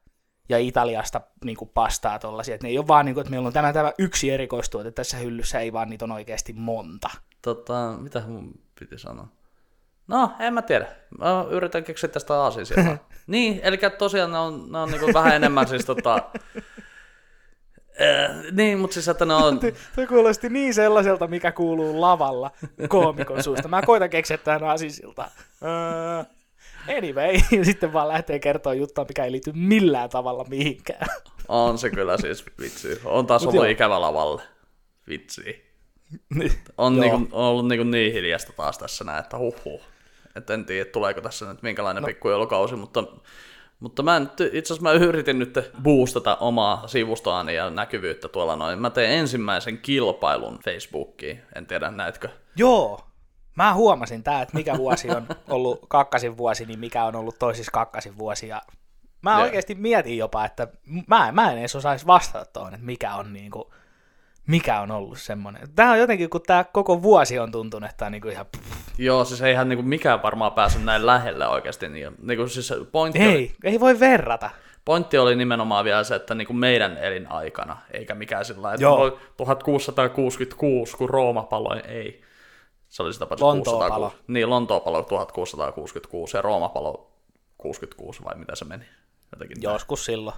ja 0.48 0.58
Italiasta 0.58 1.20
niin 1.44 1.56
kuin 1.56 1.70
pastaa 1.74 2.18
tollasia, 2.18 2.54
että 2.54 2.66
ne 2.66 2.70
ei 2.70 2.78
ole 2.78 2.88
vaan 2.88 3.06
niin 3.06 3.14
kuin, 3.14 3.22
että 3.22 3.30
meillä 3.30 3.46
on 3.46 3.52
tämä, 3.52 3.72
tämä 3.72 3.92
yksi 3.98 4.30
erikoistuote 4.30 4.90
tässä 4.90 5.16
hyllyssä, 5.16 5.60
ei 5.60 5.72
vaan 5.72 5.90
niitä 5.90 6.04
on 6.04 6.12
oikeasti 6.12 6.52
monta. 6.52 7.10
Tota, 7.42 7.94
mitä 8.00 8.22
mun 8.26 8.54
piti 8.78 8.98
sanoa? 8.98 9.28
No, 10.08 10.32
en 10.38 10.54
mä 10.54 10.62
tiedä. 10.62 10.86
Mä 11.18 11.46
yritän 11.50 11.84
keksiä 11.84 12.08
tästä 12.08 12.34
aasinsiltaa. 12.34 13.08
niin, 13.26 13.60
eli 13.62 13.78
tosiaan 13.98 14.32
ne 14.32 14.38
on, 14.38 14.72
ne 14.72 14.78
on 14.78 14.90
niinku 14.90 15.10
vähän 15.14 15.36
enemmän 15.36 15.68
siis 15.68 15.84
tota... 15.84 16.22
Äh, 18.00 18.52
niin, 18.52 18.78
mutta 18.78 18.94
siis 18.94 19.08
että 19.08 19.24
ne 19.24 19.34
on... 19.34 19.60
Se 19.96 20.06
kuulosti 20.06 20.48
niin 20.48 20.74
sellaiselta, 20.74 21.26
mikä 21.26 21.52
kuuluu 21.52 22.00
lavalla 22.00 22.50
koomikon 22.88 23.42
suusta. 23.42 23.68
Mä 23.68 23.82
koitan 23.82 24.10
keksiä 24.10 24.38
tähän 24.38 24.64
aasinsiltaan. 24.64 25.30
Uh, 25.62 26.26
anyway, 26.96 27.40
sitten 27.64 27.92
vaan 27.92 28.08
lähtee 28.08 28.38
kertoa 28.38 28.74
juttua, 28.74 29.04
mikä 29.08 29.24
ei 29.24 29.32
liity 29.32 29.52
millään 29.54 30.10
tavalla 30.10 30.44
mihinkään. 30.48 31.06
On 31.48 31.78
se 31.78 31.90
kyllä 31.90 32.16
siis, 32.16 32.44
vitsi. 32.60 33.00
On 33.04 33.26
taas 33.26 33.42
Mut 33.42 33.48
ollut 33.48 33.64
joo. 33.64 33.72
ikävä 33.72 34.00
lavalle. 34.00 34.42
Vitsi. 35.08 35.66
on, 36.78 37.00
niinku, 37.00 37.16
on 37.32 37.44
ollut 37.44 37.68
niinku 37.68 37.84
niin 37.84 38.12
hiljasta 38.12 38.52
taas 38.52 38.78
tässä 38.78 39.04
näin, 39.04 39.20
että 39.20 39.38
huhhuh. 39.38 39.80
Et 40.36 40.50
en 40.50 40.64
tiedä, 40.64 40.90
tuleeko 40.90 41.20
tässä 41.20 41.46
nyt 41.46 41.62
minkälainen 41.62 42.02
no. 42.02 42.06
pikkujoulukausi, 42.06 42.76
mutta, 42.76 43.04
mutta 43.80 44.02
mä 44.02 44.20
nyt, 44.20 44.40
itse 44.40 44.74
asiassa 44.74 44.82
mä 44.82 44.92
yritin 44.92 45.38
nyt 45.38 45.58
boostata 45.82 46.36
omaa 46.36 46.88
sivustoani 46.88 47.54
ja 47.54 47.70
näkyvyyttä 47.70 48.28
tuolla 48.28 48.56
noin. 48.56 48.78
Mä 48.78 48.90
tein 48.90 49.10
ensimmäisen 49.10 49.78
kilpailun 49.78 50.58
Facebookiin, 50.64 51.42
en 51.54 51.66
tiedä 51.66 51.90
näetkö. 51.90 52.28
Joo, 52.56 53.00
mä 53.54 53.74
huomasin 53.74 54.22
tää, 54.22 54.42
että 54.42 54.56
mikä 54.56 54.76
vuosi 54.76 55.10
on 55.10 55.26
ollut 55.48 55.86
kakkasin 55.88 56.36
vuosi, 56.36 56.66
niin 56.66 56.78
mikä 56.78 57.04
on 57.04 57.16
ollut 57.16 57.38
toisissa 57.38 57.72
kakkasin 57.72 58.18
vuosi. 58.18 58.48
Ja 58.48 58.62
mä 59.22 59.30
yeah. 59.30 59.42
oikeasti 59.42 59.74
mietin 59.74 60.18
jopa, 60.18 60.44
että 60.44 60.68
mä, 61.06 61.32
mä 61.32 61.52
en 61.52 61.58
edes 61.58 61.76
osaisi 61.76 62.06
vastata 62.06 62.44
tuohon, 62.52 62.74
että 62.74 62.86
mikä 62.86 63.14
on 63.14 63.32
niinku, 63.32 63.74
mikä 64.46 64.80
on 64.80 64.90
ollut 64.90 65.18
semmoinen. 65.18 65.68
Tämä 65.74 65.90
on 65.90 65.98
jotenkin, 65.98 66.30
kun 66.30 66.42
tämä 66.42 66.64
koko 66.64 67.02
vuosi 67.02 67.38
on 67.38 67.52
tuntunut, 67.52 67.90
että 67.90 67.98
tämä 67.98 68.06
on 68.06 68.12
niin 68.12 68.22
kuin 68.22 68.32
ihan... 68.32 68.46
Joo, 68.98 69.24
siis 69.24 69.42
eihän 69.42 69.68
niin 69.68 69.76
kuin 69.76 69.88
mikään 69.88 70.22
varmaan 70.22 70.52
päässyt 70.52 70.84
näin 70.84 71.06
lähelle 71.06 71.48
oikeasti. 71.48 71.88
Niin, 71.88 72.14
niin 72.22 72.36
kuin 72.36 72.50
siis 72.50 72.72
pointti 72.92 73.18
ei, 73.18 73.34
oli, 73.34 73.54
ei 73.64 73.80
voi 73.80 74.00
verrata. 74.00 74.50
Pointti 74.84 75.18
oli 75.18 75.36
nimenomaan 75.36 75.84
vielä 75.84 76.04
se, 76.04 76.14
että 76.14 76.34
niin 76.34 76.46
kuin 76.46 76.56
meidän 76.56 76.96
elinaikana, 76.96 77.76
eikä 77.90 78.14
mikään 78.14 78.44
sillä 78.44 78.72
että 78.72 78.82
Joo. 78.82 79.18
1666, 79.36 80.96
kun 80.96 81.10
Rooma 81.10 81.42
paloi, 81.42 81.80
ei. 81.88 82.22
Se 82.88 83.02
oli 83.02 83.12
sitä 83.12 83.26
Lontoo 83.40 83.88
palo. 83.88 84.14
Niin, 84.26 84.50
Lontoo 84.50 84.80
palo 84.80 85.02
1666 85.02 86.36
ja 86.36 86.42
Rooma 86.42 86.68
palo 86.68 87.10
66 87.58 88.24
vai 88.24 88.36
mitä 88.36 88.56
se 88.56 88.64
meni? 88.64 88.84
Jotenkin 89.32 89.56
Joskus 89.60 90.00
näin. 90.00 90.04
silloin. 90.04 90.36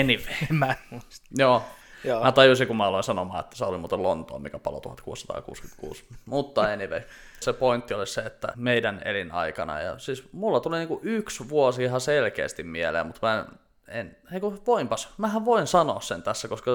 Anyway. 0.00 0.34
Mä 0.58 0.66
en 0.66 0.76
muista. 0.90 1.26
Joo, 1.36 1.62
Joo. 2.04 2.24
Mä 2.24 2.32
tajusin, 2.32 2.66
kun 2.66 2.76
mä 2.76 2.86
aloin 2.86 3.04
sanomaan, 3.04 3.40
että 3.40 3.56
se 3.56 3.64
oli 3.64 3.78
muuten 3.78 4.02
Lontoon, 4.02 4.42
mikä 4.42 4.58
palo 4.58 4.80
1666. 4.80 6.04
Mutta 6.26 6.62
anyway, 6.62 7.00
se 7.40 7.52
pointti 7.52 7.94
oli 7.94 8.06
se, 8.06 8.20
että 8.20 8.52
meidän 8.56 9.02
elinaikana, 9.04 9.80
ja 9.80 9.98
siis 9.98 10.24
mulla 10.32 10.60
tuli 10.60 10.78
niinku 10.78 11.00
yksi 11.02 11.48
vuosi 11.48 11.84
ihan 11.84 12.00
selkeästi 12.00 12.62
mieleen, 12.62 13.06
mutta 13.06 13.26
mä 13.26 13.46
en, 13.88 14.16
en 14.32 14.40
kun 14.40 14.62
voinpas, 14.66 15.14
mähän 15.18 15.44
voin 15.44 15.66
sanoa 15.66 16.00
sen 16.00 16.22
tässä, 16.22 16.48
koska 16.48 16.70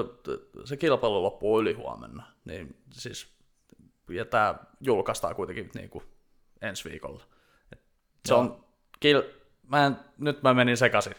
se 0.64 0.76
kilpailu 0.76 1.22
loppuu 1.22 1.60
ylihuomenna, 1.60 2.26
niin 2.44 2.76
siis, 2.92 3.26
ja 4.10 4.24
tää 4.24 4.54
julkaistaan 4.80 5.34
kuitenkin 5.34 5.70
niinku 5.74 6.02
ensi 6.62 6.90
viikolla. 6.90 7.22
Et 7.72 7.80
se 8.26 8.34
Joo. 8.34 8.40
on, 8.40 8.64
kil, 9.00 9.22
mä 9.68 9.86
en, 9.86 9.96
nyt 10.18 10.42
mä 10.42 10.54
menin 10.54 10.76
sekaisin 10.76 11.14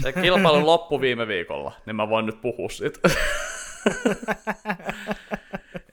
se 0.00 0.12
kilpailu 0.12 0.66
loppu 0.66 1.00
viime 1.00 1.28
viikolla, 1.28 1.72
niin 1.86 1.96
mä 1.96 2.08
voin 2.08 2.26
nyt 2.26 2.40
puhua 2.40 2.68
siitä. 2.68 3.08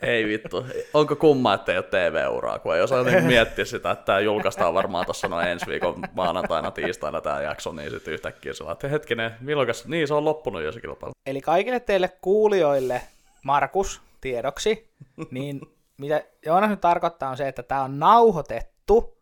ei 0.02 0.26
vittu. 0.26 0.66
Onko 0.94 1.16
kumma, 1.16 1.54
että 1.54 1.72
ei 1.72 1.78
ole 1.78 1.86
TV-uraa, 1.86 2.60
kun 2.60 2.76
ei 2.76 2.82
osaa 2.82 3.04
niin 3.04 3.24
miettiä 3.24 3.66
sitä, 3.66 3.92
että 3.92 4.06
tämä 4.06 4.20
julkaistaan 4.20 4.74
varmaan 4.74 5.06
tuossa 5.06 5.28
noin 5.28 5.48
ensi 5.48 5.66
viikon 5.68 6.02
maanantaina, 6.14 6.72
tiistaina 6.72 7.22
tämä 7.22 7.42
jakso, 7.42 7.72
niin 7.72 7.92
sitten 7.92 8.14
yhtäkkiä 8.14 8.54
se 8.54 8.64
että 8.72 8.88
hetkinen, 8.88 9.32
milloinkas, 9.40 9.88
niin 9.88 10.08
se 10.08 10.14
on 10.14 10.26
loppunut 10.26 10.62
jo 10.62 10.72
se 10.72 10.82
kilpailu. 10.82 11.12
Eli 11.26 11.42
kaikille 11.42 11.80
teille 11.80 12.10
kuulijoille, 12.22 13.02
Markus, 13.44 14.02
tiedoksi, 14.22 14.90
niin 15.32 15.62
mitä 15.98 16.24
Joonas 16.46 16.70
nyt 16.70 16.82
tarkoittaa 16.82 17.30
on 17.30 17.38
se, 17.38 17.48
että 17.48 17.64
tämä 17.64 17.84
on 17.84 18.00
nauhoitettu 18.00 19.18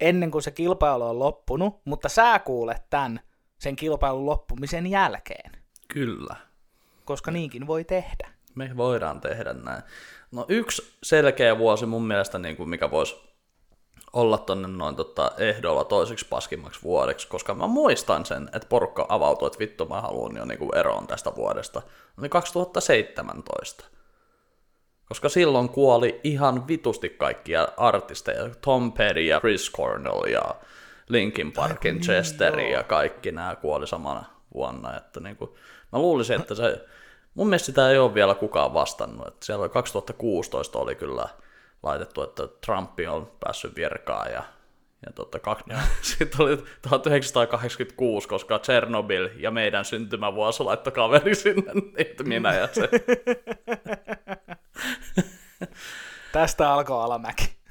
ennen 0.00 0.30
kuin 0.30 0.42
se 0.42 0.50
kilpailu 0.50 1.04
on 1.04 1.18
loppunut, 1.18 1.80
mutta 1.84 2.08
sä 2.08 2.38
kuulet 2.38 2.82
tämän 2.90 3.20
sen 3.64 3.76
kilpailun 3.76 4.26
loppumisen 4.26 4.86
jälkeen. 4.86 5.52
Kyllä. 5.88 6.36
Koska 7.04 7.30
niinkin 7.30 7.66
voi 7.66 7.84
tehdä. 7.84 8.28
Me 8.54 8.70
voidaan 8.76 9.20
tehdä 9.20 9.52
näin. 9.52 9.82
No 10.32 10.44
yksi 10.48 10.96
selkeä 11.02 11.58
vuosi 11.58 11.86
mun 11.86 12.06
mielestä, 12.06 12.38
niin 12.38 12.56
kuin 12.56 12.68
mikä 12.68 12.90
voisi 12.90 13.16
olla 14.12 14.38
tonne 14.38 14.68
noin 14.68 14.96
tota, 14.96 15.32
ehdolla 15.38 15.84
toiseksi 15.84 16.26
paskimmaksi 16.30 16.82
vuodeksi, 16.82 17.28
koska 17.28 17.54
mä 17.54 17.66
muistan 17.66 18.26
sen, 18.26 18.50
että 18.52 18.68
porukka 18.68 19.06
avautui, 19.08 19.46
että 19.46 19.58
vittu 19.58 19.86
mä 19.86 20.00
haluan 20.00 20.36
jo 20.36 20.44
niin 20.44 20.58
kuin 20.58 20.76
eroon 20.76 21.06
tästä 21.06 21.32
vuodesta. 21.36 21.82
Oli 22.18 22.28
2017. 22.28 23.84
Koska 25.08 25.28
silloin 25.28 25.68
kuoli 25.68 26.20
ihan 26.24 26.68
vitusti 26.68 27.08
kaikkia 27.08 27.68
artisteja, 27.76 28.50
Tom 28.64 28.92
Petty 28.92 29.20
ja 29.20 29.40
Chris 29.40 29.72
Cornell 29.72 30.24
ja 30.24 30.54
Linkin 31.08 31.52
Parkin, 31.52 31.94
niin, 31.94 32.04
Chester 32.04 32.60
ja 32.60 32.82
kaikki 32.82 33.32
nämä 33.32 33.56
kuoli 33.56 33.86
samana 33.86 34.24
vuonna. 34.54 34.96
Että 34.96 35.20
niin 35.20 35.36
kuin, 35.36 35.50
mä 35.92 35.98
luulisin, 35.98 36.40
että 36.40 36.54
se, 36.54 36.84
mun 37.34 37.46
mielestä 37.46 37.66
sitä 37.66 37.90
ei 37.90 37.98
ole 37.98 38.14
vielä 38.14 38.34
kukaan 38.34 38.74
vastannut. 38.74 39.26
Että 39.26 39.46
siellä 39.46 39.68
2016 39.68 40.78
oli 40.78 40.94
kyllä 40.94 41.28
laitettu, 41.82 42.22
että 42.22 42.48
Trump 42.66 42.90
on 43.10 43.32
päässyt 43.40 43.76
virkaan 43.76 44.32
ja 44.32 44.42
ja 45.06 45.12
totta, 45.12 45.38
kak... 45.38 45.58
sitten 46.02 46.40
oli 46.40 46.56
1986, 46.56 48.28
koska 48.28 48.58
Chernobyl 48.58 49.28
ja 49.36 49.50
meidän 49.50 49.84
syntymävuosi 49.84 50.62
laittoi 50.62 50.92
kaveri 50.92 51.34
sinne, 51.34 51.72
että 51.96 52.24
minä 52.24 52.54
ja 52.54 52.68
se. 52.72 52.88
Tästä 56.32 56.72
alkoi 56.72 57.04
alamäki. 57.04 57.63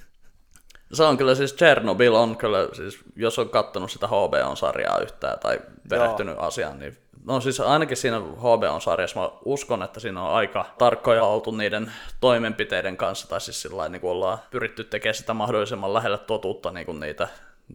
Se 0.94 1.04
on 1.04 1.18
kyllä 1.18 1.36
siis 1.36 1.56
Chernobyl 1.56 2.14
on 2.14 2.38
kyllä, 2.38 2.68
siis 2.74 3.00
jos 3.16 3.40
on 3.40 3.50
kattonut 3.50 3.92
sitä 3.92 4.08
HBO-sarjaa 4.08 5.00
yhtään 5.00 5.40
tai 5.40 5.60
perehtynyt 5.90 6.36
Joo. 6.36 6.46
asiaan, 6.46 6.80
niin 6.80 6.98
No 7.26 7.40
siis 7.40 7.60
ainakin 7.60 7.98
siinä 7.98 8.20
HBO-sarjassa 8.20 9.20
mä 9.20 9.30
uskon, 9.46 9.84
että 9.84 10.00
siinä 10.00 10.24
on 10.24 10.32
aika 10.32 10.66
tarkkoja 10.78 11.24
oltu 11.24 11.52
niiden 11.52 11.92
toimenpiteiden 12.20 12.98
kanssa, 12.98 13.30
tai 13.30 13.42
siis 13.42 13.62
sillä 13.62 13.90
niin 13.90 14.02
kuin 14.02 14.12
ollaan 14.12 14.38
pyritty 14.52 14.84
tekemään 14.84 15.16
sitä 15.16 15.34
mahdollisimman 15.34 15.94
lähellä 15.94 16.18
totuutta 16.18 16.72
niin 16.72 16.86
kuin 16.86 17.00
niitä 17.00 17.28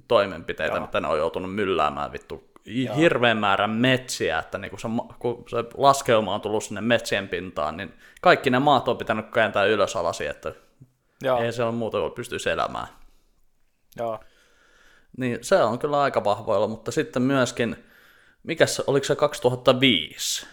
toimenpiteitä, 0.09 0.77
Joo. 0.77 0.87
mitä 0.87 1.01
ne 1.01 1.09
on 1.09 1.19
joutunut 1.19 1.55
mylläämään 1.55 2.13
vittu 2.13 2.45
Joo. 2.65 2.97
hirveän 2.97 3.39
määrän 3.39 3.71
metsiä, 3.71 4.39
että 4.39 4.59
niin 4.59 4.71
kun 4.71 4.79
se, 4.79 4.89
kun 5.19 5.45
se 5.49 5.65
laskeuma 5.77 6.35
on 6.35 6.41
tullut 6.41 6.65
sinne 6.65 6.81
metsien 6.81 7.29
pintaan, 7.29 7.77
niin 7.77 7.95
kaikki 8.21 8.51
ne 8.51 8.59
maat 8.59 8.89
on 8.89 8.97
pitänyt 8.97 9.31
kääntää 9.31 9.65
ylös 9.65 9.97
alasi, 9.97 10.27
että 10.27 10.53
Joo. 11.23 11.43
ei 11.43 11.53
se 11.53 11.63
ole 11.63 11.73
muuta 11.73 12.01
voi 12.01 12.11
pystyä 12.11 12.53
elämään. 12.53 12.87
Joo. 13.99 14.21
Niin 15.17 15.39
se 15.43 15.63
on 15.63 15.79
kyllä 15.79 16.01
aika 16.01 16.25
vahvoilla, 16.25 16.69
mutta 16.69 16.91
sitten 16.93 17.23
myöskin, 17.23 17.85
mikäs, 18.43 18.81
oliko 18.87 19.05
se 19.05 19.17
2005 19.17 20.47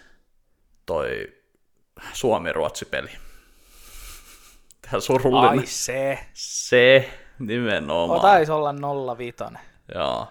toi 0.85 1.33
Suomi-Ruotsi-peli? 2.13 3.09
Tämä 4.81 4.99
surullinen. 4.99 5.59
Ai 5.59 5.65
se. 5.65 6.19
Se 6.33 7.09
nimenomaan. 7.39 8.21
Taisi 8.21 8.51
olla 8.51 9.15
05. 9.17 9.35
Joo, 9.95 10.27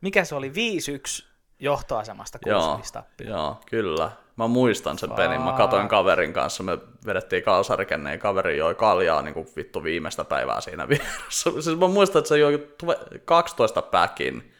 Mikä 0.00 0.24
se 0.24 0.34
oli? 0.34 0.50
5-1 0.50 0.52
johtoasemasta 1.58 2.38
joo, 2.46 2.76
6 2.76 2.92
tappia. 2.92 3.28
joo, 3.30 3.60
kyllä. 3.66 4.10
Mä 4.36 4.48
muistan 4.48 4.98
sen 4.98 5.10
pelin. 5.10 5.42
Mä 5.42 5.52
katoin 5.52 5.88
kaverin 5.88 6.32
kanssa, 6.32 6.62
me 6.62 6.78
vedettiin 7.06 7.42
kalsarikenne 7.42 8.12
ja 8.12 8.18
kaveri 8.18 8.58
joi 8.58 8.74
kaljaa 8.74 9.22
niin 9.22 9.34
kuin 9.34 9.46
vittu 9.56 9.82
viimeistä 9.82 10.24
päivää 10.24 10.60
siinä 10.60 10.88
vieressä. 10.88 11.50
Siis 11.60 11.78
mä 11.78 11.88
muistan, 11.88 12.18
että 12.20 12.28
se 12.28 12.38
joi 12.38 12.68
12 13.24 13.82
päkin. 13.82 14.52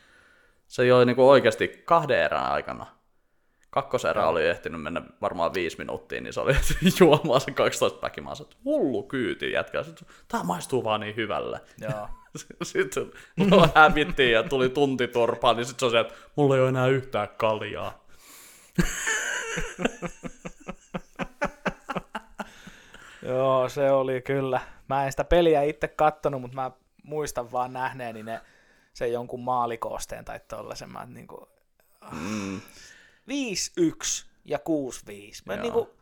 Se 0.68 0.86
joi 0.86 1.06
niin 1.06 1.16
kuin 1.16 1.26
oikeasti 1.26 1.82
kahden 1.84 2.18
erän 2.18 2.52
aikana. 2.52 2.86
Kakkoserä 3.70 4.26
oli 4.26 4.46
ehtinyt 4.46 4.82
mennä 4.82 5.02
varmaan 5.20 5.54
viisi 5.54 5.78
minuuttia, 5.78 6.20
niin 6.20 6.32
se 6.32 6.40
oli 6.40 6.52
juomaan 7.00 7.40
sen 7.40 7.54
12 7.54 8.00
päkin. 8.00 8.24
Mä 8.24 8.34
sanoin, 8.34 8.52
että 8.52 8.62
hullu 8.64 9.02
kyyti 9.02 9.52
jätkä. 9.52 9.84
Tää 10.28 10.42
maistuu 10.42 10.84
vaan 10.84 11.00
niin 11.00 11.16
hyvälle. 11.16 11.60
Joo. 11.80 12.08
Sitten 12.62 13.12
hävittiin 13.74 14.32
ja 14.32 14.42
tuli 14.42 14.68
tunti 14.68 15.08
turpaan, 15.08 15.56
niin 15.56 15.66
sitten 15.66 15.80
se 15.80 15.84
on 15.86 15.90
se, 15.90 16.00
että 16.00 16.14
mulla 16.36 16.54
ei 16.54 16.60
ole 16.60 16.68
enää 16.68 16.86
yhtään 16.86 17.28
kaljaa. 17.36 18.01
Joo, 23.26 23.68
se 23.68 23.90
oli 23.90 24.22
kyllä. 24.22 24.60
Mä 24.88 25.04
en 25.04 25.12
sitä 25.12 25.24
peliä 25.24 25.62
itse 25.62 25.88
kattonut, 25.88 26.40
mutta 26.40 26.54
mä 26.54 26.70
muistan 27.04 27.52
vaan 27.52 27.72
nähneeni 27.72 28.22
ne, 28.22 28.40
sen 28.94 29.12
jonkun 29.12 29.40
maalikoosteen 29.40 30.24
tai 30.24 30.40
tollasen. 30.48 30.92
Mä 30.92 31.06
niinku, 31.06 31.48
Mm. 32.12 32.60
5-1 32.60 32.60
ja 34.44 34.58
6-5. 34.58 34.62
Mä 35.46 35.54
Joo. 35.54 35.62
niinku, 35.62 35.94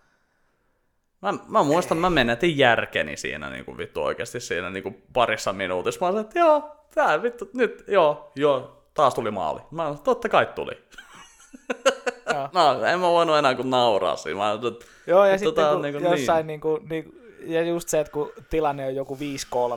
Mä, 1.23 1.35
mä 1.49 1.63
muistan, 1.63 1.99
mä 1.99 2.11
menetin 2.11 2.59
järkeni 2.59 3.17
siinä 3.17 3.51
niin 3.51 3.65
kuin 3.65 3.77
vittu 3.79 4.03
oikeasti 4.03 4.41
siinä 4.41 4.71
niin 4.71 4.83
kuin 4.83 5.03
parissa 5.13 5.53
minuutissa. 5.53 6.01
Mä 6.01 6.09
olin, 6.09 6.21
että 6.21 6.39
joo, 6.39 6.77
tää 6.95 7.23
vittu, 7.23 7.51
nyt, 7.55 7.85
joo, 7.89 8.33
joo, 8.37 8.85
taas 8.95 9.15
tuli 9.15 9.31
maali. 9.31 9.61
Mä 9.71 9.87
olin, 9.87 9.99
totta 9.99 10.29
kai 10.29 10.47
tuli. 10.47 10.73
No, 12.53 12.85
en 12.85 13.01
mä 13.01 13.09
voinut 13.09 13.37
enää 13.37 13.55
kuin 13.55 13.71
nauraa 13.71 14.17
siinä. 14.17 14.39
Mä 14.39 14.53
että, 14.53 14.87
Joo, 15.07 15.25
ja 15.25 15.33
Mutta 15.33 15.45
sitten 15.47 15.69
on 15.69 15.83
niinku 15.83 16.01
jossain 16.01 16.47
niinku, 16.47 16.81
niinku, 16.91 17.15
ja 17.47 17.63
just 17.63 17.89
se, 17.89 18.01
että 18.01 18.13
kun 18.13 18.33
tilanne 18.51 18.87
on 18.87 18.95
joku 18.95 19.19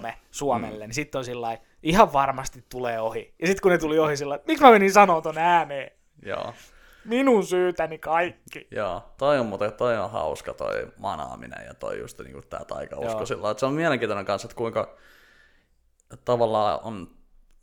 5-3 0.10 0.14
Suomelle, 0.32 0.86
mm. 0.86 0.88
niin 0.88 0.94
sitten 0.94 1.20
on 1.20 1.26
sillä 1.26 1.58
ihan 1.84 2.14
varmasti 2.14 2.64
tulee 2.70 3.02
ohi. 3.02 3.34
Ja 3.42 3.48
sitten 3.48 3.62
kun 3.62 3.72
ne 3.72 3.78
tuli 3.78 4.00
ohi 4.00 4.18
sillä 4.18 4.40
miksi 4.48 4.64
mä 4.64 4.72
menin 4.72 4.94
sanoa 4.94 5.22
ton 5.22 5.38
ääneen? 5.38 5.92
joo, 6.26 6.54
Minun 7.06 7.46
syytäni 7.46 7.98
kaikki. 7.98 8.68
joo, 8.72 9.04
toi 9.18 9.40
on 9.40 9.46
muuten, 9.46 9.74
toi 9.74 9.98
on 9.98 10.12
hauska 10.12 10.54
toi 10.54 10.88
manaaminen 10.98 11.66
ja 11.68 11.74
toi 11.74 12.00
just 12.00 12.20
niin 12.20 12.34
kuin 12.34 12.48
tää 12.50 12.66
taikausko 12.66 13.12
Joo. 13.12 13.26
sillä 13.26 13.52
että 13.52 13.60
se 13.60 13.66
on 13.66 13.74
mielenkiintoinen 13.74 14.26
kanssa, 14.26 14.46
että 14.46 14.56
kuinka 14.56 14.96
tavallaan 16.26 16.80
on, 16.84 17.08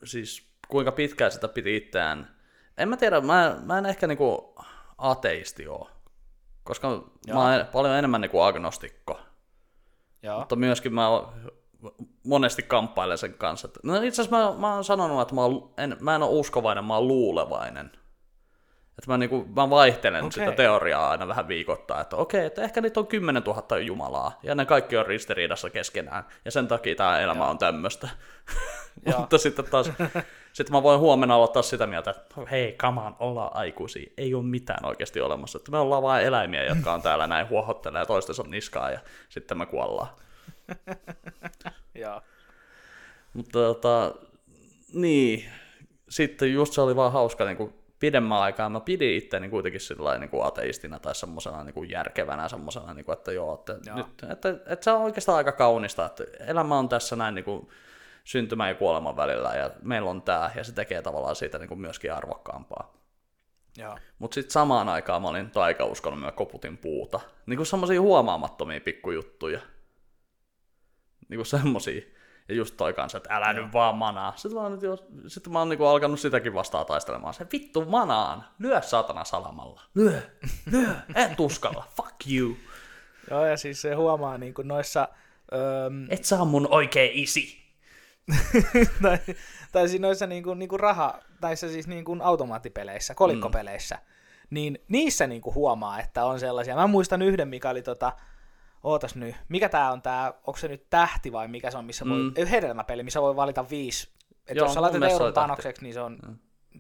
siis 0.05 0.51
kuinka 0.69 0.93
pitkään 0.93 1.33
sitä 1.33 1.49
piti 1.49 1.77
itseään. 1.77 2.37
En 2.79 2.89
mä 2.89 2.97
tiedä, 2.97 3.21
mä, 3.21 3.57
mä 3.63 3.79
en 3.79 3.87
ehkä 3.87 4.07
niinku 4.07 4.55
ateisti 5.01 5.69
oo, 5.69 5.91
koska 6.65 6.89
mä 7.33 7.55
oon 7.57 7.67
paljon 7.73 7.97
enemmän 7.97 8.21
niinku 8.21 8.41
agnostikko. 8.41 9.21
Joo. 10.23 10.39
Mutta 10.39 10.57
myöskin 10.57 10.95
mä 10.95 11.09
monesti 12.27 12.63
kamppailen 12.63 13.19
sen 13.19 13.35
kanssa. 13.35 13.69
No 13.83 14.03
itse 14.03 14.23
asiassa 14.23 14.37
mä, 14.37 14.59
mä 14.59 14.75
oon 14.75 14.85
sanonut, 14.85 15.21
että 15.21 15.35
mä, 15.35 15.41
oon, 15.41 15.71
en, 15.79 15.97
mä 16.01 16.15
en 16.15 16.23
ole 16.23 16.39
uskovainen, 16.39 16.85
mä 16.85 16.95
oon 16.95 17.09
luulevainen. 17.09 17.93
Että 19.01 19.11
mä, 19.11 19.19
niinku, 19.19 19.47
mä 19.57 19.71
vaihtelen 19.71 20.25
Okei. 20.25 20.33
sitä 20.33 20.53
teoriaa 20.53 21.11
aina 21.11 21.29
vähän 21.29 21.49
viikoittain, 21.49 22.01
että 22.01 22.17
okei, 22.17 22.47
että 22.47 22.63
ehkä 22.63 22.81
niitä 22.81 23.01
on 23.01 23.07
10 23.07 23.43
000 23.43 23.79
Jumalaa, 23.79 24.39
ja 24.43 24.55
ne 24.55 24.67
kaikki 24.67 24.97
on 24.97 25.07
ristiriidassa 25.07 25.71
keskenään, 25.71 26.25
ja 26.45 26.51
sen 26.51 26.69
takia 26.69 26.95
tämä 26.95 27.21
elämä 27.21 27.47
on 27.47 27.59
tämmöistä. 27.59 28.09
Joo. 29.07 29.21
Mutta 29.21 29.39
sitten 29.39 29.65
taas, 29.65 29.91
sitten 30.53 30.77
mä 30.77 30.83
voin 30.83 31.01
huomenna 31.01 31.37
olla 31.37 31.49
taas 31.49 31.71
sitä 31.71 31.87
mieltä, 31.87 32.11
että 32.11 32.35
hei, 32.51 32.77
on, 32.83 33.17
ollaan 33.19 33.57
aikuisia, 33.57 34.13
ei 34.17 34.35
ole 34.35 34.45
mitään 34.45 34.87
oikeasti 34.87 35.21
olemassa, 35.21 35.59
että 35.59 35.71
me 35.71 35.79
ollaan 35.79 36.03
vain 36.03 36.27
eläimiä, 36.27 36.65
jotka 36.65 36.95
on 36.95 37.03
täällä 37.03 37.27
näin 37.27 37.49
huohottelee 37.49 38.07
toistensa 38.07 38.43
niskaa, 38.43 38.91
ja 38.91 39.01
sitten 39.29 39.59
me 39.59 39.67
kuollaan. 39.67 40.09
Joo. 41.95 42.21
Mutta 43.35 43.59
tota, 43.59 44.15
niin, 44.93 45.45
sitten 46.09 46.53
just 46.53 46.73
se 46.73 46.81
oli 46.81 46.97
vaan 46.97 47.13
hauska, 47.13 47.45
niin 47.45 47.57
kuin 47.57 47.80
pidemmän 48.01 48.39
aikaa 48.39 48.69
mä 48.69 48.81
pidin 48.81 49.17
itseäni 49.17 49.49
kuitenkin 49.49 49.81
sillä 49.81 50.19
niin 50.19 50.31
kuin 50.31 50.47
ateistina 50.47 50.99
tai 50.99 51.15
semmoisena 51.15 51.65
niin 51.65 51.75
kuin 51.75 51.91
järkevänä 51.91 52.49
semmoisena, 52.49 52.95
niin 52.95 53.05
kuin, 53.05 53.19
että 53.19 53.33
joo, 53.33 53.55
että, 53.55 53.79
Joo. 53.87 53.97
Nyt, 53.97 54.07
että, 54.31 54.49
että, 54.49 54.85
se 54.85 54.91
on 54.91 55.03
oikeastaan 55.03 55.39
aika 55.39 55.53
kaunista, 55.53 56.07
että 56.07 56.25
elämä 56.47 56.79
on 56.79 56.89
tässä 56.89 57.17
näin 57.17 57.35
niin 57.35 57.45
kuin 57.45 57.69
syntymän 58.25 58.69
ja 58.69 58.75
kuoleman 58.75 59.17
välillä 59.17 59.55
ja 59.55 59.71
meillä 59.83 60.11
on 60.11 60.23
tämä 60.23 60.51
ja 60.57 60.65
se 60.65 60.73
tekee 60.73 61.03
tavallaan 61.03 61.37
siitä 61.37 61.59
niin 61.59 61.69
kuin 61.69 61.81
myöskin 61.81 62.13
arvokkaampaa. 62.13 62.95
Mutta 64.19 64.35
sitten 64.35 64.53
samaan 64.53 64.89
aikaan 64.89 65.23
mä 65.23 65.29
olin 65.29 65.51
taikauskonnut 65.51 66.25
ja 66.25 66.33
koputin 66.33 66.79
puuta. 66.79 67.21
Niin 67.47 67.57
kuin 67.57 67.67
semmosia 67.67 68.01
huomaamattomia 68.01 68.81
pikkujuttuja. 68.81 69.61
Niin 71.29 71.39
kuin 71.39 71.47
semmosia. 71.47 72.03
Ja 72.51 72.57
just 72.57 72.77
toi 72.77 72.93
kanssa, 72.93 73.19
että 73.19 73.37
älä 73.37 73.53
nyt 73.53 73.73
vaan 73.73 73.97
manaa. 73.97 74.33
Sitten 74.37 74.55
mä, 74.55 74.63
oon 74.63 74.73
nyt 74.73 74.83
jo, 74.83 74.97
sitten 75.27 75.53
mä 75.53 75.59
oon 75.59 75.69
niinku 75.69 75.85
alkanut 75.85 76.21
sitäkin 76.21 76.55
vastaan 76.55 76.87
taistelemaan. 76.87 77.35
Se 77.35 77.47
vittu 77.53 77.85
manaan. 77.85 78.45
Lyö 78.59 78.83
saatana 78.83 79.25
salamalla. 79.25 79.83
Lyö. 79.95 80.23
Lyö. 80.71 80.95
Et 81.15 81.41
uskalla. 81.41 81.87
Fuck 81.97 82.15
you. 82.33 82.57
Joo, 83.31 83.47
ja 83.47 83.57
siis 83.57 83.83
se 83.83 83.95
huomaa 83.95 84.39
niin 84.39 84.55
kuin 84.55 84.69
noissa... 84.69 85.09
Öm, 85.53 86.07
Et 86.15 86.25
saa 86.25 86.45
mun 86.45 86.69
oikee 86.71 87.11
isi. 87.15 87.61
tai, 89.03 89.19
tai 89.73 89.89
siis 89.89 90.01
noissa 90.01 90.27
niin 90.27 90.43
kuin, 90.43 90.59
niin 90.59 90.69
kuin 90.69 90.81
raha, 90.81 91.21
näissä 91.43 91.69
siis 91.69 91.87
niin 91.87 92.05
kuin 92.05 92.23
automaattipeleissä, 92.23 93.15
kolikkopeleissä, 93.15 93.95
mm. 93.95 94.01
niin 94.51 94.79
niissä 94.89 95.27
niin 95.27 95.41
kuin 95.41 95.55
huomaa, 95.55 96.01
että 96.01 96.25
on 96.25 96.41
sellaisia. 96.41 96.77
Mä 96.77 96.87
muistan 96.87 97.23
yhden, 97.23 97.49
mikä 97.49 97.71
oli 97.71 97.83
tota, 97.83 98.13
ootas 98.83 99.15
nyt, 99.15 99.37
mikä 99.49 99.69
tää 99.69 99.93
on 99.93 100.03
tää, 100.03 100.29
onko 100.29 100.57
se 100.57 100.69
nyt 100.69 100.87
tähti 100.91 101.33
vai 101.33 101.49
mikä 101.49 101.71
se 101.71 101.79
on, 101.79 101.85
missä 101.85 102.05
voi, 102.09 102.19
Mm. 102.19 102.47
hedelmäpeli, 102.47 103.03
missä 103.03 103.23
voi 103.23 103.37
valita 103.37 103.71
viisi. 103.71 104.09
Että 104.41 104.55
Joo, 104.55 104.67
jos 104.67 104.75
sä 104.75 104.83
laitat 104.83 105.03
euron 105.03 105.33
panokseksi, 105.33 105.83
niin 105.83 105.95
se 105.95 106.01
on 106.01 106.19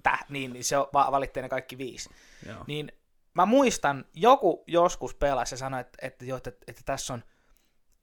täh, 0.03 0.25
niin, 0.29 0.53
niin 0.53 0.65
se 0.65 0.79
on, 0.79 0.87
va- 0.95 1.09
valittiin 1.11 1.43
ne 1.43 1.49
kaikki 1.49 1.79
viisi. 1.79 2.11
Joo. 2.47 2.65
Niin 2.67 2.93
mä 3.35 3.47
muistan, 3.47 4.05
joku 4.15 4.65
joskus 4.67 5.15
pelasi 5.15 5.55
ja 5.55 5.59
sanoi, 5.59 5.81
että, 5.81 5.99
että, 6.03 6.25
jo, 6.25 6.37
että, 6.37 6.53
että 6.69 6.83
tässä 6.85 7.15
on 7.15 7.23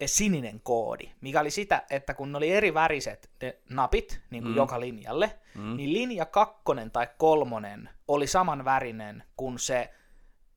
sininen 0.05 0.61
koodi, 0.61 1.11
mikä 1.21 1.39
oli 1.39 1.51
sitä, 1.51 1.83
että 1.89 2.13
kun 2.13 2.35
oli 2.35 2.51
eri 2.51 2.73
väriset 2.73 3.29
ne 3.41 3.57
napit 3.69 4.21
niin 4.29 4.43
kuin 4.43 4.51
mm. 4.51 4.57
joka 4.57 4.79
linjalle, 4.79 5.39
mm. 5.55 5.75
niin 5.75 5.93
linja 5.93 6.25
kakkonen 6.25 6.91
tai 6.91 7.07
kolmonen 7.17 7.89
oli 8.07 8.27
saman 8.27 8.65
värinen 8.65 9.23
kuin 9.37 9.59
se, 9.59 9.93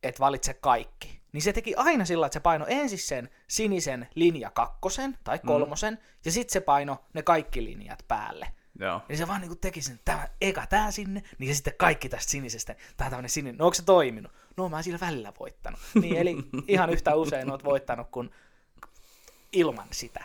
että 0.03 0.21
valitse 0.21 0.55
kaikki. 0.55 1.20
Niin 1.33 1.43
se 1.43 1.53
teki 1.53 1.75
aina 1.75 2.05
sillä, 2.05 2.27
että 2.27 2.35
se 2.35 2.41
paino 2.41 2.67
ensin 2.69 2.99
sen 2.99 3.31
sinisen 3.49 4.09
linja 4.15 4.51
kakkosen 4.51 5.19
tai 5.25 5.39
kolmosen, 5.47 5.95
mm. 5.95 6.01
ja 6.25 6.33
sitten 6.33 6.53
se 6.53 6.61
paino 6.61 7.05
ne 7.15 7.23
kaikki 7.23 7.65
linjat 7.65 8.05
päälle. 8.09 8.53
Joo. 8.81 9.03
Eli 9.09 9.19
se 9.19 9.29
vaan 9.29 9.41
niinku 9.41 9.57
teki 9.57 9.83
sen, 9.83 10.01
tämä, 10.05 10.29
eka 10.41 10.67
tää 10.67 10.91
sinne, 10.91 11.23
niin 11.39 11.49
ja 11.49 11.55
sitten 11.55 11.75
kaikki 11.77 12.09
tästä 12.09 12.31
sinisestä, 12.31 12.75
tää 12.97 13.11
tämmönen 13.11 13.31
sininen. 13.31 13.59
No 13.59 13.65
onko 13.65 13.75
se 13.75 13.85
toiminut? 13.85 14.33
No 14.57 14.69
mä 14.69 14.77
oon 14.77 14.85
sillä 14.85 15.01
välillä 15.01 15.33
voittanut. 15.41 15.81
Niin, 15.95 16.17
eli 16.17 16.37
ihan 16.69 16.91
yhtä 16.91 17.15
usein 17.15 17.51
oot 17.51 17.65
voittanut 17.65 18.09
kuin 18.11 18.31
ilman 19.53 19.89
sitä. 19.91 20.25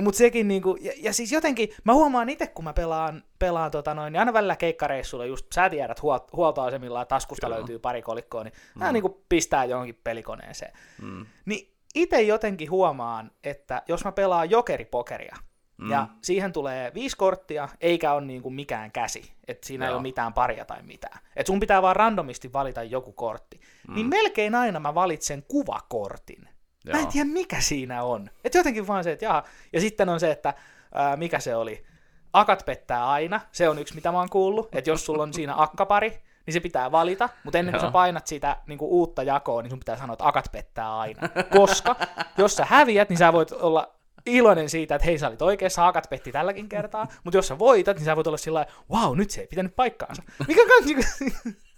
Mutta 0.00 0.18
sekin 0.18 0.48
niinku, 0.48 0.76
ja, 0.80 0.92
ja, 0.96 1.12
siis 1.12 1.32
jotenkin, 1.32 1.68
mä 1.84 1.94
huomaan 1.94 2.28
itse, 2.28 2.46
kun 2.46 2.64
mä 2.64 2.72
pelaan, 2.72 3.24
pelaan 3.38 3.70
tota 3.70 3.94
noin, 3.94 4.12
niin 4.12 4.20
aina 4.20 4.32
välillä 4.32 4.56
keikkareissulla, 4.56 5.24
just 5.24 5.46
sä 5.54 5.70
tiedät 5.70 6.02
huol, 6.02 6.18
huoltoasemilla 6.32 6.98
ja 6.98 7.04
taskusta 7.04 7.46
Kyllä. 7.46 7.56
löytyy 7.56 7.78
pari 7.78 8.02
kolikkoa, 8.02 8.44
niin 8.44 8.54
mm. 8.74 8.78
mä 8.78 8.92
niinku 8.92 9.24
pistää 9.28 9.64
johonkin 9.64 10.00
pelikoneeseen. 10.04 10.72
Mm. 11.02 11.26
Niin 11.46 11.74
itse 11.94 12.22
jotenkin 12.22 12.70
huomaan, 12.70 13.30
että 13.44 13.82
jos 13.88 14.04
mä 14.04 14.12
pelaan 14.12 14.50
jokeripokeria, 14.50 15.36
mm. 15.76 15.90
ja 15.90 16.08
siihen 16.22 16.52
tulee 16.52 16.94
viisi 16.94 17.16
korttia, 17.16 17.68
eikä 17.80 18.12
ole 18.12 18.24
niinku 18.24 18.50
mikään 18.50 18.92
käsi, 18.92 19.32
että 19.48 19.66
siinä 19.66 19.84
Joo. 19.84 19.88
ei 19.88 19.92
Joo. 19.92 19.96
ole 19.96 20.02
mitään 20.02 20.32
paria 20.32 20.64
tai 20.64 20.82
mitään. 20.82 21.18
Että 21.36 21.50
sun 21.50 21.60
pitää 21.60 21.82
vaan 21.82 21.96
randomisti 21.96 22.52
valita 22.52 22.82
joku 22.82 23.12
kortti. 23.12 23.60
Mm. 23.88 23.94
Niin 23.94 24.06
melkein 24.06 24.54
aina 24.54 24.80
mä 24.80 24.94
valitsen 24.94 25.42
kuvakortin. 25.48 26.48
Mä 26.84 26.98
en 26.98 27.02
Joo. 27.02 27.10
tiedä, 27.12 27.30
mikä 27.30 27.60
siinä 27.60 28.02
on. 28.02 28.30
Et 28.44 28.54
jotenkin 28.54 28.86
vaan 28.86 29.04
se, 29.04 29.12
että 29.12 29.24
jaha. 29.24 29.44
Ja 29.72 29.80
sitten 29.80 30.08
on 30.08 30.20
se, 30.20 30.30
että 30.30 30.54
ää, 30.94 31.16
mikä 31.16 31.40
se 31.40 31.56
oli. 31.56 31.84
Akat 32.32 32.62
pettää 32.66 33.10
aina. 33.10 33.40
Se 33.52 33.68
on 33.68 33.78
yksi, 33.78 33.94
mitä 33.94 34.12
mä 34.12 34.18
oon 34.18 34.30
kuullut. 34.30 34.74
Että 34.74 34.90
jos 34.90 35.06
sulla 35.06 35.22
on 35.22 35.34
siinä 35.34 35.54
akkapari, 35.56 36.22
niin 36.46 36.54
se 36.54 36.60
pitää 36.60 36.92
valita. 36.92 37.28
Mutta 37.44 37.58
ennen 37.58 37.72
kuin 37.72 37.80
sä 37.80 37.86
Joo. 37.86 37.92
painat 37.92 38.26
sitä 38.26 38.56
niin 38.66 38.78
kuin 38.78 38.90
uutta 38.90 39.22
jakoa, 39.22 39.62
niin 39.62 39.70
sun 39.70 39.78
pitää 39.78 39.96
sanoa, 39.96 40.14
että 40.14 40.26
akat 40.26 40.52
pettää 40.52 40.98
aina. 40.98 41.28
Koska 41.58 41.96
jos 42.38 42.56
sä 42.56 42.64
häviät, 42.64 43.08
niin 43.08 43.18
sä 43.18 43.32
voit 43.32 43.52
olla 43.52 43.94
iloinen 44.26 44.68
siitä, 44.68 44.94
että 44.94 45.06
hei 45.06 45.18
sä 45.18 45.28
olit 45.28 45.42
oikeassa, 45.42 45.86
akat 45.86 46.10
petti 46.10 46.32
tälläkin 46.32 46.68
kertaa. 46.68 47.08
Mutta 47.24 47.38
jos 47.38 47.48
sä 47.48 47.58
voitat, 47.58 47.96
niin 47.96 48.04
sä 48.04 48.16
voit 48.16 48.26
olla 48.26 48.36
sillä 48.36 48.58
lailla, 48.58 49.06
wow, 49.06 49.16
nyt 49.16 49.30
se 49.30 49.40
ei 49.40 49.46
pitänyt 49.46 49.76
paikkaansa. 49.76 50.22
Mikä 50.48 50.60
kans 50.66 50.86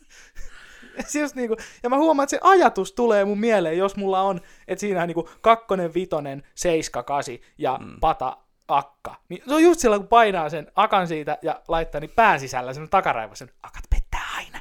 just 1.21 1.35
niinku, 1.35 1.57
ja 1.83 1.91
mä 1.91 1.97
huomaan, 1.97 2.25
että 2.25 2.31
se 2.31 2.41
ajatus 2.43 2.93
tulee 2.93 3.25
mun 3.25 3.41
mieleen, 3.41 3.79
jos 3.79 3.97
mulla 3.97 4.23
on, 4.23 4.41
että 4.69 4.81
siinä 4.81 5.03
on 5.03 5.09
niinku 5.09 5.29
kakkonen, 5.41 5.95
vitonen, 5.95 6.43
seiska, 6.55 7.03
kasi 7.03 7.43
ja 7.59 7.79
mm. 7.83 8.01
pata, 8.01 8.37
akka. 8.69 9.15
Niin 9.29 9.43
se 9.49 9.55
on 9.55 9.63
just 9.63 9.81
silloin, 9.81 10.03
kun 10.03 10.09
painaa 10.09 10.49
sen 10.49 10.73
akan 10.75 11.09
siitä 11.09 11.39
ja 11.43 11.61
laittaa 11.69 12.01
niin 12.01 12.13
pään 12.17 12.41
sisällä 12.41 12.73
sen 12.73 12.89
takaraivosen, 12.89 13.51
akat 13.63 13.85
pettää 13.91 14.27
aina. 14.37 14.61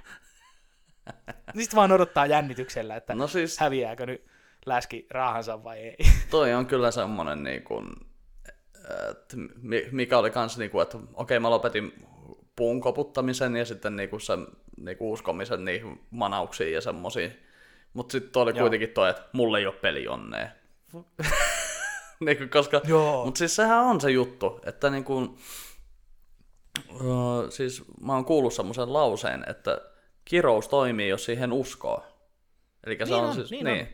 Sitten 1.59 1.77
vaan 1.77 1.91
odottaa 1.91 2.25
jännityksellä, 2.25 2.95
että 2.95 3.15
no 3.15 3.27
siis, 3.27 3.59
häviääkö 3.59 4.05
nyt 4.05 4.25
läski 4.65 5.07
raahansa 5.09 5.63
vai 5.63 5.79
ei. 5.79 5.97
Toi 6.29 6.53
on 6.53 6.65
kyllä 6.65 6.91
semmonen 6.91 7.43
niin 7.43 7.63
kuin, 7.63 7.87
että 9.11 9.37
mikä 9.91 10.17
oli 10.17 10.31
kans 10.31 10.57
niin 10.57 10.71
kuin, 10.71 10.81
että 10.81 10.97
okei 10.97 11.13
okay, 11.13 11.39
mä 11.39 11.49
lopetin 11.49 12.07
puun 12.55 12.81
koputtamisen 12.81 13.55
ja 13.55 13.65
sitten 13.65 13.95
niinku 13.95 14.19
sen 14.19 14.47
niinku 14.77 15.11
uskomisen 15.11 15.65
niihin 15.65 16.01
manauksiin 16.11 16.73
ja 16.73 16.81
semmoisiin. 16.81 17.33
Mutta 17.93 18.11
sitten 18.11 18.41
oli 18.41 18.51
Joo. 18.51 18.59
kuitenkin 18.59 18.89
toi, 18.89 19.09
että 19.09 19.23
mulle 19.33 19.59
ei 19.59 19.65
ole 19.65 19.75
peli 19.75 20.07
onnea. 20.07 20.47
niinku, 22.25 22.43
koska, 22.51 22.81
Mutta 23.25 23.37
siis 23.37 23.55
sehän 23.55 23.79
on 23.79 24.01
se 24.01 24.11
juttu, 24.11 24.59
että 24.65 24.89
niinku, 24.89 25.17
uh, 26.89 27.49
siis 27.49 27.83
mä 28.01 28.13
oon 28.13 28.25
kuullut 28.25 28.53
semmoisen 28.53 28.93
lauseen, 28.93 29.43
että 29.47 29.81
kirous 30.25 30.67
toimii, 30.67 31.09
jos 31.09 31.25
siihen 31.25 31.53
uskoo. 31.53 32.03
Eli 32.85 32.95
niin 32.95 33.07
se 33.07 33.15
on, 33.15 33.23
on 33.23 33.33
siis, 33.33 33.51
niin, 33.51 33.65
niin 33.65 33.81
on. 33.81 33.87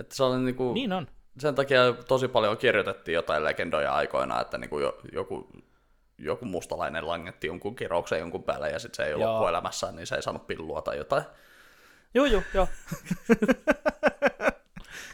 että 0.00 0.16
se 0.16 0.22
on 0.22 0.44
niinku, 0.44 0.72
niin 0.72 0.92
on. 0.92 1.06
Sen 1.38 1.54
takia 1.54 1.92
tosi 2.08 2.28
paljon 2.28 2.56
kirjoitettiin 2.56 3.14
jotain 3.14 3.44
legendoja 3.44 3.94
aikoina, 3.94 4.40
että 4.40 4.58
niinku 4.58 4.78
jo, 4.78 4.98
joku 5.12 5.48
joku 6.18 6.44
mustalainen 6.44 7.08
langetti 7.08 7.46
jonkun 7.46 7.76
kirouksen 7.76 8.18
jonkun 8.18 8.42
päälle 8.42 8.70
ja 8.70 8.78
sitten 8.78 8.96
se 8.96 9.08
ei 9.08 9.14
ole 9.14 9.26
loppuelämässään, 9.26 9.96
niin 9.96 10.06
se 10.06 10.14
ei 10.14 10.22
saanut 10.22 10.46
pillua 10.46 10.82
tai 10.82 10.96
jotain. 10.96 11.24
Joo, 12.14 12.26
joo, 12.26 12.42
joo. 12.54 12.68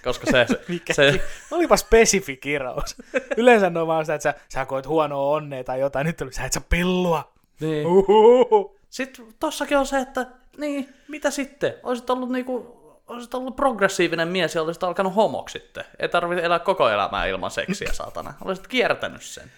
Koska 0.05 0.31
se... 0.31 0.47
Mikä 0.69 0.95
se... 0.95 1.23
Olipa 1.51 1.77
spesifi 1.77 2.37
kirous. 2.37 2.97
Yleensä 3.37 3.71
ne 3.71 3.81
on 3.81 3.87
vaan 3.87 4.05
sitä, 4.05 4.15
että 4.15 4.23
sä, 4.23 4.35
sä 4.49 4.67
koet 4.67 4.87
huonoa 4.87 5.37
onnea 5.37 5.65
tai 5.65 5.81
jotain, 5.81 6.07
nyt 6.07 6.17
tuli, 6.17 6.33
sä 6.33 6.45
et 6.45 6.53
saa 6.53 6.63
pillua. 6.69 7.33
Niin. 7.61 7.87
Uhuhu. 7.87 8.79
Sitten 8.91 9.27
tossakin 9.41 9.79
on 9.79 9.87
se, 9.87 10.01
että 10.01 10.27
niin, 10.57 10.95
mitä 11.09 11.31
sitten? 11.31 11.75
Olisit 11.83 12.11
ollut 12.11 12.31
niinku 12.31 12.81
olisit 13.11 13.35
ollut 13.35 13.57
progressiivinen 13.57 14.29
mies 14.29 14.55
ja 14.55 14.63
olisit 14.63 14.83
alkanut 14.83 15.17
homoksi 15.17 15.59
sitten. 15.59 15.85
Ei 15.99 16.09
tarvitse 16.09 16.45
elää 16.45 16.59
koko 16.59 16.89
elämää 16.89 17.27
ilman 17.27 17.51
seksiä, 17.51 17.93
saatana. 17.93 18.35
Olisit 18.45 18.67
kiertänyt 18.67 19.23
sen. 19.23 19.51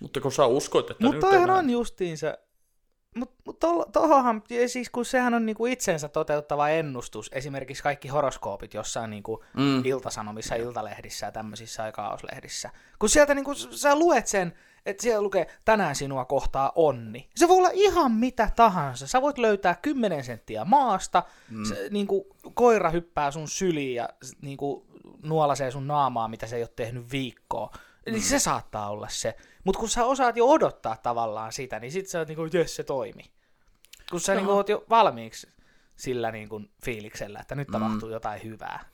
Mutta 0.00 0.20
kun 0.20 0.32
sä 0.32 0.46
uskoit, 0.46 0.90
että 0.90 1.04
Mutta 1.04 1.20
toihan 1.20 1.50
on 1.50 1.70
justiinsa, 1.70 2.38
mutta 3.14 3.34
mut 3.44 3.60
tohonhan, 3.92 4.42
siis 4.66 4.90
kun 4.90 5.04
sehän 5.04 5.34
on 5.34 5.46
niinku 5.46 5.66
itsensä 5.66 6.08
toteuttava 6.08 6.68
ennustus, 6.68 7.30
esimerkiksi 7.32 7.82
kaikki 7.82 8.08
horoskoopit 8.08 8.74
jossain 8.74 9.10
niinku 9.10 9.44
mm. 9.56 9.84
iltasanomissa, 9.84 10.54
iltalehdissä 10.54 11.26
ja 11.26 11.32
tämmöisissä 11.32 11.82
aikauslehdissä. 11.82 12.70
Kun 12.98 13.08
sieltä 13.08 13.34
niinku, 13.34 13.54
sä 13.54 13.98
luet 13.98 14.26
sen, 14.26 14.52
että 14.86 15.02
siellä 15.02 15.22
lukee, 15.22 15.46
tänään 15.64 15.96
sinua 15.96 16.24
kohtaa 16.24 16.72
onni. 16.74 17.28
Se 17.36 17.48
voi 17.48 17.56
olla 17.56 17.70
ihan 17.72 18.12
mitä 18.12 18.50
tahansa. 18.56 19.06
Sä 19.06 19.22
voit 19.22 19.38
löytää 19.38 19.74
10 19.74 20.24
senttiä 20.24 20.64
maasta, 20.64 21.22
mm. 21.50 21.64
se, 21.64 21.88
niinku, 21.90 22.36
koira 22.54 22.90
hyppää 22.90 23.30
sun 23.30 23.48
syliin 23.48 23.94
ja 23.94 24.08
niinku, 24.42 24.86
nuolasee 25.22 25.70
sun 25.70 25.86
naamaa, 25.86 26.28
mitä 26.28 26.46
se 26.46 26.56
ei 26.56 26.62
ole 26.62 26.70
tehnyt 26.76 27.12
viikkoa. 27.12 27.70
Mm. 28.18 28.22
se 28.22 28.38
saattaa 28.38 28.90
olla 28.90 29.08
se. 29.08 29.36
Mutta 29.64 29.78
kun 29.78 29.88
sä 29.88 30.04
osaat 30.04 30.36
jo 30.36 30.46
odottaa 30.46 30.96
tavallaan 30.96 31.52
sitä, 31.52 31.80
niin 31.80 31.92
sit 31.92 32.08
sä 32.08 32.18
oot 32.18 32.28
niinku, 32.28 32.48
jes 32.52 32.76
se 32.76 32.82
toimi. 32.82 33.22
Kun 34.10 34.20
sä 34.20 34.32
no. 34.32 34.36
niinku 34.36 34.52
oot 34.52 34.68
jo 34.68 34.84
valmiiksi 34.90 35.48
sillä 35.96 36.30
niinku 36.30 36.62
fiiliksellä, 36.84 37.40
että 37.40 37.54
nyt 37.54 37.68
mm. 37.68 37.72
tapahtuu 37.72 38.10
jotain 38.10 38.42
hyvää. 38.44 38.84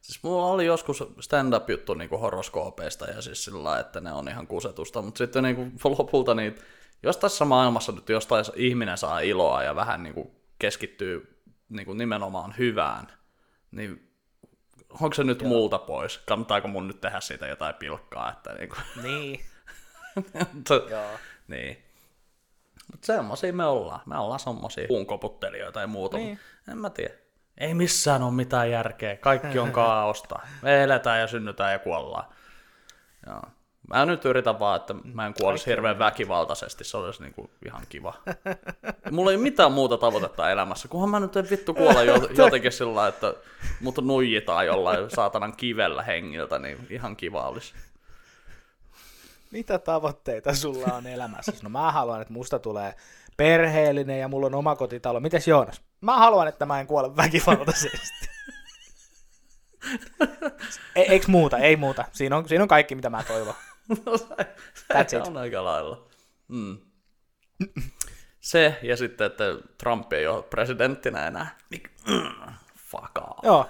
Siis 0.00 0.22
mulla 0.22 0.46
oli 0.46 0.66
joskus 0.66 1.04
stand-up-juttu 1.20 1.94
niinku 1.94 2.18
horoskoopeista 2.18 3.06
ja 3.06 3.22
siis 3.22 3.44
sillä 3.44 3.80
että 3.80 4.00
ne 4.00 4.12
on 4.12 4.28
ihan 4.28 4.46
kusetusta, 4.46 5.02
mutta 5.02 5.18
sitten 5.18 5.42
niinku 5.42 5.88
lopulta 5.98 6.34
niin, 6.34 6.54
jos 7.02 7.16
tässä 7.16 7.44
maailmassa 7.44 7.92
nyt 7.92 8.08
jostain 8.08 8.44
ihminen 8.56 8.98
saa 8.98 9.20
iloa 9.20 9.62
ja 9.62 9.74
vähän 9.74 10.02
niinku 10.02 10.34
keskittyy 10.58 11.42
niinku 11.68 11.92
nimenomaan 11.92 12.54
hyvään, 12.58 13.06
niin 13.70 14.15
onko 15.00 15.14
se 15.14 15.24
nyt 15.24 15.42
Joo. 15.42 15.48
multa 15.48 15.78
pois? 15.78 16.18
Kannattaako 16.18 16.68
mun 16.68 16.88
nyt 16.88 17.00
tehdä 17.00 17.20
siitä 17.20 17.46
jotain 17.46 17.74
pilkkaa? 17.74 18.32
Että 18.32 18.52
niinku... 18.52 18.76
Niin. 19.02 19.40
Joo. 20.90 21.10
Niin. 21.48 21.82
Mutta 22.92 23.06
semmosia 23.06 23.52
me 23.52 23.64
ollaan. 23.64 24.00
Me 24.06 24.18
ollaan 24.18 24.40
semmosia 24.40 24.88
puunkoputtelijoita 24.88 25.80
ja 25.80 25.86
muuta. 25.86 26.16
Niin. 26.16 26.40
En 26.68 26.78
mä 26.78 26.90
tiedä. 26.90 27.14
Ei 27.58 27.74
missään 27.74 28.22
ole 28.22 28.32
mitään 28.32 28.70
järkeä. 28.70 29.16
Kaikki 29.16 29.58
on 29.58 29.72
kaaosta. 29.82 30.38
Me 30.62 30.82
eletään 30.82 31.20
ja 31.20 31.26
synnytään 31.26 31.72
ja 31.72 31.78
kuollaan. 31.78 32.24
Joo. 33.26 33.42
Mä 33.88 34.06
nyt 34.06 34.24
yritän 34.24 34.58
vaan, 34.58 34.76
että 34.76 34.94
mä 35.14 35.26
en 35.26 35.34
kuolisi 35.34 35.66
hirveän 35.66 35.98
väkivaltaisesti, 35.98 36.84
se 36.84 36.96
olisi 36.96 37.22
niinku 37.22 37.50
ihan 37.66 37.82
kiva. 37.88 38.14
Mulla 39.10 39.30
ei 39.30 39.36
mitään 39.36 39.72
muuta 39.72 39.98
tavoitetta 39.98 40.50
elämässä, 40.50 40.88
kunhan 40.88 41.10
mä 41.10 41.20
nyt 41.20 41.36
en 41.36 41.50
vittu 41.50 41.74
kuolla 41.74 42.02
jotenkin 42.44 42.72
sillä 42.72 43.08
että 43.08 43.34
mut 43.80 43.98
nuijitaan 43.98 44.66
jollain 44.66 45.10
saatanan 45.10 45.56
kivellä 45.56 46.02
hengiltä, 46.02 46.58
niin 46.58 46.86
ihan 46.90 47.16
kiva 47.16 47.48
olisi 47.48 47.74
mitä 49.50 49.78
tavoitteita 49.78 50.54
sulla 50.54 50.94
on 50.94 51.06
elämässä? 51.06 51.52
No 51.62 51.70
mä 51.70 51.92
haluan, 51.92 52.22
että 52.22 52.32
musta 52.32 52.58
tulee 52.58 52.94
perheellinen 53.36 54.20
ja 54.20 54.28
mulla 54.28 54.46
on 54.46 54.54
oma 54.54 54.76
kotitalo. 54.76 55.20
Mites 55.20 55.48
Joonas? 55.48 55.82
Mä 56.00 56.18
haluan, 56.18 56.48
että 56.48 56.66
mä 56.66 56.80
en 56.80 56.86
kuole 56.86 57.16
väkivaltaisesti. 57.16 58.28
e- 60.96 61.12
eiks 61.12 61.28
muuta? 61.28 61.58
Ei 61.58 61.76
muuta. 61.76 62.04
Siinä 62.12 62.36
on, 62.36 62.48
siinä 62.48 62.62
on 62.64 62.68
kaikki, 62.68 62.94
mitä 62.94 63.10
mä 63.10 63.22
toivon. 63.22 63.54
No, 64.06 64.16
se, 64.16 65.04
se 65.08 65.18
on 65.18 65.36
aika 65.36 65.64
lailla. 65.64 66.08
Mm. 66.48 66.78
Se, 68.40 68.78
ja 68.82 68.96
sitten, 68.96 69.26
että 69.26 69.44
Trump 69.78 70.12
ei 70.12 70.26
ole 70.26 70.42
presidenttinä 70.42 71.26
enää. 71.26 71.58
Fuck 72.76 73.18
off. 73.18 73.44
Joo. 73.44 73.66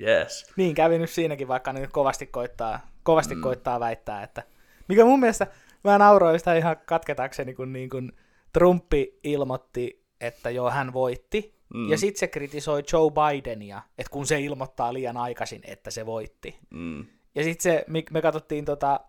Yes. 0.00 0.52
Niin 0.56 0.74
kävi 0.74 0.98
nyt 0.98 1.10
siinäkin, 1.10 1.48
vaikka 1.48 1.72
nyt 1.72 1.90
kovasti 1.92 2.26
koittaa, 2.26 2.80
kovasti 3.02 3.34
mm. 3.34 3.40
koittaa 3.40 3.80
väittää, 3.80 4.22
että 4.22 4.42
mikä 4.88 5.04
mun 5.04 5.20
mielestä, 5.20 5.46
mä 5.84 5.98
nauroin 5.98 6.38
sitä 6.38 6.54
ihan 6.54 6.76
katketakseni, 6.86 7.54
kun, 7.54 7.72
niin 7.72 7.90
kun 7.90 8.12
Trumpi 8.52 9.18
ilmoitti, 9.24 10.04
että 10.20 10.50
joo, 10.50 10.70
hän 10.70 10.92
voitti. 10.92 11.54
Mm. 11.74 11.90
Ja 11.90 11.98
sitten 11.98 12.20
se 12.20 12.28
kritisoi 12.28 12.82
Joe 12.92 13.10
Bidenia, 13.10 13.82
että 13.98 14.10
kun 14.10 14.26
se 14.26 14.40
ilmoittaa 14.40 14.92
liian 14.92 15.16
aikaisin, 15.16 15.60
että 15.64 15.90
se 15.90 16.06
voitti. 16.06 16.58
Mm. 16.70 17.06
Ja 17.34 17.44
sitten 17.44 17.62
se, 17.62 17.84
me 18.10 18.22
katsottiin 18.22 18.64
tota 18.64 19.00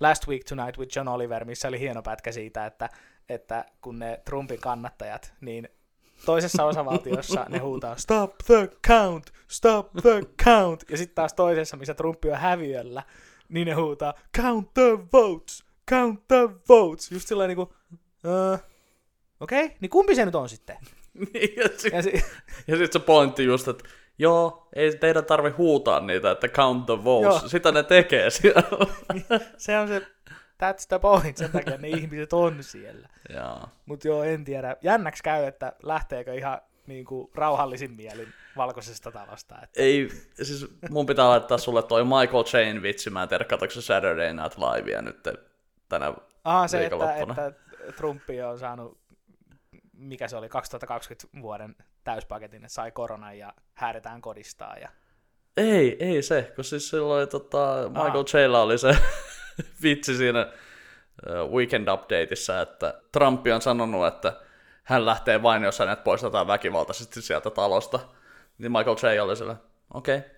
Last 0.00 0.28
Week 0.28 0.44
Tonight 0.44 0.78
with 0.78 0.96
John 0.96 1.08
Oliver, 1.08 1.44
missä 1.44 1.68
oli 1.68 1.80
hieno 1.80 2.02
pätkä 2.02 2.32
siitä, 2.32 2.66
että, 2.66 2.88
että 3.28 3.64
kun 3.80 3.98
ne 3.98 4.20
Trumpin 4.24 4.60
kannattajat, 4.60 5.34
niin 5.40 5.68
toisessa 6.24 6.64
osavaltiossa 6.64 7.46
ne 7.48 7.58
huutaa 7.58 7.96
stop 7.96 8.34
the 8.46 8.68
count, 8.86 9.30
stop 9.48 9.92
the 10.02 10.20
count, 10.44 10.84
ja 10.90 10.96
sitten 10.96 11.14
taas 11.14 11.34
toisessa, 11.34 11.76
missä 11.76 11.94
Trumpi 11.94 12.30
on 12.30 12.36
häviöllä, 12.36 13.02
niin 13.48 13.66
ne 13.66 13.74
huutaa, 13.74 14.14
count 14.36 14.74
the 14.74 14.98
votes, 15.12 15.64
count 15.90 16.28
the 16.28 16.48
votes. 16.68 17.12
Just 17.12 17.28
sillä 17.28 17.46
niinku, 17.46 17.62
uh, 17.62 18.58
okei, 19.40 19.64
okay, 19.64 19.76
niin 19.80 19.90
kumpi 19.90 20.14
se 20.14 20.24
nyt 20.24 20.34
on 20.34 20.48
sitten? 20.48 20.76
Niin, 21.34 21.56
ja 21.56 21.68
sitten 21.76 22.22
ja 22.66 22.76
sit 22.76 22.92
se 22.92 22.98
pointti 22.98 23.44
just, 23.44 23.68
että 23.68 23.88
joo, 24.20 24.68
ei 24.76 24.96
teidän 24.96 25.24
tarvi 25.24 25.50
huutaa 25.50 26.00
niitä, 26.00 26.30
että 26.30 26.48
count 26.48 26.86
the 26.86 27.04
votes, 27.04 27.42
joo. 27.42 27.48
sitä 27.48 27.72
ne 27.72 27.82
tekee 27.82 28.30
siellä. 28.40 28.62
se 29.56 29.78
on 29.78 29.88
se, 29.88 29.98
that's 30.62 30.86
the 30.88 30.98
point, 30.98 31.36
sen 31.36 31.50
takia 31.52 31.76
ne 31.76 31.88
ihmiset 31.88 32.32
on 32.32 32.62
siellä. 32.62 33.08
Mutta 33.86 34.08
joo, 34.08 34.22
en 34.22 34.44
tiedä. 34.44 34.76
Jännäksi 34.82 35.22
käy, 35.22 35.44
että 35.44 35.72
lähteekö 35.82 36.34
ihan 36.34 36.60
niin 36.86 37.04
kuin, 37.04 37.30
rauhallisin 37.34 37.92
mielin 37.92 38.28
valkoisesta 38.56 39.12
talosta. 39.12 39.54
Että... 39.62 39.82
Ei, 39.82 40.08
siis 40.42 40.66
mun 40.90 41.06
pitää 41.06 41.28
laittaa 41.28 41.58
sulle 41.58 41.82
toi 41.82 42.04
Michael 42.04 42.44
Chain 42.44 42.82
vitsi, 42.82 43.10
mä 43.10 43.22
en 43.22 43.28
tiedä, 43.28 43.44
katsoinko 43.44 43.80
Saturday 43.80 44.32
Night 44.32 44.58
Livea 44.58 45.02
nyt 45.02 45.28
tänä 45.88 46.14
Aha, 46.44 46.68
se, 46.68 46.86
että, 46.86 47.14
että 47.14 47.52
Trumpi 47.96 48.42
on 48.42 48.58
saanut, 48.58 48.98
mikä 50.00 50.28
se 50.28 50.36
oli, 50.36 50.48
2020 50.48 51.42
vuoden 51.42 51.76
täyspaketin, 52.04 52.64
että 52.64 52.74
sai 52.74 52.90
koronan 52.92 53.38
ja 53.38 53.54
häädetään 53.74 54.20
kodistaan. 54.20 54.80
Ja... 54.80 54.88
Ei, 55.56 55.96
ei 56.04 56.22
se, 56.22 56.52
kun 56.54 56.64
siis 56.64 56.90
silloin 56.90 57.28
tota, 57.28 57.88
Michael 57.88 58.24
Chaylla 58.24 58.62
oli 58.62 58.78
se 58.78 58.96
vitsi 59.82 60.16
siinä 60.16 60.52
Weekend 61.52 61.88
Updateissa, 61.88 62.60
että 62.60 63.02
Trump 63.12 63.46
on 63.54 63.62
sanonut, 63.62 64.06
että 64.06 64.40
hän 64.82 65.06
lähtee 65.06 65.42
vain, 65.42 65.62
jos 65.62 65.78
hänet 65.78 66.04
poistetaan 66.04 66.46
väkivaltaisesti 66.46 67.22
sieltä 67.22 67.50
talosta. 67.50 68.00
Niin 68.58 68.72
Michael 68.72 69.16
J. 69.16 69.20
oli 69.20 69.36
sillä, 69.36 69.56
okei. 69.94 70.18
Okay. 70.18 70.30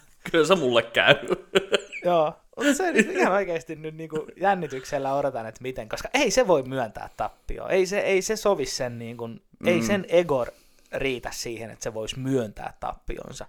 Kyllä 0.30 0.46
se 0.46 0.54
mulle 0.54 0.82
käy. 0.82 1.14
Joo, 2.04 2.34
mutta 2.56 2.74
se 2.74 2.92
nyt 2.92 3.10
ihan 3.10 3.32
oikeasti 3.32 3.76
nyt 3.76 3.94
niinku 3.94 4.26
jännityksellä 4.36 5.14
odotan, 5.14 5.46
että 5.46 5.62
miten, 5.62 5.88
koska 5.88 6.08
ei 6.14 6.30
se 6.30 6.46
voi 6.46 6.62
myöntää 6.62 7.10
tappio. 7.16 7.68
Ei 7.68 7.86
se, 7.86 7.98
ei 7.98 8.22
se 8.22 8.36
sovi 8.36 8.66
sen, 8.66 8.98
niinku, 8.98 9.26
mm. 9.26 9.38
ei 9.66 9.82
sen 9.82 10.04
ego 10.08 10.46
riitä 10.92 11.30
siihen, 11.32 11.70
että 11.70 11.82
se 11.82 11.94
voisi 11.94 12.18
myöntää 12.18 12.74
tappionsa. 12.80 13.46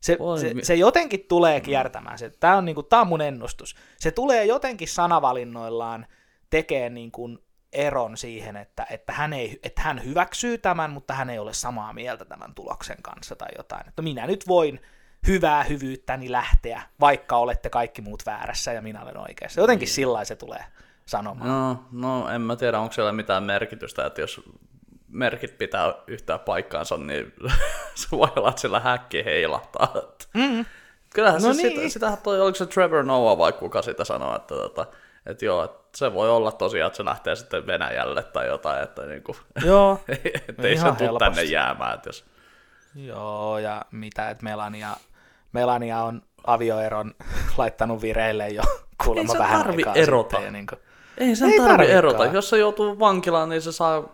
Se, 0.00 0.18
se, 0.40 0.54
se 0.62 0.74
jotenkin 0.74 1.24
tulee 1.28 1.60
kiertämään. 1.60 2.18
Se, 2.18 2.30
tämä, 2.30 2.56
on, 2.56 2.64
niinku, 2.64 2.82
tämä 2.82 3.02
on 3.02 3.08
mun 3.08 3.20
ennustus. 3.20 3.76
Se 3.98 4.10
tulee 4.10 4.44
jotenkin 4.44 4.88
sanavalinnoillaan 4.88 6.06
tekee 6.50 6.90
niinku 6.90 7.38
eron 7.72 8.16
siihen, 8.16 8.56
että, 8.56 8.86
että, 8.90 9.12
hän 9.12 9.32
ei, 9.32 9.60
että 9.62 9.82
hän 9.82 10.04
hyväksyy 10.04 10.58
tämän, 10.58 10.90
mutta 10.90 11.14
hän 11.14 11.30
ei 11.30 11.38
ole 11.38 11.52
samaa 11.52 11.92
mieltä 11.92 12.24
tämän 12.24 12.54
tuloksen 12.54 13.02
kanssa 13.02 13.36
tai 13.36 13.48
jotain. 13.56 13.88
Että 13.88 14.02
minä 14.02 14.26
nyt 14.26 14.48
voin 14.48 14.80
hyvää 15.26 15.62
hyvyyttäni 15.64 16.32
lähteä, 16.32 16.82
vaikka 17.00 17.36
olette 17.36 17.70
kaikki 17.70 18.02
muut 18.02 18.26
väärässä 18.26 18.72
ja 18.72 18.82
minä 18.82 19.02
olen 19.02 19.18
oikeassa. 19.18 19.60
Jotenkin 19.60 19.86
niin. 19.86 19.94
sillä 19.94 20.24
se 20.24 20.36
tulee 20.36 20.64
sanomaan. 21.06 21.50
No, 21.50 21.84
no, 21.92 22.28
en 22.28 22.40
mä 22.40 22.56
tiedä, 22.56 22.78
onko 22.78 22.92
siellä 22.92 23.12
mitään 23.12 23.42
merkitystä, 23.42 24.06
että 24.06 24.20
jos 24.20 24.40
merkit 25.08 25.58
pitää 25.58 25.94
yhtään 26.06 26.40
paikkaansa, 26.40 26.96
niin 26.96 27.32
se 27.94 28.08
voi 28.10 28.28
olla, 28.36 28.48
että 28.48 28.60
sillä 28.60 28.80
häkki 28.80 29.24
heilahtaa. 29.24 29.94
Mm. 30.34 30.64
Kyllähän 31.14 31.42
no 31.42 31.54
se 31.54 31.62
niin. 31.62 31.76
sitä, 31.76 31.88
sitähän 31.88 32.18
toi, 32.18 32.40
oliko 32.40 32.54
se 32.54 32.66
Trevor 32.66 33.04
Noah 33.04 33.38
vai 33.38 33.52
kuka 33.52 33.82
sitä 33.82 34.04
sanoo, 34.04 34.36
että, 34.36 34.54
tota, 34.54 34.86
että 35.26 35.44
joo, 35.44 35.64
että 35.64 35.98
se 35.98 36.14
voi 36.14 36.30
olla 36.30 36.52
tosiaan, 36.52 36.86
että 36.86 36.96
se 36.96 37.04
lähtee 37.04 37.36
sitten 37.36 37.66
Venäjälle 37.66 38.22
tai 38.22 38.46
jotain, 38.46 38.82
että 38.82 39.06
niinku, 39.06 39.36
joo, 39.64 40.00
että 40.48 40.68
ei 40.68 40.76
se 40.76 40.92
tule 40.98 41.18
tänne 41.18 41.42
jäämään. 41.42 41.94
Että 41.94 42.08
jos... 42.08 42.24
Joo, 42.94 43.58
ja 43.58 43.84
mitä, 43.90 44.30
että 44.30 44.44
Melania 44.44 44.96
Melania 45.52 46.02
on 46.02 46.22
avioeron 46.46 47.14
laittanut 47.58 48.02
vireille 48.02 48.48
jo 48.48 48.62
kuulemma 49.04 49.34
vähän 49.38 49.62
tarvi 49.62 49.82
aikaa 49.82 49.94
erota. 49.94 50.36
Sitten, 50.36 50.52
niin 50.52 50.66
kuin... 50.66 50.78
Ei 51.18 51.36
sen 51.36 51.50
ei 51.50 51.58
tarvi 51.58 51.86
erota. 51.86 52.26
Jos 52.26 52.50
se 52.50 52.58
joutuu 52.58 52.98
vankilaan, 52.98 53.48
niin 53.48 53.62
se 53.62 53.72
saa... 53.72 54.04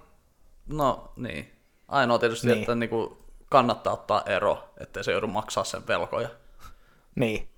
No 0.66 1.12
niin. 1.16 1.52
Ainoa 1.88 2.18
tietysti, 2.18 2.46
niin. 2.46 2.58
että 2.58 2.74
niin 2.74 2.90
kuin 2.90 3.16
kannattaa 3.50 3.92
ottaa 3.92 4.22
ero, 4.26 4.70
ettei 4.80 5.04
se 5.04 5.12
joudu 5.12 5.26
maksaa 5.26 5.64
sen 5.64 5.86
velkoja. 5.86 6.28
Niin. 7.14 7.48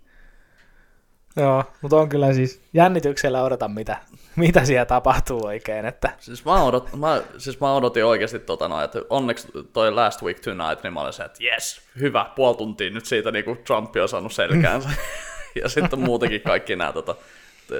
Joo, 1.37 1.64
mutta 1.83 1.97
on 1.97 2.09
kyllä 2.09 2.33
siis 2.33 2.62
jännityksellä 2.72 3.43
odotan, 3.43 3.72
mitä, 3.72 3.97
mitä 4.37 4.64
siellä 4.64 4.85
tapahtuu 4.85 5.47
oikein. 5.47 5.87
Että... 5.87 6.11
Siis, 6.18 6.45
mä 6.45 6.62
odot, 6.62 6.97
mä, 6.97 7.22
siis 7.39 7.61
mä 7.61 7.74
odotin 7.74 8.05
oikeasti 8.05 8.39
tota 8.39 8.68
noin, 8.68 8.85
että 8.85 9.03
onneksi 9.11 9.49
toi 9.72 9.93
Last 9.93 10.22
Week 10.22 10.41
Tonight, 10.41 10.83
niin 10.83 10.93
mä 10.93 11.01
olin 11.01 11.12
se, 11.12 11.24
että 11.24 11.45
yes, 11.45 11.81
hyvä, 12.01 12.26
puoli 12.37 12.57
tuntia 12.57 12.91
nyt 12.91 13.07
siitä 13.07 13.31
niin 13.31 13.45
kuin 13.45 13.59
Trump 13.59 13.97
on 14.03 14.09
saanut 14.09 14.33
selkäänsä. 14.33 14.89
ja 15.62 15.68
sitten 15.68 15.99
muutenkin 15.99 16.41
kaikki 16.41 16.76
nämä 16.76 16.93
tota, 16.93 17.14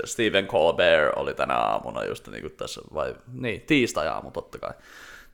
Stephen 0.05 0.46
Colbert 0.46 1.16
oli 1.16 1.34
tänä 1.34 1.55
aamuna 1.55 2.05
just 2.05 2.28
niin 2.28 2.42
kuin 2.42 2.57
tässä, 2.57 2.80
vai 2.94 3.14
niin, 3.32 3.61
tiistai-aamu 3.61 4.30
totta 4.30 4.59
kai. 4.59 4.72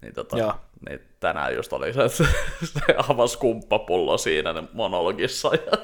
Niin, 0.00 0.14
tota, 0.14 0.38
Joo. 0.38 0.54
niin 0.88 1.00
tänään 1.20 1.54
just 1.54 1.72
oli 1.72 1.92
se, 1.92 2.04
että 2.04 2.24
se 2.74 2.94
avasi 3.08 3.38
kumppapullo 3.38 4.18
siinä 4.18 4.54
monologissa 4.72 5.50
ja 5.54 5.78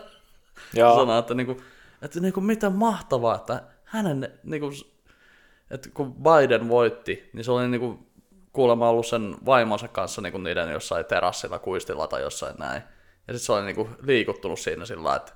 Joo. 0.74 0.96
sanoi, 0.96 1.18
että 1.18 1.34
niin 1.34 1.46
kuin, 1.46 1.62
että 2.02 2.20
niin 2.20 2.32
kuin, 2.32 2.44
mitä 2.44 2.70
mahtavaa, 2.70 3.34
että 3.34 3.62
hänen, 3.84 4.32
niin 4.44 4.60
kuin, 4.60 4.72
että 5.72 5.88
kun 5.94 6.14
Biden 6.14 6.68
voitti, 6.68 7.30
niin 7.32 7.44
se 7.44 7.52
oli 7.52 7.68
niin 7.68 7.80
kuin, 7.80 8.06
kuulemma 8.52 8.88
ollut 8.88 9.06
sen 9.06 9.36
vaimonsa 9.46 9.88
kanssa 9.88 10.20
niin 10.20 10.32
kuin 10.32 10.44
niiden 10.44 10.72
jossain 10.72 11.04
terassilla, 11.04 11.58
kuistilla 11.58 12.06
tai 12.06 12.22
jossain 12.22 12.56
näin. 12.58 12.82
Ja 13.28 13.34
sitten 13.34 13.46
se 13.46 13.52
oli 13.52 13.64
niin 13.64 13.76
kuin, 13.76 13.88
liikuttunut 14.02 14.58
siinä 14.58 14.84
sillä 14.84 15.16
että 15.16 15.32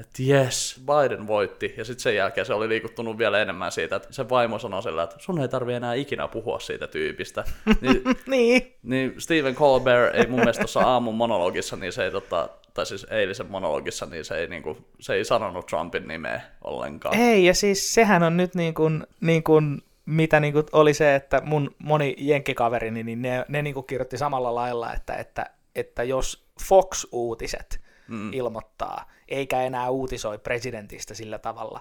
että 0.00 0.22
yes, 0.22 0.80
Biden 0.86 1.26
voitti. 1.26 1.74
Ja 1.76 1.84
sitten 1.84 2.02
sen 2.02 2.16
jälkeen 2.16 2.46
se 2.46 2.54
oli 2.54 2.68
liikuttunut 2.68 3.18
vielä 3.18 3.38
enemmän 3.38 3.72
siitä, 3.72 3.96
että 3.96 4.12
se 4.12 4.28
vaimo 4.28 4.58
sanoi 4.58 4.82
sillä, 4.82 5.02
että 5.02 5.16
sun 5.18 5.40
ei 5.40 5.48
tarvi 5.48 5.74
enää 5.74 5.94
ikinä 5.94 6.28
puhua 6.28 6.60
siitä 6.60 6.86
tyypistä. 6.86 7.44
Niin, 7.80 8.02
niin. 8.26 8.76
niin 8.82 9.14
Stephen 9.18 9.54
Colbert 9.54 10.14
ei 10.14 10.26
mun 10.26 10.40
mielestä 10.40 10.60
tuossa 10.60 10.80
aamun 10.80 11.14
monologissa, 11.14 11.76
niin 11.76 11.92
se 11.92 12.04
ei 12.04 12.10
tota, 12.10 12.48
tai 12.78 12.86
siis 12.86 13.06
eilisen 13.10 13.50
monologissa, 13.50 14.06
niin 14.06 14.24
se 14.24 14.34
ei, 14.34 14.46
niin 14.46 14.62
kuin, 14.62 14.86
se 15.00 15.14
ei 15.14 15.24
sanonut 15.24 15.66
Trumpin 15.66 16.08
nimeä 16.08 16.40
ollenkaan. 16.64 17.18
Ei, 17.18 17.44
ja 17.44 17.54
siis 17.54 17.94
sehän 17.94 18.22
on 18.22 18.36
nyt 18.36 18.54
niin 18.54 18.74
kuin, 18.74 19.06
niin 19.20 19.42
kuin 19.42 19.82
mitä 20.06 20.40
niin 20.40 20.52
kuin 20.52 20.66
oli 20.72 20.94
se, 20.94 21.14
että 21.14 21.40
mun 21.44 21.74
moni 21.78 22.14
jenkkikaverini, 22.18 23.02
niin 23.02 23.22
ne, 23.22 23.44
ne 23.48 23.62
niin 23.62 23.74
kuin 23.74 23.86
kirjoitti 23.86 24.18
samalla 24.18 24.54
lailla, 24.54 24.92
että, 24.92 25.14
että, 25.14 25.46
että 25.74 26.02
jos 26.02 26.44
Fox-uutiset 26.62 27.80
mm. 28.08 28.32
ilmoittaa, 28.32 29.10
eikä 29.28 29.62
enää 29.62 29.90
uutisoi 29.90 30.38
presidentistä 30.38 31.14
sillä 31.14 31.38
tavalla. 31.38 31.80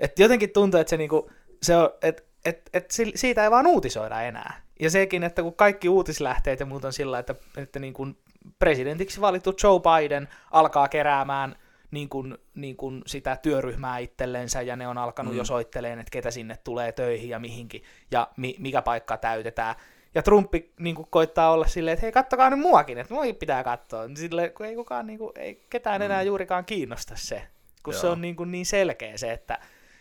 Että 0.00 0.22
jotenkin 0.22 0.50
tuntuu, 0.50 0.80
että 0.80 0.90
se, 0.90 0.96
niin 0.96 1.10
kuin, 1.10 1.30
se 1.62 1.76
on, 1.76 1.90
että 2.02 2.22
et, 2.44 2.70
et 2.72 2.90
siitä 3.14 3.44
ei 3.44 3.50
vaan 3.50 3.66
uutisoida 3.66 4.22
enää. 4.22 4.62
Ja 4.80 4.90
sekin, 4.90 5.22
että 5.22 5.42
kun 5.42 5.54
kaikki 5.54 5.88
uutislähteet 5.88 6.60
ja 6.60 6.66
muut 6.66 6.84
on 6.84 6.92
sillä, 6.92 7.18
että, 7.18 7.34
että 7.56 7.78
niin 7.78 7.94
kuin 7.94 8.16
presidentiksi 8.58 9.20
valittu 9.20 9.54
Joe 9.62 9.80
Biden 9.80 10.28
alkaa 10.50 10.88
keräämään 10.88 11.56
niin 11.90 12.08
kuin, 12.08 12.38
niin 12.54 12.76
kuin 12.76 13.02
sitä 13.06 13.36
työryhmää 13.36 13.98
itsellensä, 13.98 14.62
ja 14.62 14.76
ne 14.76 14.88
on 14.88 14.98
alkanut 14.98 15.32
mm. 15.32 15.38
jo 15.38 15.44
soitteleen, 15.44 15.98
että 15.98 16.10
ketä 16.10 16.30
sinne 16.30 16.56
tulee 16.64 16.92
töihin 16.92 17.28
ja 17.28 17.38
mihinkin, 17.38 17.82
ja 18.10 18.28
mi- 18.36 18.56
mikä 18.58 18.82
paikka 18.82 19.16
täytetään. 19.16 19.74
Ja 20.14 20.22
Trumpi 20.22 20.72
niin 20.78 20.96
kuin, 20.96 21.06
koittaa 21.10 21.52
olla 21.52 21.66
silleen, 21.66 21.92
että 21.92 22.06
hei, 22.06 22.12
kattokaa 22.12 22.50
nyt 22.50 22.58
muakin, 22.58 22.98
että 22.98 23.14
muakin 23.14 23.36
pitää 23.36 23.64
katsoa. 23.64 24.08
Sille, 24.14 24.48
kun 24.48 24.66
ei 24.66 24.74
kukaan, 24.74 25.06
niin 25.06 25.18
kuin, 25.18 25.32
ei 25.36 25.66
ketään 25.70 26.02
enää 26.02 26.22
mm. 26.22 26.26
juurikaan 26.26 26.64
kiinnosta 26.64 27.14
se, 27.16 27.42
kun 27.82 27.94
Joo. 27.94 28.00
se 28.00 28.06
on 28.06 28.20
niin, 28.20 28.36
kuin, 28.36 28.50
niin 28.50 28.66
selkeä 28.66 29.16
se, 29.16 29.32
että, 29.32 29.58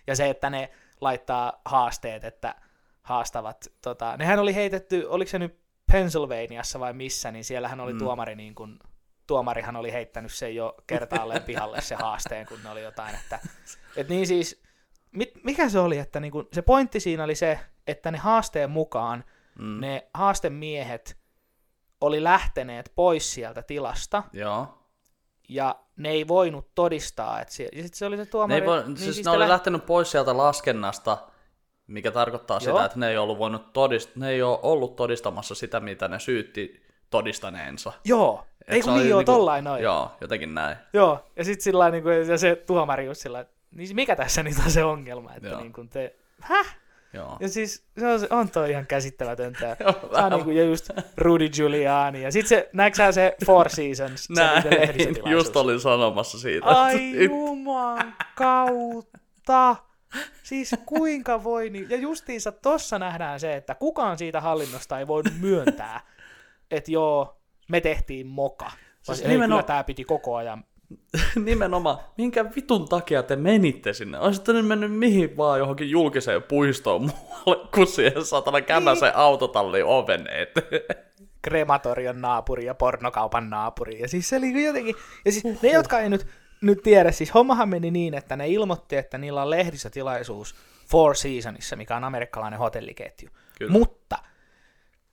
ja 0.08 0.16
se, 0.16 0.30
että 0.30 0.50
ne 0.50 0.70
laittaa 1.02 1.62
haasteet, 1.66 2.24
että 2.24 2.56
haastavat, 3.04 3.68
tota, 3.82 4.18
nehän 4.18 4.40
oli 4.40 4.56
heitetty, 4.56 5.06
oliko 5.08 5.30
se 5.30 5.40
nyt 5.40 5.63
Pennsylvaniassa 5.94 6.80
vai 6.80 6.94
missä, 6.94 7.32
niin 7.32 7.46
siellähän 7.46 7.80
oli 7.80 7.94
mm. 7.94 8.00
tuomari 8.00 8.36
niin 8.36 8.56
kuin, 8.56 8.80
tuomarihan 9.28 9.76
oli 9.76 9.92
heittänyt 9.92 10.34
sen 10.34 10.56
jo 10.56 10.76
kertaalleen 10.88 11.44
pihalle 11.44 11.82
se 11.82 11.96
haasteen, 11.96 12.46
kun 12.46 12.60
ne 12.64 12.70
oli 12.70 12.84
jotain, 12.84 13.16
että 13.16 13.40
et 13.96 14.10
niin 14.10 14.28
siis, 14.28 14.64
mit, 15.12 15.32
mikä 15.44 15.70
se 15.70 15.80
oli, 15.80 15.98
että 15.98 16.20
niinku, 16.20 16.48
se 16.54 16.62
pointti 16.62 17.00
siinä 17.00 17.24
oli 17.24 17.36
se, 17.36 17.60
että 17.88 18.12
ne 18.12 18.18
haasteen 18.18 18.72
mukaan 18.72 19.24
mm. 19.60 19.80
ne 19.80 20.10
haastemiehet 20.14 21.18
oli 22.02 22.24
lähteneet 22.24 22.92
pois 22.96 23.34
sieltä 23.34 23.62
tilasta, 23.62 24.24
Joo. 24.34 24.88
ja 25.50 25.76
ne 25.96 26.10
ei 26.10 26.28
voinut 26.28 26.76
todistaa, 26.76 27.42
että 27.42 27.54
se, 27.54 27.70
ja 27.74 27.84
sit 27.84 27.94
se 27.94 28.06
oli 28.06 28.18
se 28.18 28.26
tuomari... 28.26 28.62
Ne, 28.62 28.68
voi, 28.68 28.84
niin 28.84 28.98
siis, 28.98 29.16
siis 29.16 29.26
ne 29.26 29.32
oli 29.32 29.40
lä- 29.40 29.50
lähtenyt 29.50 29.86
pois 29.86 30.12
sieltä 30.12 30.38
laskennasta, 30.38 31.18
mikä 31.94 32.12
tarkoittaa 32.12 32.60
Joo. 32.66 32.76
sitä, 32.76 32.86
että 32.86 33.00
ne 33.00 33.10
ei, 33.10 33.18
ollut 33.18 33.38
voinut 33.38 33.62
todist- 33.62 34.12
ne 34.16 34.30
ei 34.30 34.42
ole 34.42 34.60
ollut 34.62 34.96
todistamassa 34.96 35.56
sitä, 35.56 35.80
mitä 35.80 36.08
ne 36.08 36.20
syytti 36.20 36.84
todistaneensa. 37.10 37.94
Joo, 38.06 38.44
Et 38.68 38.74
ei 38.74 38.82
kun 38.82 38.94
niin 38.94 39.10
joo, 39.10 39.20
niinku, 39.20 39.32
tollain 39.32 39.64
noin. 39.64 39.84
Joo, 39.84 40.12
jotenkin 40.22 40.54
näin. 40.54 40.78
Joo, 40.94 41.26
ja 41.36 41.44
sitten 41.44 41.64
sillä 41.64 41.90
niinku, 41.90 42.10
ja 42.10 42.38
se 42.38 42.56
tuomari 42.56 43.06
just 43.06 43.22
sillä 43.22 43.46
niin 43.76 43.96
mikä 43.96 44.16
tässä 44.16 44.44
nyt 44.44 44.58
on 44.66 44.72
se 44.72 44.84
ongelma, 44.84 45.34
että 45.36 45.58
niin 45.58 45.74
kuin 45.74 45.90
te, 45.90 46.16
häh? 46.40 46.78
Joo. 47.14 47.38
Ja 47.40 47.50
siis 47.50 47.84
se 48.00 48.08
on, 48.08 48.20
on 48.30 48.50
toi 48.50 48.72
ihan 48.72 48.88
käsittämätöntä. 48.88 49.68
Joo, 49.80 49.92
se 50.14 50.22
on 50.22 50.32
niinku, 50.32 50.52
ja 50.52 50.64
just 50.64 50.90
Rudy 51.18 51.50
Giuliani. 51.50 52.24
Ja 52.24 52.32
sit 52.32 52.48
se, 52.48 52.70
näetkö 52.74 53.12
se 53.12 53.36
Four 53.46 53.70
Seasons? 53.70 54.30
Näin, 54.30 54.64
just 55.32 55.56
olin 55.56 55.80
sanomassa 55.80 56.40
siitä. 56.40 56.66
Ai 56.68 57.24
juman 57.26 58.16
kautta. 58.36 59.76
Siis 60.44 60.76
kuinka 60.86 61.44
voi, 61.44 61.70
niin... 61.70 61.90
ja 61.90 61.98
justiinsa 61.98 62.52
tossa 62.52 63.00
nähdään 63.00 63.40
se, 63.40 63.56
että 63.56 63.76
kukaan 63.76 64.18
siitä 64.18 64.42
hallinnosta 64.42 65.00
ei 65.00 65.08
voinut 65.08 65.34
myöntää, 65.40 66.02
että 66.72 66.92
joo, 66.92 67.38
me 67.70 67.82
tehtiin 67.82 68.28
moka. 68.28 68.72
Siis 69.02 69.22
ei, 69.22 69.28
nimenomaan... 69.28 69.50
kyllä 69.50 69.68
tämä 69.68 69.84
piti 69.84 70.04
koko 70.04 70.36
ajan 70.36 70.64
Nimenomaan, 71.46 71.98
minkä 72.18 72.46
vitun 72.56 72.90
takia 72.90 73.24
te 73.24 73.36
menitte 73.36 73.94
sinne? 73.94 74.20
Olisitte 74.20 74.54
nyt 74.54 74.68
mennyt 74.68 74.92
mihin 74.92 75.38
vaan 75.38 75.60
johonkin 75.60 75.90
julkiseen 75.90 76.44
puistoon 76.44 77.02
muualle, 77.02 77.68
kun 77.76 77.88
siihen 77.88 78.26
satana 78.26 78.62
kämmäsen 78.62 79.08
niin. 79.08 79.18
autotalli 79.18 79.82
oven 79.86 80.28
eteen. 80.28 80.82
Krematorion 81.42 82.22
naapuri 82.22 82.66
ja 82.66 82.76
pornokaupan 82.76 83.50
naapuri. 83.50 84.00
Ja 84.00 84.08
siis 84.08 84.30
se 84.30 84.36
oli 84.36 84.66
jotenkin... 84.66 84.96
Ja 85.26 85.32
siis 85.32 85.62
ne, 85.62 85.72
jotka 85.72 86.00
ei 86.00 86.10
nyt 86.10 86.28
nyt 86.64 86.84
tiedä, 86.84 87.12
siis 87.12 87.34
hommahan 87.34 87.70
meni 87.70 87.92
niin, 87.92 88.14
että 88.14 88.36
ne 88.36 88.48
ilmoitti, 88.48 88.96
että 88.96 89.18
niillä 89.18 89.42
on 89.42 89.50
lehdistötilaisuus 89.50 90.56
Four 90.92 91.16
Seasonissa, 91.16 91.76
mikä 91.76 91.96
on 91.96 92.04
amerikkalainen 92.04 92.60
hotelliketju. 92.60 93.30
Kyllä. 93.58 93.72
Mutta 93.72 94.18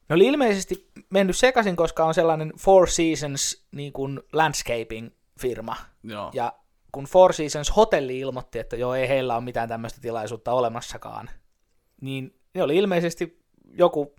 ne 0.09 0.15
oli 0.15 0.27
ilmeisesti 0.27 0.91
mennyt 1.11 1.37
sekaisin, 1.37 1.77
koska 1.77 2.05
on 2.05 2.15
sellainen 2.15 2.53
Four 2.59 2.89
Seasons 2.89 3.67
niin 3.73 3.93
kuin 3.93 4.21
landscaping-firma. 4.33 5.77
Joo. 6.05 6.31
Ja 6.35 6.53
kun 6.93 7.05
Four 7.05 7.33
Seasons 7.33 7.77
hotelli 7.77 8.19
ilmoitti, 8.19 8.59
että 8.59 8.77
joo, 8.77 8.95
ei 8.95 9.09
heillä 9.09 9.35
ole 9.37 9.45
mitään 9.45 9.69
tämmöistä 9.69 10.01
tilaisuutta 10.01 10.53
olemassakaan, 10.53 11.31
niin 12.01 12.41
ne 12.55 12.63
oli 12.63 12.77
ilmeisesti 12.77 13.41
joku 13.73 14.15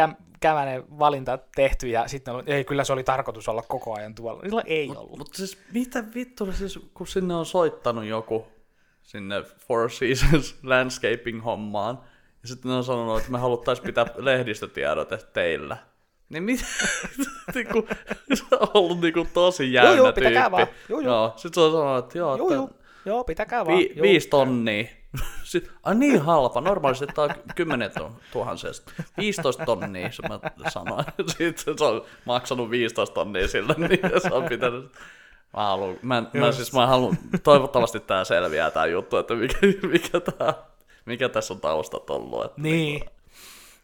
käm- 0.00 0.16
kämänen 0.40 0.84
valinta 0.98 1.38
tehty 1.56 1.88
ja 1.88 2.08
sitten 2.08 2.34
on, 2.34 2.42
ei, 2.46 2.64
kyllä 2.64 2.84
se 2.84 2.92
oli 2.92 3.04
tarkoitus 3.04 3.48
olla 3.48 3.62
koko 3.62 3.94
ajan 3.94 4.14
tuolla. 4.14 4.42
Sillä 4.42 4.62
ei 4.66 4.86
mut, 4.88 4.96
ollut. 4.96 5.18
Mutta 5.18 5.36
siis 5.36 5.58
mitä 5.72 6.04
vittu, 6.14 6.52
siis, 6.52 6.78
kun 6.94 7.06
sinne 7.06 7.34
on 7.34 7.46
soittanut 7.46 8.04
joku 8.04 8.46
sinne 9.02 9.42
Four 9.68 9.90
Seasons 9.90 10.58
landscaping-hommaan. 10.62 11.98
Ja 12.42 12.48
sitten 12.48 12.70
ne 12.70 12.76
on 12.76 12.84
sanonut, 12.84 13.18
että 13.18 13.32
me 13.32 13.38
haluttaisiin 13.38 13.86
pitää 13.86 14.06
lehdistötiedote 14.16 15.18
teillä. 15.32 15.76
Niin 16.28 16.42
mitä? 16.42 16.64
niinku, 17.54 17.86
se 18.34 18.44
on 18.60 18.68
ollut 18.74 19.00
niinku 19.00 19.26
tosi 19.34 19.72
jännä 19.72 19.90
Joo, 19.90 19.96
joo, 19.96 20.12
tyyppi. 20.12 20.34
vaan. 20.50 20.66
Joo, 20.88 21.00
joo. 21.00 21.00
joo. 21.00 21.32
Sitten 21.36 21.54
se 21.54 21.60
on 21.60 21.72
sanonut, 21.72 22.04
että 22.04 22.18
joo, 22.18 22.36
Joo, 22.36 22.46
että 22.46 22.54
joo. 22.54 22.70
Joo, 23.06 23.24
pitäkää 23.24 23.66
vaan. 23.66 23.78
vi- 23.78 23.92
joo. 23.96 24.02
viisi 24.02 24.28
tonnia. 24.28 24.84
Sitten, 25.44 25.72
ai 25.82 25.94
niin 25.94 26.22
halpa, 26.22 26.60
normaalisti 26.60 27.06
tämä 27.06 27.24
on 27.24 27.34
10 27.54 27.90
tuhansia. 28.32 28.70
15 29.18 29.64
tonnia, 29.64 30.12
se 30.12 30.28
mä 30.28 30.40
sanoin. 30.70 31.04
Sitten 31.38 31.78
se 31.78 31.84
on 31.84 32.04
maksanut 32.24 32.70
15 32.70 33.14
tonnia 33.14 33.48
sillä, 33.48 33.74
niin 33.88 34.00
se 34.22 34.34
on 34.34 34.44
pitänyt... 34.44 34.92
Mä, 35.56 35.62
haluan, 35.62 35.96
mä, 36.02 36.22
mä, 36.32 36.52
siis 36.52 36.72
mä 36.72 36.86
haluan, 36.86 37.18
toivottavasti 37.42 38.00
tämä 38.00 38.24
selviää 38.24 38.70
tämä 38.70 38.86
juttu, 38.86 39.16
että 39.16 39.34
mikä, 39.34 39.58
mikä, 39.92 40.20
tää, 40.20 40.54
mikä 41.04 41.28
tässä 41.28 41.54
on 41.54 41.60
taustat 41.60 42.10
ollut. 42.10 42.44
Että 42.44 42.60
Niin. 42.60 43.02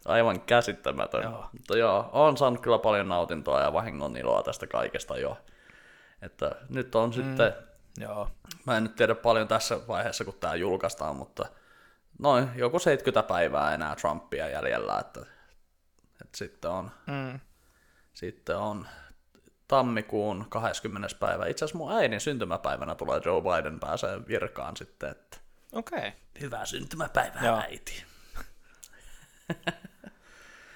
Aivan 0.05 0.41
käsittämätön. 0.41 1.23
Joo. 1.23 1.45
Mutta 1.53 1.77
joo, 1.77 2.09
on 2.11 2.37
saanut 2.37 2.61
kyllä 2.61 2.79
paljon 2.79 3.07
nautintoa 3.07 3.61
ja 3.61 3.73
vahingon 3.73 4.17
iloa 4.17 4.43
tästä 4.43 4.67
kaikesta 4.67 5.17
jo. 5.17 5.37
Että 6.21 6.55
nyt 6.69 6.95
on 6.95 7.09
mm. 7.09 7.13
sitten, 7.13 7.53
Joo. 7.97 8.29
mä 8.65 8.77
en 8.77 8.83
nyt 8.83 8.95
tiedä 8.95 9.15
paljon 9.15 9.47
tässä 9.47 9.87
vaiheessa, 9.87 10.25
kun 10.25 10.33
tämä 10.39 10.55
julkaistaan, 10.55 11.15
mutta 11.15 11.45
noin 12.19 12.49
joku 12.55 12.79
70 12.79 13.27
päivää 13.27 13.73
enää 13.73 13.95
Trumpia 13.95 14.49
jäljellä, 14.49 14.99
että, 14.99 15.19
että 16.21 16.37
sitten 16.37 16.71
on, 16.71 16.91
Mm. 17.07 17.39
sitten 18.13 18.57
on 18.57 18.87
tammikuun 19.67 20.45
20. 20.49 21.07
päivä. 21.19 21.45
Itse 21.45 21.65
asiassa 21.65 21.77
mun 21.77 21.91
äidin 21.91 22.21
syntymäpäivänä 22.21 22.95
tulee 22.95 23.21
Joe 23.25 23.41
Biden 23.41 23.79
pääsee 23.79 24.27
virkaan 24.27 24.77
sitten, 24.77 25.09
että 25.09 25.37
Okei. 25.71 25.97
Okay. 25.99 26.11
hyvää 26.41 26.65
syntymäpäivää 26.65 27.45
Joo. 27.45 27.57
äiti. 27.59 28.03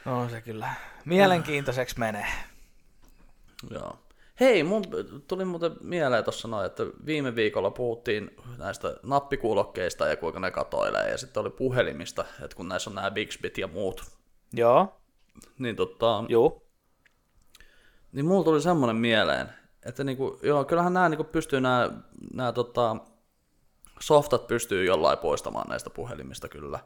No 0.05 0.29
se 0.29 0.41
kyllä 0.41 0.73
mielenkiintoiseksi 1.05 1.99
menee. 1.99 2.27
Joo. 3.71 3.99
Hei, 4.39 4.63
mun 4.63 4.83
tuli 5.27 5.45
muuten 5.45 5.71
mieleen 5.81 6.23
tuossa 6.23 6.47
noin, 6.47 6.65
että 6.65 6.83
viime 7.05 7.35
viikolla 7.35 7.71
puhuttiin 7.71 8.35
näistä 8.57 8.95
nappikuulokkeista 9.03 10.07
ja 10.07 10.17
kuinka 10.17 10.39
ne 10.39 10.51
katoilee, 10.51 11.11
ja 11.11 11.17
sitten 11.17 11.41
oli 11.41 11.49
puhelimista, 11.49 12.25
että 12.43 12.55
kun 12.55 12.67
näissä 12.67 12.89
on 12.89 12.95
nämä 12.95 13.11
Bixbit 13.11 13.57
ja 13.57 13.67
muut, 13.67 14.03
Joo. 14.53 15.01
niin, 15.59 15.75
tota, 15.75 16.23
Joo. 16.27 16.63
niin 18.11 18.25
mulla 18.25 18.43
tuli 18.43 18.61
semmoinen 18.61 18.95
mieleen, 18.95 19.49
että 19.85 20.03
niinku, 20.03 20.39
joo, 20.43 20.65
kyllähän 20.65 20.93
nämä 20.93 21.09
niinku 21.09 21.23
pystyy 21.23 21.61
nämä, 21.61 21.91
nämä 22.33 22.51
tota, 22.51 22.95
softat 23.99 24.47
pystyy 24.47 24.85
jollain 24.85 25.17
poistamaan 25.17 25.69
näistä 25.69 25.89
puhelimista 25.89 26.49
kyllä, 26.49 26.79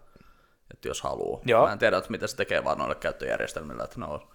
että 0.73 0.87
jos 0.87 1.01
haluaa. 1.01 1.41
Joo. 1.45 1.65
Mä 1.65 1.71
en 1.71 1.79
tiedä, 1.79 1.97
että 1.97 2.11
mitä 2.11 2.27
se 2.27 2.35
tekee 2.35 2.63
vaan 2.63 2.77
noille 2.77 2.95
käyttöjärjestelmille, 2.95 3.83
että 3.83 3.99
ne 3.99 4.05
on 4.05 4.27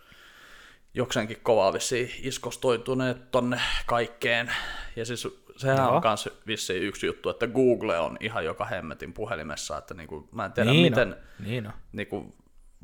jokseenkin 0.97 1.40
kovaa 1.42 1.72
vissiin 1.72 2.11
iskostoituneet 2.22 3.30
tonne 3.30 3.61
kaikkeen. 3.86 4.53
Ja 4.97 5.05
siis 5.05 5.28
sehän 5.57 5.76
Joo. 5.76 5.97
on 5.97 6.03
myös 6.05 6.28
vissiin 6.47 6.82
yksi 6.82 7.07
juttu, 7.07 7.28
että 7.30 7.47
Google 7.47 7.99
on 7.99 8.16
ihan 8.20 8.44
joka 8.44 8.64
hemmetin 8.64 9.12
puhelimessa, 9.12 9.78
että 9.78 9.94
niinku, 9.94 10.28
mä 10.32 10.44
en 10.44 10.53
tiedä 10.53 10.70
Niin 10.70 10.92
miten, 10.92 11.09
on. 11.09 11.44
Niin 11.47 11.66
on. 11.66 11.72
niinku, 11.92 12.34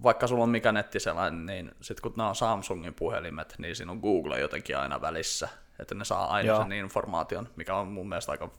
vaikka 0.02 0.26
sulla 0.26 0.42
on 0.42 0.48
mikä 0.48 0.72
nettiselain, 0.72 1.46
niin 1.46 1.72
sitten 1.80 2.02
kun 2.02 2.12
nämä 2.16 2.28
on 2.28 2.36
Samsungin 2.36 2.94
puhelimet, 2.94 3.54
niin 3.58 3.76
siinä 3.76 3.92
on 3.92 3.98
Google 3.98 4.40
jotenkin 4.40 4.78
aina 4.78 5.00
välissä, 5.00 5.48
että 5.78 5.94
ne 5.94 6.04
saa 6.04 6.26
aina 6.26 6.48
Joo. 6.48 6.62
sen 6.62 6.72
informaation, 6.72 7.48
mikä 7.56 7.74
on 7.74 7.88
mun 7.88 8.08
mielestä 8.08 8.32
aika 8.32 8.50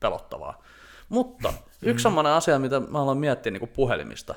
pelottavaa. 0.00 0.62
Mutta 1.08 1.52
yksi 1.82 2.02
semmoinen 2.02 2.32
asia, 2.32 2.58
mitä 2.58 2.80
mä 2.80 3.02
aloin 3.02 3.18
miettiä 3.18 3.52
niin 3.52 3.68
puhelimista, 3.68 4.34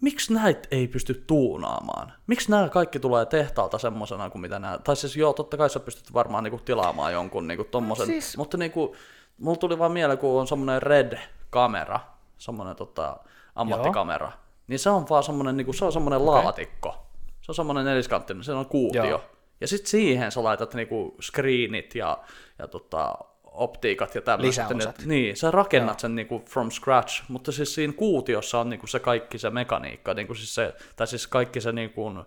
miksi 0.00 0.34
näitä 0.34 0.68
ei 0.70 0.88
pysty 0.88 1.24
tuunaamaan? 1.26 2.12
Miksi 2.26 2.50
nämä 2.50 2.68
kaikki 2.68 2.98
tulee 2.98 3.26
tehtaalta 3.26 3.78
semmoisena 3.78 4.30
kuin 4.30 4.42
mitä 4.42 4.58
nämä, 4.58 4.78
tai 4.78 4.96
siis 4.96 5.16
joo, 5.16 5.32
totta 5.32 5.56
kai 5.56 5.70
sä 5.70 5.80
pystyt 5.80 6.14
varmaan 6.14 6.44
niinku 6.44 6.58
tilaamaan 6.64 7.12
jonkun 7.12 7.48
niinku 7.48 7.64
tommosen, 7.64 8.06
Siis- 8.06 8.36
mutta 8.36 8.56
niinku, 8.56 8.96
mulla 9.38 9.56
tuli 9.56 9.78
vaan 9.78 9.92
mieleen, 9.92 10.18
kun 10.18 10.40
on 10.40 10.46
semmoinen 10.46 10.82
red-kamera, 10.82 12.00
semmoinen 12.38 12.76
tota, 12.76 13.16
ammattikamera, 13.54 14.32
niin 14.66 14.78
se 14.78 14.90
on 14.90 15.06
vaan 15.10 15.22
semmoinen, 15.22 15.56
niinku, 15.56 15.72
se 15.72 15.84
on 15.84 15.92
semmoinen 15.92 16.26
laatikko. 16.26 16.94
Se 17.40 17.50
on 17.50 17.54
semmoinen 17.54 17.84
neliskanttinen, 17.84 18.44
se 18.44 18.52
on 18.52 18.66
kuutio. 18.66 19.04
Joo. 19.04 19.20
Ja 19.60 19.68
sitten 19.68 19.90
siihen 19.90 20.32
sä 20.32 20.44
laitat 20.44 20.74
niinku 20.74 21.16
screenit 21.22 21.94
ja, 21.94 22.18
ja 22.58 22.68
tota, 22.68 23.14
optiikat 23.54 24.14
ja 24.14 24.20
tämmöiset. 24.20 25.06
Niin, 25.06 25.36
sä 25.36 25.50
rakennat 25.50 26.00
sen 26.00 26.14
niinku 26.14 26.42
from 26.50 26.70
scratch, 26.70 27.22
mutta 27.28 27.52
siis 27.52 27.74
siinä 27.74 27.92
kuutiossa 27.92 28.60
on 28.60 28.70
niinku 28.70 28.86
se 28.86 28.98
kaikki 29.00 29.38
se 29.38 29.50
mekaniikka, 29.50 30.14
niinku 30.14 30.34
siis 30.34 30.54
se, 30.54 30.74
tai 30.96 31.06
siis 31.06 31.26
kaikki 31.26 31.60
se 31.60 31.72
niinku 31.72 32.24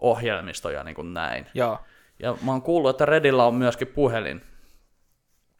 ohjelmisto 0.00 0.70
ja 0.70 0.84
niinku 0.84 1.02
näin. 1.02 1.46
Joo. 1.54 1.78
Ja 2.18 2.36
mä 2.42 2.52
oon 2.52 2.62
kuullut, 2.62 2.90
että 2.90 3.06
Redillä 3.06 3.44
on 3.44 3.54
myöskin 3.54 3.88
puhelin. 3.88 4.42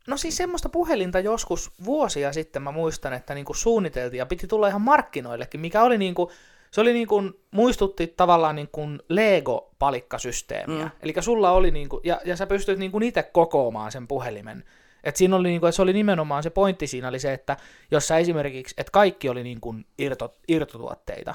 No 0.07 0.17
siis 0.17 0.37
semmoista 0.37 0.69
puhelinta 0.69 1.21
joskus 1.21 1.71
vuosia 1.85 2.33
sitten 2.33 2.63
mä 2.63 2.71
muistan, 2.71 3.13
että 3.13 3.35
niinku 3.35 3.55
suunniteltiin 3.55 4.19
ja 4.19 4.27
piti 4.27 4.47
tulla 4.47 4.69
ihan 4.69 4.81
markkinoillekin, 4.81 5.61
mikä 5.61 5.83
oli 5.83 5.99
niinku, 5.99 6.31
se 6.71 6.81
oli 6.81 6.93
niinku, 6.93 7.23
muistutti 7.51 8.07
tavallaan 8.07 8.57
niinku 8.57 8.81
Lego-palikkasysteemiä. 9.09 10.85
Mm. 10.85 10.91
Eli 11.03 11.15
sulla 11.21 11.51
oli 11.51 11.71
niinku, 11.71 12.01
ja, 12.05 12.21
ja 12.25 12.37
sä 12.37 12.47
pystyt 12.47 12.79
niinku 12.79 13.01
itse 13.03 13.23
kokoamaan 13.23 13.93
sen 13.93 14.09
puhelimen. 14.09 14.65
Et 15.05 15.17
siinä 15.17 15.37
oli 15.37 15.49
niinku, 15.49 15.67
et 15.67 15.75
se 15.75 15.83
oli 15.83 15.93
nimenomaan 15.93 16.43
se 16.43 16.51
pointti 16.51 16.87
siinä 16.87 17.09
oli 17.09 17.19
se, 17.19 17.33
että 17.33 17.57
jos 17.91 18.09
sä 18.09 18.19
esimerkiksi, 18.19 18.75
että 18.79 18.91
kaikki 18.91 19.29
oli 19.29 19.43
niinku 19.43 19.75
irto, 19.99 20.35
irtotuotteita, 20.49 21.35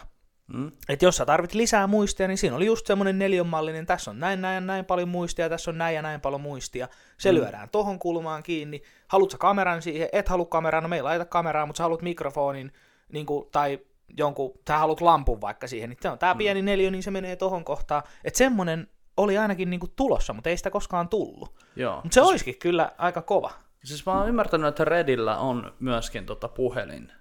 Mm? 0.53 0.71
et 0.89 1.01
jos 1.01 1.17
sä 1.17 1.25
tarvit 1.25 1.53
lisää 1.53 1.87
muistia, 1.87 2.27
niin 2.27 2.37
siinä 2.37 2.55
oli 2.55 2.65
just 2.65 2.87
semmoinen 2.87 3.19
neljänmallinen, 3.19 3.85
tässä 3.85 4.11
on 4.11 4.19
näin, 4.19 4.41
näin, 4.41 4.67
näin 4.67 4.85
paljon 4.85 5.09
muistia, 5.09 5.49
tässä 5.49 5.71
on 5.71 5.77
näin 5.77 5.95
ja 5.95 6.01
näin 6.01 6.21
paljon 6.21 6.41
muistia. 6.41 6.87
Se 7.17 7.31
mm. 7.31 7.37
lyödään 7.37 7.69
tohon 7.69 7.99
kulmaan 7.99 8.43
kiinni. 8.43 8.81
Haluat 9.07 9.31
sä 9.31 9.37
kameran 9.37 9.81
siihen? 9.81 10.09
Et 10.11 10.29
halua 10.29 10.45
kameraa, 10.45 10.81
no 10.81 10.87
me 10.87 10.95
ei 10.95 11.01
laita 11.01 11.25
kameraa, 11.25 11.65
mutta 11.65 11.77
sä 11.77 11.83
haluat 11.83 12.01
mikrofonin 12.01 12.71
niin 13.09 13.25
kuin, 13.25 13.47
tai 13.51 13.79
jonkun, 14.17 14.51
sä 14.67 14.77
haluat 14.77 15.01
lampun 15.01 15.41
vaikka 15.41 15.67
siihen, 15.67 15.89
niin 15.89 16.11
on 16.11 16.19
tää 16.19 16.35
pieni 16.35 16.61
neliö, 16.61 16.91
niin 16.91 17.03
se 17.03 17.11
menee 17.11 17.35
tohon 17.35 17.65
kohtaan. 17.65 18.03
Että 18.23 18.37
semmonen 18.37 18.87
oli 19.17 19.37
ainakin 19.37 19.69
niin 19.69 19.79
kuin 19.79 19.93
tulossa, 19.95 20.33
mutta 20.33 20.49
ei 20.49 20.57
sitä 20.57 20.71
koskaan 20.71 21.09
tullut. 21.09 21.55
Mutta 22.03 22.13
se 22.13 22.21
olisikin 22.21 22.57
kyllä 22.59 22.91
aika 22.97 23.21
kova. 23.21 23.51
Siis 23.83 24.05
mä 24.05 24.13
oon 24.13 24.29
ymmärtänyt, 24.29 24.67
että 24.67 24.85
Redillä 24.85 25.37
on 25.37 25.73
myöskin 25.79 26.25
tota 26.25 26.47
puhelin. 26.47 27.11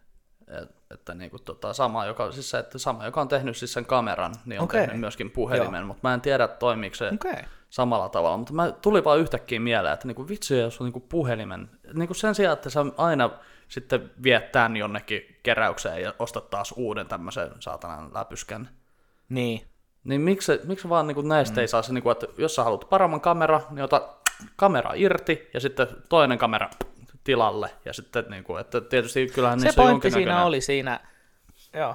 Et, 0.62 0.70
että 0.90 1.14
niinku 1.14 1.38
tota 1.38 1.72
sama, 1.72 2.06
joka, 2.06 2.32
siis 2.32 2.50
se, 2.50 2.58
että 2.58 2.78
sama, 2.78 3.04
joka 3.04 3.20
on 3.20 3.28
tehnyt 3.28 3.56
siis 3.56 3.72
sen 3.72 3.86
kameran, 3.86 4.34
niin 4.44 4.60
on 4.60 4.64
Okei. 4.64 4.80
tehnyt 4.80 5.00
myöskin 5.00 5.30
puhelimen, 5.30 5.86
mutta 5.86 6.08
mä 6.08 6.14
en 6.14 6.20
tiedä 6.20 6.48
toimiiko 6.48 6.96
se. 6.96 7.10
Okay. 7.14 7.42
samalla 7.70 8.08
tavalla. 8.08 8.36
Mutta 8.36 8.52
mä 8.52 8.72
tuli 8.72 9.04
vaan 9.04 9.18
yhtäkkiä 9.18 9.60
mieleen, 9.60 9.94
että 9.94 10.06
niinku 10.06 10.28
vitsi, 10.28 10.58
jos 10.58 10.80
on 10.80 10.84
niinku 10.84 11.00
puhelimen, 11.00 11.70
niinku 11.94 12.14
sen 12.14 12.34
sijaan, 12.34 12.52
että 12.52 12.70
sä 12.70 12.86
aina 12.96 13.30
sitten 13.68 14.10
viet 14.22 14.52
tän 14.52 14.76
jonnekin 14.76 15.36
keräykseen 15.42 16.02
ja 16.02 16.14
ostat 16.18 16.50
taas 16.50 16.74
uuden 16.76 17.06
tämmöisen 17.06 17.50
saatanan 17.60 18.14
läpyskän, 18.14 18.68
Niin. 19.28 19.66
niin 20.04 20.20
miksi, 20.20 20.60
miksi 20.64 20.88
vaan 20.88 21.06
niinku 21.06 21.22
näistä 21.22 21.54
mm. 21.56 21.60
ei 21.60 21.68
saa 21.68 21.82
se, 21.82 21.92
niinku, 21.92 22.10
että 22.10 22.26
jos 22.38 22.54
sä 22.54 22.64
haluat 22.64 22.88
paremman 22.90 23.20
kamera, 23.20 23.60
niin 23.70 23.82
ota 23.84 24.08
kamera 24.56 24.90
irti 24.94 25.50
ja 25.54 25.60
sitten 25.60 25.86
toinen 26.08 26.38
kamera 26.38 26.70
tilalle. 27.24 27.70
Ja 27.84 27.92
sitten, 27.92 28.24
niinku, 28.28 28.56
että 28.56 28.80
tietysti 28.80 29.26
kyllähän 29.26 29.60
Se 29.60 29.66
niissä 29.66 29.82
pointti 29.82 30.10
siinä 30.10 30.44
oli 30.44 30.60
siinä, 30.60 31.00
joo. 31.72 31.94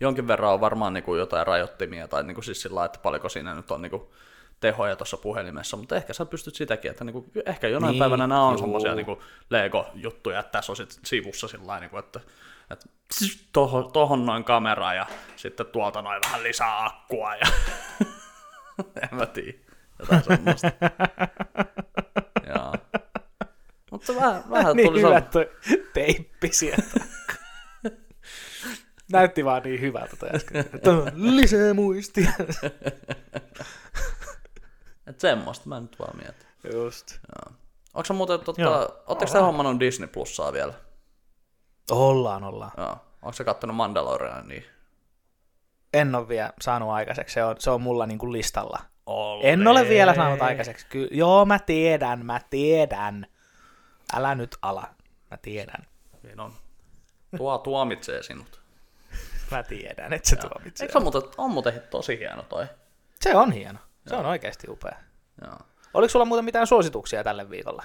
jonkin 0.00 0.28
verran 0.28 0.52
on 0.52 0.60
varmaan 0.60 0.92
niinku 0.92 1.14
jotain 1.14 1.46
rajoittimia, 1.46 2.08
tai 2.08 2.22
niinku 2.22 2.42
siis 2.42 2.62
sillä 2.62 2.74
lailla, 2.74 2.86
että 2.86 2.98
paljonko 3.02 3.28
siinä 3.28 3.54
nyt 3.54 3.70
on 3.70 3.82
niinku 3.82 4.12
tehoja 4.60 4.96
tuossa 4.96 5.16
puhelimessa, 5.16 5.76
mutta 5.76 5.96
ehkä 5.96 6.12
sä 6.12 6.26
pystyt 6.26 6.54
sitäkin, 6.54 6.90
että 6.90 7.04
niinku, 7.04 7.26
ehkä 7.46 7.68
jonain 7.68 7.90
Niin, 7.90 7.98
päivänä 7.98 8.26
nämä 8.26 8.42
on 8.42 8.58
semmoisia 8.58 8.94
niinku 8.94 9.22
Lego-juttuja, 9.50 10.40
että 10.40 10.52
tässä 10.52 10.72
on 10.72 10.76
sit 10.76 11.00
sivussa 11.04 11.48
sillä 11.48 11.80
niinku, 11.80 11.98
että, 11.98 12.20
että 12.70 12.86
tohon, 13.52 13.92
tohon 13.92 14.26
noin 14.26 14.44
kamera 14.44 14.94
ja 14.94 15.06
sitten 15.36 15.66
tuolta 15.66 16.02
noin 16.02 16.20
vähän 16.24 16.42
lisää 16.42 16.84
akkua 16.84 17.34
ja 17.34 17.46
en 19.02 19.18
mä 19.18 19.26
tiedä, 19.26 19.58
jotain 19.98 20.22
semmoista. 20.22 20.72
Joo. 22.54 22.74
Mutta 23.90 24.14
vähän, 24.14 24.42
vähän 24.50 24.76
niin 24.76 24.88
tuli 24.88 25.02
hyvä 25.02 25.20
toi 25.20 25.50
teippi 25.94 26.48
sieltä. 26.52 27.00
Näytti 29.12 29.44
vaan 29.44 29.62
niin 29.62 29.80
hyvältä 29.80 30.16
toi 30.16 30.28
äsken. 30.34 30.64
Lisää 31.14 31.74
muistia. 31.74 32.32
Että 35.10 35.20
semmoista 35.20 35.68
mä 35.68 35.80
nyt 35.80 35.98
vaan 35.98 36.16
mietin. 36.16 36.46
Just. 36.74 37.18
Onko 37.94 38.04
se 38.04 38.12
muuten, 38.12 38.40
tota, 38.40 38.88
ootteko 39.06 39.32
te 39.32 39.38
hommannut 39.38 39.80
Disney 39.80 40.08
Plussaa 40.08 40.52
vielä? 40.52 40.74
Ollaan, 41.90 42.44
ollaan. 42.44 42.72
Joo. 42.76 42.96
Onko 43.22 43.32
se 43.32 43.44
kattonut 43.44 43.76
Mandalorian 43.76 44.48
niin? 44.48 44.64
En 45.92 46.14
ole 46.14 46.28
vielä 46.28 46.52
saanut 46.60 46.90
aikaiseksi, 46.90 47.34
se 47.34 47.44
on, 47.44 47.56
se 47.58 47.70
on 47.70 47.82
mulla 47.82 48.06
niinku 48.06 48.32
listalla. 48.32 48.78
Ole. 49.06 49.52
En 49.52 49.66
ole 49.68 49.88
vielä 49.88 50.14
saanut 50.14 50.42
aikaiseksi. 50.42 50.86
Ky- 50.86 51.08
joo, 51.10 51.44
mä 51.44 51.58
tiedän, 51.58 52.26
mä 52.26 52.40
tiedän. 52.50 53.26
Älä 54.14 54.34
nyt 54.34 54.56
ala. 54.62 54.94
Mä 55.30 55.36
tiedän. 55.36 55.86
Niin 56.22 56.40
on. 56.40 56.52
Tuo 57.36 57.58
tuomitsee 57.68 58.22
sinut. 58.22 58.60
Mä 59.50 59.62
tiedän, 59.62 60.12
että 60.12 60.30
se 60.30 60.36
tuomitsee. 60.36 60.84
Eikö 60.84 60.92
se 60.92 60.98
on 60.98 61.02
muuten, 61.02 61.22
on 61.38 61.50
muuten 61.50 61.82
tosi 61.90 62.18
hieno 62.18 62.42
toi? 62.42 62.66
Se 63.20 63.36
on 63.36 63.52
hieno. 63.52 63.78
Se 64.10 64.16
on 64.16 64.26
oikeasti 64.26 64.70
upea. 64.70 64.96
Joo. 65.44 65.56
Oliko 65.94 66.10
sulla 66.10 66.24
muuten 66.24 66.44
mitään 66.44 66.66
suosituksia 66.66 67.24
tälle 67.24 67.50
viikolle? 67.50 67.82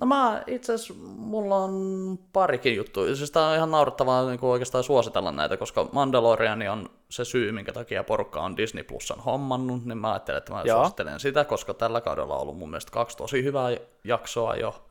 No 0.00 0.06
mä 0.06 0.42
itse 0.46 0.72
asiassa, 0.72 0.94
mulla 1.04 1.56
on 1.56 2.18
parikin 2.32 2.76
juttu. 2.76 3.16
Siis 3.16 3.30
tää 3.30 3.48
on 3.48 3.56
ihan 3.56 3.70
naurettavaa 3.70 4.26
niin 4.26 4.38
oikeastaan 4.42 4.84
suositella 4.84 5.32
näitä, 5.32 5.56
koska 5.56 5.88
Mandalorian 5.92 6.68
on 6.68 6.90
se 7.10 7.24
syy, 7.24 7.52
minkä 7.52 7.72
takia 7.72 8.04
porukka 8.04 8.40
on 8.40 8.56
Disney 8.56 8.84
Plusan 8.84 9.20
hommannut, 9.20 9.84
niin 9.84 9.98
mä 9.98 10.12
ajattelin, 10.12 10.38
että 10.38 10.52
mä 10.52 10.62
Joo. 10.64 10.78
suosittelen 10.78 11.20
sitä, 11.20 11.44
koska 11.44 11.74
tällä 11.74 12.00
kaudella 12.00 12.34
on 12.34 12.40
ollut 12.40 12.58
mun 12.58 12.70
mielestä 12.70 12.92
kaksi 12.92 13.16
tosi 13.16 13.44
hyvää 13.44 13.70
jaksoa 14.04 14.56
jo. 14.56 14.86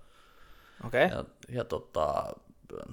Okei. 0.86 1.06
Okay. 1.06 1.18
Ja, 1.18 1.24
ja 1.50 1.64
tota, 1.64 2.24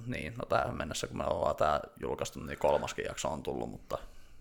niin, 0.05 0.33
no 0.37 0.45
tähän 0.49 0.77
mennessä, 0.77 1.07
kun 1.07 1.17
me 1.17 1.23
ollaan 1.23 1.55
tää 1.55 1.79
julkaistu, 2.01 2.39
niin 2.39 2.59
kolmaskin 2.59 3.05
jakso 3.05 3.27
on 3.27 3.43
tullut, 3.43 3.69
mutta 3.69 3.97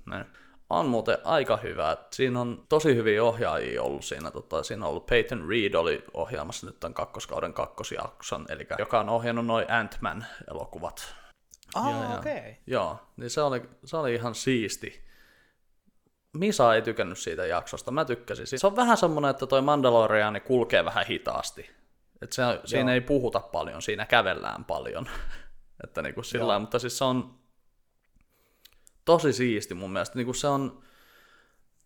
ne 0.06 0.26
on 0.70 0.86
muuten 0.86 1.18
aika 1.24 1.56
hyvä. 1.56 1.96
Siinä 2.10 2.40
on 2.40 2.64
tosi 2.68 2.94
hyviä 2.94 3.24
ohjaajia 3.24 3.82
ollut 3.82 4.04
siinä. 4.04 4.30
Tota, 4.30 4.62
siinä 4.62 4.84
on 4.84 4.90
ollut 4.90 5.06
Peyton 5.06 5.48
Reed 5.48 5.74
oli 5.74 6.04
ohjaamassa 6.14 6.66
nyt 6.66 6.80
tämän 6.80 6.94
kakkoskauden 6.94 7.52
kakkosjakson, 7.52 8.46
eli 8.48 8.66
joka 8.78 9.00
on 9.00 9.08
ohjannut 9.08 9.46
noin 9.46 9.66
Ant-Man-elokuvat. 9.70 11.14
Joo, 11.74 11.84
Ah, 11.84 12.02
joo. 12.02 12.18
okei. 12.18 12.38
Okay. 12.38 12.54
Joo, 12.66 12.98
niin 13.16 13.30
se 13.30 13.42
oli, 13.42 13.62
se 13.84 13.96
oli 13.96 14.14
ihan 14.14 14.34
siisti. 14.34 15.06
Misa 16.36 16.74
ei 16.74 16.82
tykännyt 16.82 17.18
siitä 17.18 17.46
jaksosta, 17.46 17.90
mä 17.90 18.04
tykkäsin. 18.04 18.46
siitä. 18.46 18.60
Se 18.60 18.66
on 18.66 18.76
vähän 18.76 18.96
semmoinen, 18.96 19.30
että 19.30 19.46
toi 19.46 19.62
Mandaloriani 19.62 20.40
kulkee 20.40 20.84
vähän 20.84 21.06
hitaasti. 21.06 21.70
Et 22.22 22.32
se, 22.32 22.42
siinä 22.64 22.94
ei 22.94 23.00
puhuta 23.00 23.40
paljon, 23.40 23.82
siinä 23.82 24.06
kävellään 24.06 24.64
paljon. 24.64 25.08
että 25.84 26.02
niinku 26.02 26.22
sillä 26.22 26.58
mutta 26.58 26.78
siis 26.78 26.98
se 26.98 27.04
on 27.04 27.38
tosi 29.06 29.32
siisti 29.32 29.74
mun 29.74 29.92
mielestä. 29.92 30.18
Niinku 30.18 30.32
se 30.32 30.46
on 30.46 30.82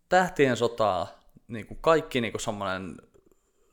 tähtien 0.09 0.57
sotaa, 0.57 1.09
niinku 1.49 1.75
kaikki 1.75 2.21
niinku 2.21 2.39
semmoinen, 2.39 2.97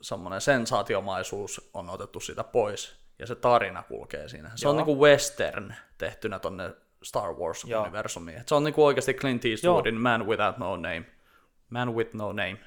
semmoinen 0.01 0.41
sensaatiomaisuus 0.41 1.69
on 1.73 1.89
otettu 1.89 2.19
siitä 2.19 2.43
pois. 2.43 2.97
Ja 3.19 3.27
se 3.27 3.35
tarina 3.35 3.83
kulkee 3.83 4.29
siinä. 4.29 4.51
Se 4.55 4.65
Joo. 4.65 4.71
on 4.71 4.77
niinku 4.77 5.01
western 5.01 5.73
tehtynä 5.97 6.39
tonne 6.39 6.73
Star 7.03 7.29
Joo. 7.29 7.33
Wars-universumiin. 7.39 8.43
Se 8.45 8.55
on 8.55 8.63
niinku 8.63 8.85
oikeasti 8.85 9.13
Clint 9.13 9.45
Eastwoodin 9.45 10.01
Man 10.01 10.27
Without 10.27 10.57
No 10.57 10.75
Name. 10.75 11.05
Man 11.69 11.95
with 11.95 12.13
no 12.13 12.31
name. 12.31 12.57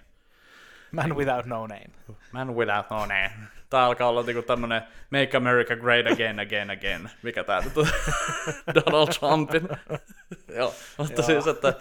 Man 0.92 1.16
without 1.16 1.46
no 1.46 1.66
name. 1.66 1.90
Man 2.32 2.56
without 2.56 2.90
no 2.90 3.06
name. 3.06 3.32
Tää 3.70 3.84
alkaa 3.84 4.08
olla 4.08 4.22
niinku 4.22 4.42
tämmönen 4.42 4.82
Make 5.10 5.36
America 5.36 5.76
Great 5.76 6.06
Again, 6.06 6.40
Again, 6.40 6.70
Again. 6.70 7.10
Mikä 7.22 7.44
tää 7.44 7.60
nyt 7.60 7.78
on? 7.78 7.86
Donald 8.74 9.08
Trumpin. 9.18 9.68
Joo, 10.58 10.74
mutta 10.98 11.22
siis, 11.22 11.46
että 11.46 11.74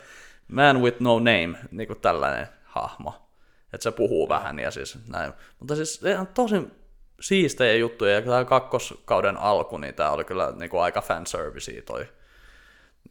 Man 0.47 0.81
with 0.81 1.01
no 1.01 1.19
name, 1.19 1.53
niinku 1.71 1.95
tällainen 1.95 2.47
hahmo. 2.63 3.29
Että 3.73 3.83
se 3.83 3.91
puhuu 3.91 4.29
vähän 4.29 4.59
ja 4.59 4.71
siis 4.71 4.97
näin. 5.07 5.33
Mutta 5.59 5.75
siis 5.75 6.03
ihan 6.03 6.27
tosi 6.27 6.67
siistejä 7.19 7.75
juttuja. 7.75 8.13
Ja 8.13 8.21
tämä 8.21 8.45
kakkoskauden 8.45 9.37
alku, 9.37 9.77
niin 9.77 9.93
tää 9.93 10.11
oli 10.11 10.23
kyllä 10.23 10.53
niinku 10.55 10.77
aika 10.77 11.01
fanservicea 11.01 11.81
toi 11.81 12.07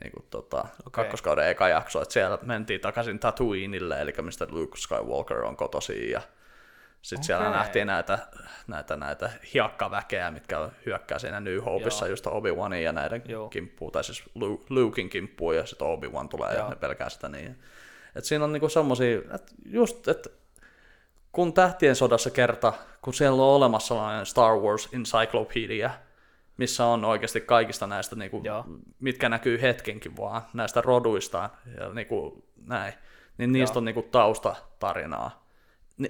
niinku 0.05 0.27
tota, 0.31 0.59
okay. 0.59 0.71
kakkoskauden 0.91 1.49
eka 1.49 1.69
jakso, 1.69 2.03
että 2.03 2.13
siellä 2.13 2.39
mentiin 2.43 2.81
takaisin 2.81 3.19
Tatooinille, 3.19 4.01
eli 4.01 4.13
mistä 4.23 4.47
Luke 4.51 4.79
Skywalker 4.79 5.45
on 5.45 5.57
kotosi, 5.57 6.11
ja 6.11 6.21
sitten 7.03 7.19
okay. 7.19 7.27
siellä 7.27 7.57
nähtiin 7.57 7.87
näitä, 7.87 8.19
näitä, 8.67 8.97
näitä 8.97 9.31
hiakkaväkeä, 9.55 10.31
mitkä 10.31 10.71
hyökkää 10.87 11.19
siinä 11.19 11.41
New 11.41 11.59
Hopeissa 11.65 12.07
Joo. 12.07 12.11
just 12.11 12.27
Obi-Wanin 12.27 12.83
ja 12.83 12.93
näiden 12.93 13.23
Joo. 13.27 13.49
kimppuun, 13.49 13.93
tai 13.93 14.05
siis 14.05 14.23
Lu- 14.35 14.65
Lukein 14.71 15.11
kimppuun, 15.11 15.57
ja 15.57 15.67
sitten 15.67 15.89
Obi-Wan 15.89 16.29
tulee 16.29 16.53
ja 16.53 16.59
Joo. 16.59 16.71
ne 16.71 16.77
pelkää 16.77 17.09
sitä 17.09 17.29
niin. 17.29 17.59
Et 18.15 18.25
siinä 18.25 18.45
on 18.45 18.53
niinku 18.53 18.69
semmosia, 18.69 19.19
että 19.19 19.53
just, 19.67 20.09
että 20.09 20.31
kun 21.33 21.53
Tähtien 21.53 21.97
sodassa 21.97 22.31
kerta, 22.31 22.73
kun 23.03 23.15
siellä 23.15 23.43
on 23.43 23.49
olemassa 23.49 23.89
sellainen 23.89 24.27
Star 24.27 24.57
Wars 24.57 24.89
Encyclopedia, 24.93 25.91
missä 26.57 26.85
on 26.85 27.05
oikeasti 27.05 27.41
kaikista 27.41 27.87
näistä, 27.87 28.17
niinku, 28.17 28.41
Joo. 28.45 28.65
mitkä 29.01 29.29
näkyy 29.29 29.61
hetkenkin 29.61 30.17
vaan, 30.17 30.43
näistä 30.53 30.81
roduista 30.81 31.51
ja 31.81 31.89
niinku, 31.93 32.45
näin, 32.67 32.93
niin 33.39 33.53
niistä 33.53 33.75
Joo. 33.75 33.79
on 33.79 33.85
niinku 33.85 34.03
taustatarinaa. 34.03 35.48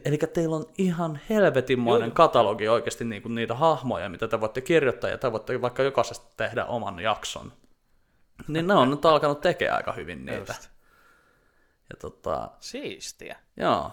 Eli 0.04 0.18
teillä 0.18 0.56
on 0.56 0.66
ihan 0.78 1.20
helvetinmoinen 1.30 2.12
katalogi 2.12 2.68
oikeasti 2.68 3.04
niinku 3.04 3.28
niitä 3.28 3.54
hahmoja, 3.54 4.08
mitä 4.08 4.28
te 4.28 4.40
voitte 4.40 4.60
kirjoittaa, 4.60 5.10
ja 5.10 5.18
te 5.18 5.32
voitte 5.32 5.60
vaikka 5.60 5.82
jokaisesta 5.82 6.26
tehdä 6.36 6.64
oman 6.64 7.00
jakson. 7.00 7.52
Niin 8.48 8.66
ne 8.66 8.74
on 8.74 8.90
nyt 8.90 9.04
alkanut 9.04 9.40
tekemään 9.40 9.76
aika 9.76 9.92
hyvin 9.92 10.26
niitä. 10.26 10.52
Just. 10.52 10.70
Ja 11.90 11.96
tota, 12.00 12.50
Siistiä. 12.60 13.36
Joo. 13.56 13.90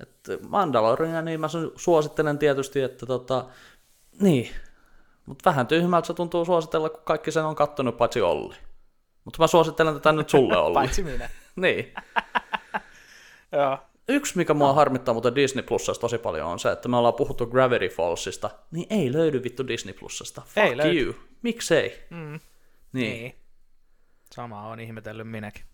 Että 0.00 0.32
Mandaloriania, 0.48 1.22
niin 1.22 1.40
mä 1.40 1.46
su- 1.46 1.72
suosittelen 1.76 2.38
tietysti, 2.38 2.82
että 2.82 3.06
tota, 3.06 3.44
niin. 4.20 4.50
Mutta 5.26 5.50
vähän 5.50 5.66
tyhmältä 5.66 6.06
se 6.06 6.14
tuntuu 6.14 6.44
suositella, 6.44 6.88
kun 6.88 7.02
kaikki 7.04 7.30
sen 7.30 7.44
on 7.44 7.54
kattonut 7.54 7.96
paitsi 7.96 8.22
Olli. 8.22 8.54
Mutta 9.24 9.42
mä 9.42 9.46
suosittelen 9.46 9.94
tätä 9.94 10.12
nyt 10.12 10.30
sulle, 10.30 10.56
Olli. 10.62 10.74
Paitsi 10.74 11.02
minä. 11.02 11.30
niin. 11.56 11.94
Joo. 13.52 13.78
Yksi, 14.08 14.36
mikä 14.36 14.54
mua 14.54 14.72
harmittaa 14.72 15.14
mutta 15.14 15.34
Disney 15.34 15.62
Plusasta 15.64 16.00
tosi 16.00 16.18
paljon, 16.18 16.48
on 16.48 16.58
se, 16.58 16.72
että 16.72 16.88
me 16.88 16.96
ollaan 16.96 17.14
puhuttu 17.14 17.46
Gravity 17.46 17.88
Fallsista, 17.88 18.50
niin 18.70 18.86
ei 18.90 19.12
löydy 19.12 19.42
vittu 19.42 19.66
Disney 19.68 19.94
Plusasta. 19.94 20.40
Fuck 20.40 20.56
Ei 20.66 20.76
löydy. 20.76 21.00
you. 21.02 21.14
Miksei? 21.42 22.06
Mm. 22.10 22.16
Niin. 22.18 22.40
Niin. 22.92 23.34
Sama 24.34 24.68
on 24.68 24.80
ihmetellyt 24.80 25.28
minäkin. 25.28 25.64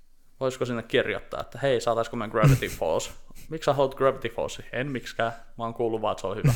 Voisiko 0.40 0.64
sinne 0.64 0.82
kirjoittaa, 0.82 1.40
että 1.40 1.58
hei, 1.58 1.80
saataisiko 1.80 2.16
me 2.16 2.28
Gravity 2.28 2.68
Falls? 2.78 3.10
Miksi 3.48 3.64
sä 3.64 3.72
haluat 3.72 3.94
Gravity 3.94 4.28
Falls? 4.28 4.62
En 4.72 4.90
miksikään. 4.90 5.32
Mä 5.58 5.64
oon 5.64 5.74
kuullut 5.74 6.02
vaan, 6.02 6.12
että 6.12 6.20
se 6.20 6.26
on 6.26 6.36
hyvä. 6.36 6.52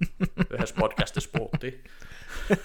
Yhdessä 0.54 0.74
podcastissa 0.78 1.30
puhuttiin. 1.38 1.84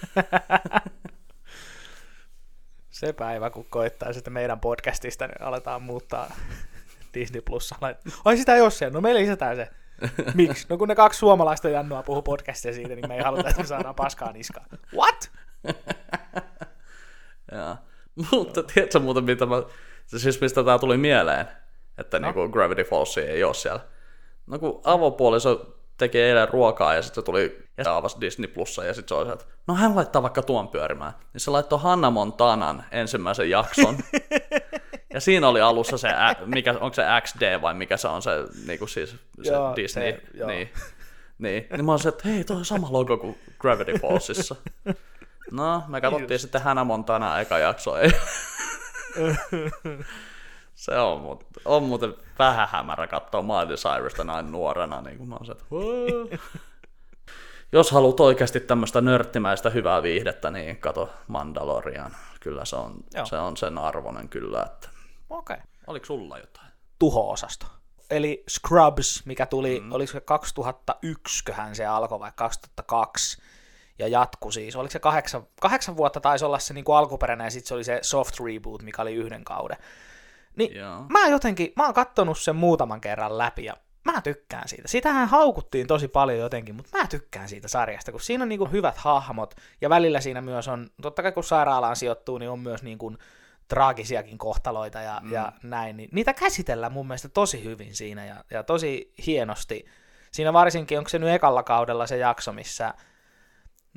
Se 2.90 3.12
päivä, 3.12 3.50
kun 3.50 3.64
koittaa 3.70 4.12
sitten 4.12 4.32
meidän 4.32 4.60
podcastista, 4.60 5.26
niin 5.26 5.42
aletaan 5.42 5.82
muuttaa 5.82 6.32
Disney 7.14 7.42
Plusalle. 7.42 7.96
Ai 8.24 8.36
sitä 8.36 8.70
se, 8.70 8.90
no 8.90 9.00
me 9.00 9.14
lisätään 9.14 9.56
se. 9.56 9.68
Miksi? 10.34 10.66
No 10.68 10.78
kun 10.78 10.88
ne 10.88 10.94
kaksi 10.94 11.18
suomalaista 11.18 11.68
Jannua 11.68 12.02
puhuu 12.02 12.22
podcastia 12.22 12.72
siitä, 12.72 12.94
niin 12.94 13.08
me 13.08 13.16
ei 13.16 13.22
haluta, 13.22 13.48
että 13.48 13.62
me 13.62 13.66
saadaan 13.66 13.94
paskaa 13.94 14.32
niskaan. 14.32 14.66
What? 14.94 15.30
Ja. 17.52 17.76
Mutta 18.30 18.62
tiedätkö 18.62 18.98
muuten, 18.98 19.24
mitä 19.24 19.46
mä, 19.46 19.62
siis 20.06 20.40
mistä 20.40 20.64
tää 20.64 20.78
tuli 20.78 20.96
mieleen, 20.96 21.48
että 21.98 22.18
no. 22.18 22.26
niinku 22.26 22.48
Gravity 22.48 22.84
Falls 22.84 23.18
ei 23.18 23.44
ole 23.44 23.54
siellä. 23.54 23.80
No 24.46 24.58
kun 24.58 24.80
avopuoliso 24.84 25.76
teki 25.96 26.20
eilen 26.20 26.48
ruokaa 26.48 26.94
ja 26.94 27.02
sitten 27.02 27.22
se 27.22 27.24
tuli 27.24 27.68
ja 27.78 27.96
avasi 27.96 28.16
Disney 28.20 28.48
Plussa 28.48 28.84
ja 28.84 28.94
sitten 28.94 29.08
se 29.08 29.14
oli 29.14 29.26
se, 29.26 29.32
että 29.32 29.44
no 29.66 29.74
hän 29.74 29.96
laittaa 29.96 30.22
vaikka 30.22 30.42
tuon 30.42 30.68
pyörimään. 30.68 31.12
Niin 31.32 31.40
se 31.40 31.50
laittoi 31.50 31.78
Hanna 31.78 32.10
Montanan 32.10 32.84
ensimmäisen 32.90 33.50
jakson. 33.50 33.96
ja 35.14 35.20
siinä 35.20 35.48
oli 35.48 35.60
alussa 35.60 35.98
se, 35.98 36.08
ä, 36.08 36.36
mikä, 36.46 36.72
onko 36.72 36.94
se 36.94 37.02
XD 37.22 37.62
vai 37.62 37.74
mikä 37.74 37.96
se 37.96 38.08
on 38.08 38.22
se, 38.22 38.30
niinku 38.66 38.86
siis, 38.86 39.16
se 39.42 39.52
Joo, 39.52 39.76
Disney. 39.76 40.12
se, 40.12 40.22
joo. 40.34 40.48
niin. 40.48 40.72
Niin. 41.38 41.66
niin 41.70 41.84
mä 41.84 41.92
olin 41.92 42.02
se, 42.02 42.08
että 42.08 42.28
hei, 42.28 42.44
toi 42.44 42.56
on 42.56 42.64
sama 42.64 42.92
logo 42.92 43.16
kuin 43.16 43.38
Gravity 43.58 43.98
Fallsissa. 43.98 44.56
No, 45.50 45.84
me 45.88 46.00
katsottiin 46.00 46.40
sitten 46.40 46.62
Hannah 46.62 46.86
Montana 46.86 47.40
eka 47.40 47.58
jakso. 47.58 47.96
Ei. 47.96 48.10
se 50.74 50.98
on, 50.98 51.20
mut, 51.20 51.44
on 51.64 51.82
muuten 51.82 52.14
vähän 52.38 52.68
hämärä 52.70 53.06
katsoa 53.06 53.42
Miley 53.42 53.76
Cyrusta 53.76 54.24
näin 54.24 54.52
nuorena. 54.52 55.00
Niin 55.00 55.18
kuin 55.18 55.28
mä 55.28 55.34
oon 55.34 55.46
se, 55.46 55.52
että. 55.52 55.66
Jos 57.72 57.90
haluat 57.90 58.20
oikeasti 58.20 58.60
tämmöistä 58.60 59.00
nörttimäistä 59.00 59.70
hyvää 59.70 60.02
viihdettä, 60.02 60.50
niin 60.50 60.76
kato 60.76 61.10
Mandalorian. 61.28 62.16
Kyllä 62.40 62.64
se 62.64 62.76
on, 62.76 62.94
Joo. 63.14 63.26
se 63.26 63.36
on 63.36 63.56
sen 63.56 63.78
arvoinen 63.78 64.28
kyllä. 64.28 64.62
Että... 64.62 64.88
Okei. 65.32 65.54
Okay. 65.54 65.66
Oliko 65.86 66.06
sulla 66.06 66.38
jotain? 66.38 66.68
Tuho-osasto. 66.98 67.66
Eli 68.10 68.44
Scrubs, 68.50 69.22
mikä 69.26 69.46
tuli, 69.46 69.80
mm. 69.80 69.92
oliko 69.92 70.12
se 70.12 70.20
2001, 70.20 71.44
köhän 71.44 71.74
se 71.74 71.86
alkoi 71.86 72.20
vai 72.20 72.32
2002, 72.36 73.42
ja 73.98 74.08
jatku 74.08 74.50
siis. 74.50 74.76
Oliko 74.76 74.92
se 74.92 74.98
kahdeksan, 74.98 75.46
kahdeksan 75.60 75.96
vuotta 75.96 76.20
taisi 76.20 76.44
olla 76.44 76.58
se 76.58 76.74
niin 76.74 76.84
kuin 76.84 76.96
alkuperäinen, 76.96 77.44
ja 77.44 77.50
sitten 77.50 77.68
se 77.68 77.74
oli 77.74 77.84
se 77.84 77.98
soft 78.02 78.34
reboot, 78.40 78.82
mikä 78.82 79.02
oli 79.02 79.14
yhden 79.14 79.44
kauden. 79.44 79.76
Niin 80.56 80.74
Joo. 80.74 81.04
mä 81.08 81.26
jotenkin, 81.26 81.72
mä 81.76 81.84
oon 81.84 81.94
kattonut 81.94 82.38
sen 82.38 82.56
muutaman 82.56 83.00
kerran 83.00 83.38
läpi, 83.38 83.64
ja 83.64 83.76
mä 84.04 84.20
tykkään 84.20 84.68
siitä. 84.68 84.88
Sitähän 84.88 85.28
haukuttiin 85.28 85.86
tosi 85.86 86.08
paljon 86.08 86.38
jotenkin, 86.38 86.74
mutta 86.74 86.98
mä 86.98 87.06
tykkään 87.06 87.48
siitä 87.48 87.68
sarjasta, 87.68 88.12
kun 88.12 88.20
siinä 88.20 88.42
on 88.42 88.48
niinku 88.48 88.66
hyvät 88.66 88.96
hahmot, 88.96 89.54
ja 89.80 89.90
välillä 89.90 90.20
siinä 90.20 90.40
myös 90.40 90.68
on, 90.68 90.90
totta 91.02 91.22
kai 91.22 91.32
kun 91.32 91.44
sairaalaan 91.44 91.96
sijoittuu, 91.96 92.38
niin 92.38 92.50
on 92.50 92.60
myös 92.60 92.82
niinku 92.82 93.16
traagisiakin 93.72 94.38
kohtaloita 94.38 95.00
ja, 95.00 95.20
mm. 95.22 95.32
ja 95.32 95.52
näin, 95.62 95.96
niin 95.96 96.08
niitä 96.12 96.34
käsitellään 96.34 96.92
mun 96.92 97.06
mielestä 97.06 97.28
tosi 97.28 97.64
hyvin 97.64 97.94
siinä, 97.94 98.26
ja, 98.26 98.44
ja 98.50 98.62
tosi 98.62 99.12
hienosti. 99.26 99.84
Siinä 100.32 100.52
varsinkin, 100.52 100.98
onko 100.98 101.08
se 101.08 101.18
nyt 101.18 101.28
ekalla 101.28 101.62
kaudella 101.62 102.06
se 102.06 102.16
jakso, 102.16 102.52
missä 102.52 102.94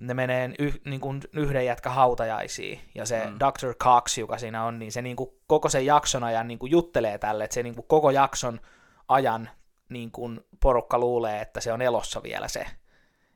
ne 0.02 0.14
menee 0.14 0.52
yh, 0.60 0.82
niin 0.86 1.02
kuin 1.02 1.22
yhden 1.34 1.66
jätkä 1.66 1.90
hautajaisiin, 1.90 2.82
ja 2.96 3.06
se 3.06 3.26
mm. 3.26 3.36
Dr. 3.36 3.74
Cox, 3.74 4.18
joka 4.18 4.38
siinä 4.38 4.64
on, 4.64 4.80
niin 4.80 4.92
se 4.92 5.02
niin 5.02 5.16
kuin 5.16 5.30
koko 5.48 5.70
sen 5.70 5.86
jakson 5.86 6.24
ajan 6.24 6.48
niin 6.48 6.60
kuin 6.60 6.72
juttelee 6.72 7.18
tälle, 7.18 7.44
että 7.44 7.54
se 7.54 7.64
niin 7.64 7.76
kuin 7.76 7.88
koko 7.88 8.10
jakson 8.10 8.60
ajan 9.08 9.50
niin 9.90 10.12
kuin 10.12 10.40
porukka 10.60 11.00
luulee, 11.00 11.42
että 11.42 11.62
se 11.62 11.74
on 11.74 11.82
elossa 11.82 12.24
vielä 12.24 12.48
se. 12.48 12.66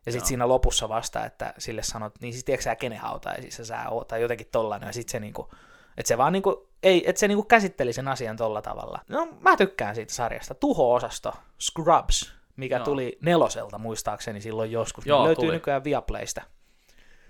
Ja 0.06 0.12
sitten 0.12 0.28
siinä 0.28 0.48
lopussa 0.48 0.90
vasta, 0.90 1.26
että 1.26 1.54
sille 1.58 1.84
sanot, 1.84 2.22
niin 2.22 2.34
siis 2.34 2.44
tiedätkö 2.44 2.64
sä 2.64 2.76
kenen 2.76 3.00
hautajaisissa 3.00 3.66
sä 3.66 3.90
oot, 3.90 4.08
tai 4.08 4.22
jotenkin 4.22 4.48
tollainen, 4.52 4.88
ja 4.88 4.94
sitten 4.94 5.12
se 5.12 5.20
niinku, 5.20 5.52
että 6.00 6.08
se 6.08 6.18
vaan 6.18 6.34
niinku, 6.34 6.70
ei, 6.84 7.10
että 7.10 7.20
se 7.20 7.28
niinku 7.28 7.44
käsitteli 7.44 7.94
sen 7.94 8.08
asian 8.08 8.38
tolla 8.38 8.62
tavalla. 8.62 9.00
No 9.08 9.28
mä 9.42 9.58
tykkään 9.58 9.96
siitä 9.96 10.14
sarjasta. 10.14 10.56
Tuho-osasto, 10.56 11.34
Scrubs, 11.62 12.34
mikä 12.56 12.76
Joo. 12.76 12.86
tuli 12.86 13.18
neloselta 13.22 13.78
muistaakseni 13.78 14.42
silloin 14.42 14.72
joskus. 14.72 15.06
Joo, 15.06 15.26
löytyy 15.26 15.46
tuli. 15.46 15.52
nykyään 15.52 15.84
Viaplaysta. 15.84 16.42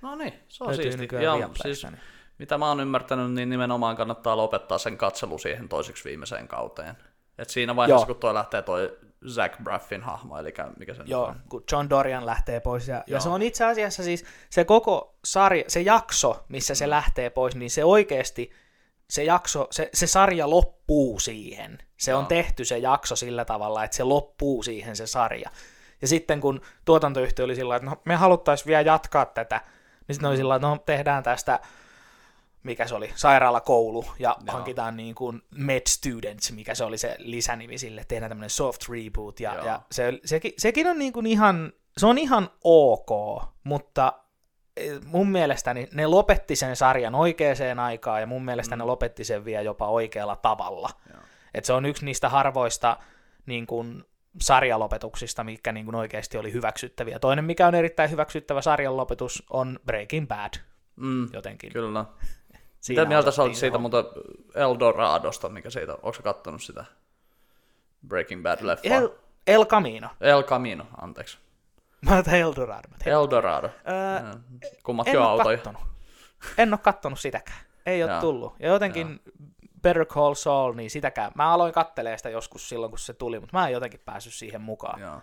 No 0.01 0.15
niin, 0.15 0.33
se 0.47 0.63
on 0.63 0.75
siisti. 0.75 1.07
Ja, 1.23 1.49
siis, 1.61 1.83
niin. 1.83 1.99
mitä 2.37 2.57
mä 2.57 2.67
oon 2.67 2.79
ymmärtänyt, 2.79 3.31
niin 3.31 3.49
nimenomaan 3.49 3.95
kannattaa 3.95 4.37
lopettaa 4.37 4.77
sen 4.77 4.97
katselu 4.97 5.37
siihen 5.37 5.69
toiseksi 5.69 6.03
viimeiseen 6.03 6.47
kauteen. 6.47 6.97
Et 7.39 7.49
siinä 7.49 7.75
vaiheessa, 7.75 8.01
Joo. 8.01 8.13
kun 8.13 8.15
toi 8.15 8.33
lähtee 8.33 8.61
toi 8.61 8.97
Zach 9.27 9.61
Braffin 9.63 10.03
hahmo, 10.03 10.37
eli 10.37 10.53
mikä 10.77 10.93
se 10.93 11.03
Joo, 11.05 11.25
on? 11.25 11.35
kun 11.49 11.63
John 11.71 11.89
Dorian 11.89 12.25
lähtee 12.25 12.59
pois. 12.59 12.87
Ja, 12.87 13.03
ja 13.07 13.19
se 13.19 13.29
on 13.29 13.41
itse 13.41 13.65
asiassa 13.65 14.03
siis 14.03 14.25
se 14.49 14.65
koko 14.65 15.15
sarja, 15.25 15.63
se 15.67 15.81
jakso, 15.81 16.45
missä 16.49 16.75
se 16.75 16.85
mm. 16.85 16.89
lähtee 16.89 17.29
pois, 17.29 17.55
niin 17.55 17.71
se 17.71 17.83
oikeasti, 17.83 18.51
se 19.09 19.23
jakso, 19.23 19.67
se, 19.71 19.89
se 19.93 20.07
sarja 20.07 20.49
loppuu 20.49 21.19
siihen. 21.19 21.77
Se 21.97 22.11
Joo. 22.11 22.19
on 22.19 22.27
tehty 22.27 22.65
se 22.65 22.77
jakso 22.77 23.15
sillä 23.15 23.45
tavalla, 23.45 23.83
että 23.83 23.97
se 23.97 24.03
loppuu 24.03 24.63
siihen 24.63 24.95
se 24.95 25.07
sarja. 25.07 25.49
Ja 26.01 26.07
sitten 26.07 26.41
kun 26.41 26.61
tuotantoyhtiö 26.85 27.45
oli 27.45 27.55
sillä 27.55 27.75
että 27.75 27.89
no, 27.89 28.01
me 28.05 28.15
haluttaisiin 28.15 28.67
vielä 28.67 28.81
jatkaa 28.81 29.25
tätä, 29.25 29.61
niin 30.07 30.15
sitten 30.15 30.29
oli 30.29 30.37
sillä 30.37 30.55
että 30.55 30.67
no 30.67 30.77
tehdään 30.85 31.23
tästä 31.23 31.59
mikä 32.63 32.87
se 32.87 32.95
oli, 32.95 33.11
sairaalakoulu, 33.15 34.05
ja 34.19 34.35
Joo. 34.45 34.53
hankitaan 34.53 34.97
niin 34.97 35.15
kuin 35.15 35.41
med 35.55 35.81
students, 35.87 36.51
mikä 36.51 36.75
se 36.75 36.83
oli 36.83 36.97
se 36.97 37.15
lisänimi 37.19 37.77
sille, 37.77 38.03
tehdään 38.07 38.29
tämmöinen 38.29 38.49
soft 38.49 38.81
reboot, 38.89 39.39
ja, 39.39 39.53
ja 39.65 39.81
se, 39.91 40.19
sekin, 40.25 40.53
sekin 40.57 40.87
on 40.87 40.99
niin 40.99 41.13
kuin 41.13 41.25
ihan, 41.25 41.73
se 41.97 42.05
on 42.05 42.17
ihan 42.17 42.49
ok, 42.63 43.43
mutta 43.63 44.13
e, 44.77 44.89
mun 45.05 45.29
mielestäni 45.29 45.87
ne 45.93 46.07
lopetti 46.07 46.55
sen 46.55 46.75
sarjan 46.75 47.15
oikeaan 47.15 47.79
aikaan, 47.79 48.21
ja 48.21 48.27
mun 48.27 48.45
mielestä 48.45 48.75
mm. 48.75 48.79
ne 48.79 48.85
lopetti 48.85 49.23
sen 49.23 49.45
vielä 49.45 49.61
jopa 49.61 49.87
oikealla 49.87 50.35
tavalla. 50.35 50.89
Et 51.53 51.65
se 51.65 51.73
on 51.73 51.85
yksi 51.85 52.05
niistä 52.05 52.29
harvoista 52.29 52.97
niin 53.45 53.67
kuin, 53.67 54.03
sarjalopetuksista, 54.41 55.43
mikä 55.43 55.71
niin 55.71 55.85
kuin 55.85 55.95
oikeasti 55.95 56.37
oli 56.37 56.53
hyväksyttäviä. 56.53 57.19
Toinen, 57.19 57.45
mikä 57.45 57.67
on 57.67 57.75
erittäin 57.75 58.11
hyväksyttävä 58.11 58.61
sarjalopetus, 58.61 59.43
on 59.49 59.79
Breaking 59.85 60.27
Bad. 60.27 60.53
Mm, 60.95 61.27
jotenkin. 61.33 61.73
Kyllä. 61.73 62.05
Mitä 62.87 63.05
mieltä 63.05 63.31
sä 63.31 63.43
olet 63.43 63.55
siitä 63.55 63.77
muuta 63.77 64.03
Eldoradosta, 64.55 65.49
mikä 65.49 65.69
siitä, 65.69 65.93
onko 65.93 66.13
sä 66.13 66.21
kattonut 66.21 66.63
sitä 66.63 66.85
Breaking 68.07 68.43
Bad-leffaa? 68.43 68.93
El, 68.93 69.09
El 69.47 69.65
Camino. 69.65 70.09
El 70.21 70.43
Camino, 70.43 70.85
anteeksi. 71.01 71.37
Mä 72.01 72.17
otan 72.17 72.35
Eldorado. 72.35 72.87
Eldorado. 73.05 73.67
Öö, 73.67 74.33
Kummatkin 74.83 75.19
on 75.19 75.25
autoja. 75.25 75.57
Kattonut. 75.57 75.81
En 76.57 76.73
ole 76.73 76.79
kattonut 76.83 77.19
sitäkään. 77.19 77.59
Ei 77.85 78.03
ole 78.03 78.11
tullut. 78.21 78.55
Ja 78.59 78.67
jotenkin 78.67 79.19
ja. 79.25 79.31
Better 79.81 80.05
Call 80.05 80.33
Saul, 80.33 80.73
niin 80.73 80.89
sitäkään. 80.89 81.31
Mä 81.35 81.53
aloin 81.53 81.73
kattelee 81.73 82.17
sitä 82.17 82.29
joskus 82.29 82.69
silloin, 82.69 82.91
kun 82.91 82.99
se 82.99 83.13
tuli, 83.13 83.39
mutta 83.39 83.57
mä 83.57 83.67
en 83.67 83.73
jotenkin 83.73 83.99
päässyt 84.05 84.33
siihen 84.33 84.61
mukaan. 84.61 85.01
Joo. 85.01 85.21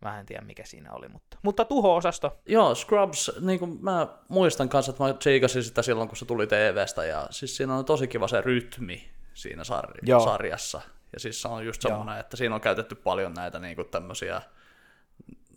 Mä 0.00 0.20
en 0.20 0.26
tiedä, 0.26 0.42
mikä 0.42 0.64
siinä 0.64 0.92
oli, 0.92 1.08
mutta, 1.08 1.38
mutta 1.42 1.64
tuho-osasto. 1.64 2.38
Joo, 2.46 2.74
Scrubs, 2.74 3.32
niin 3.40 3.58
kuin 3.58 3.78
mä 3.84 4.08
muistan 4.28 4.68
kanssa, 4.68 4.90
että 4.90 5.04
mä 5.04 5.14
tsiikasin 5.14 5.62
sitä 5.62 5.82
silloin, 5.82 6.08
kun 6.08 6.16
se 6.16 6.24
tuli 6.24 6.46
TVstä, 6.46 7.04
ja 7.04 7.26
siis 7.30 7.56
siinä 7.56 7.74
on 7.74 7.84
tosi 7.84 8.08
kiva 8.08 8.28
se 8.28 8.40
rytmi 8.40 9.10
siinä 9.34 9.62
sar- 9.62 9.98
Joo. 10.02 10.20
sarjassa. 10.20 10.80
Ja 11.12 11.20
siis 11.20 11.42
se 11.42 11.48
on 11.48 11.66
just 11.66 11.82
semmoinen, 11.82 12.12
Joo. 12.12 12.20
että 12.20 12.36
siinä 12.36 12.54
on 12.54 12.60
käytetty 12.60 12.94
paljon 12.94 13.34
näitä 13.34 13.58
niin 13.58 13.76
kuin 13.76 13.88
tämmöisiä, 13.88 14.42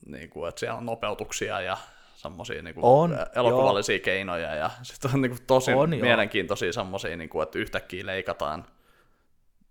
niin 0.05 0.29
kuin, 0.29 0.49
että 0.49 0.59
siellä 0.59 0.77
on 0.77 0.85
nopeutuksia 0.85 1.61
ja 1.61 1.77
semmoisia 2.15 2.61
niin 2.61 2.75
on, 2.81 3.17
elokuvallisia 3.35 3.95
jo. 3.95 4.01
keinoja, 4.03 4.55
ja 4.55 4.69
sitten 4.83 5.11
on 5.13 5.21
niin 5.21 5.31
kuin, 5.31 5.41
tosi 5.47 5.73
on, 5.73 5.89
mielenkiintoisia 5.89 6.73
semmoisia, 6.73 7.17
niin 7.17 7.29
kuin, 7.29 7.43
että 7.43 7.59
yhtäkkiä 7.59 8.05
leikataan 8.05 8.65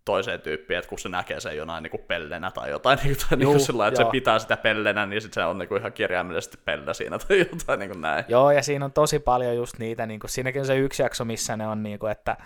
toiseen 0.08 0.40
tyyppiin, 0.40 0.78
että 0.78 0.88
kun 0.88 0.98
se 0.98 1.08
näkee 1.08 1.40
sen 1.40 1.56
jonain 1.56 1.82
niin 1.82 1.90
kuin 1.90 2.02
pellenä 2.06 2.50
tai 2.50 2.70
jotain, 2.70 2.98
niin 3.04 3.16
kuin, 3.28 3.40
Juu, 3.40 3.52
niin 3.52 3.60
sillä 3.60 3.86
että 3.86 4.02
joo. 4.02 4.08
se 4.08 4.12
pitää 4.12 4.38
sitä 4.38 4.56
pellenä, 4.56 5.06
niin 5.06 5.22
sitten 5.22 5.42
se 5.42 5.46
on 5.46 5.58
niin 5.58 5.68
kuin 5.68 5.80
ihan 5.80 5.92
kirjaimellisesti 5.92 6.58
pelle 6.64 6.94
siinä 6.94 7.18
tai 7.18 7.38
jotain 7.52 7.78
niin 7.78 7.90
kuin 7.90 8.00
näin. 8.00 8.24
Joo, 8.28 8.50
ja 8.50 8.62
siinä 8.62 8.84
on 8.84 8.92
tosi 8.92 9.18
paljon 9.18 9.56
just 9.56 9.78
niitä, 9.78 10.06
niin 10.06 10.20
kuin, 10.20 10.30
siinäkin 10.30 10.60
on 10.60 10.66
se 10.66 10.76
yksi 10.78 11.02
jakso, 11.02 11.24
missä 11.24 11.56
ne 11.56 11.66
on, 11.66 11.82
niin 11.82 11.98
kuin, 11.98 12.12
että, 12.12 12.36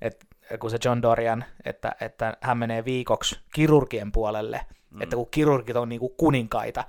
että 0.00 0.26
kun 0.58 0.70
se 0.70 0.78
John 0.84 1.02
Dorian, 1.02 1.44
että, 1.64 1.92
että 2.00 2.36
hän 2.40 2.58
menee 2.58 2.84
viikoksi 2.84 3.40
kirurgien 3.54 4.12
puolelle, 4.12 4.60
mm. 4.90 5.02
että 5.02 5.16
kun 5.16 5.28
kirurgit 5.30 5.76
on 5.76 5.88
niin 5.88 6.00
kuin 6.00 6.14
kuninkaita, 6.16 6.84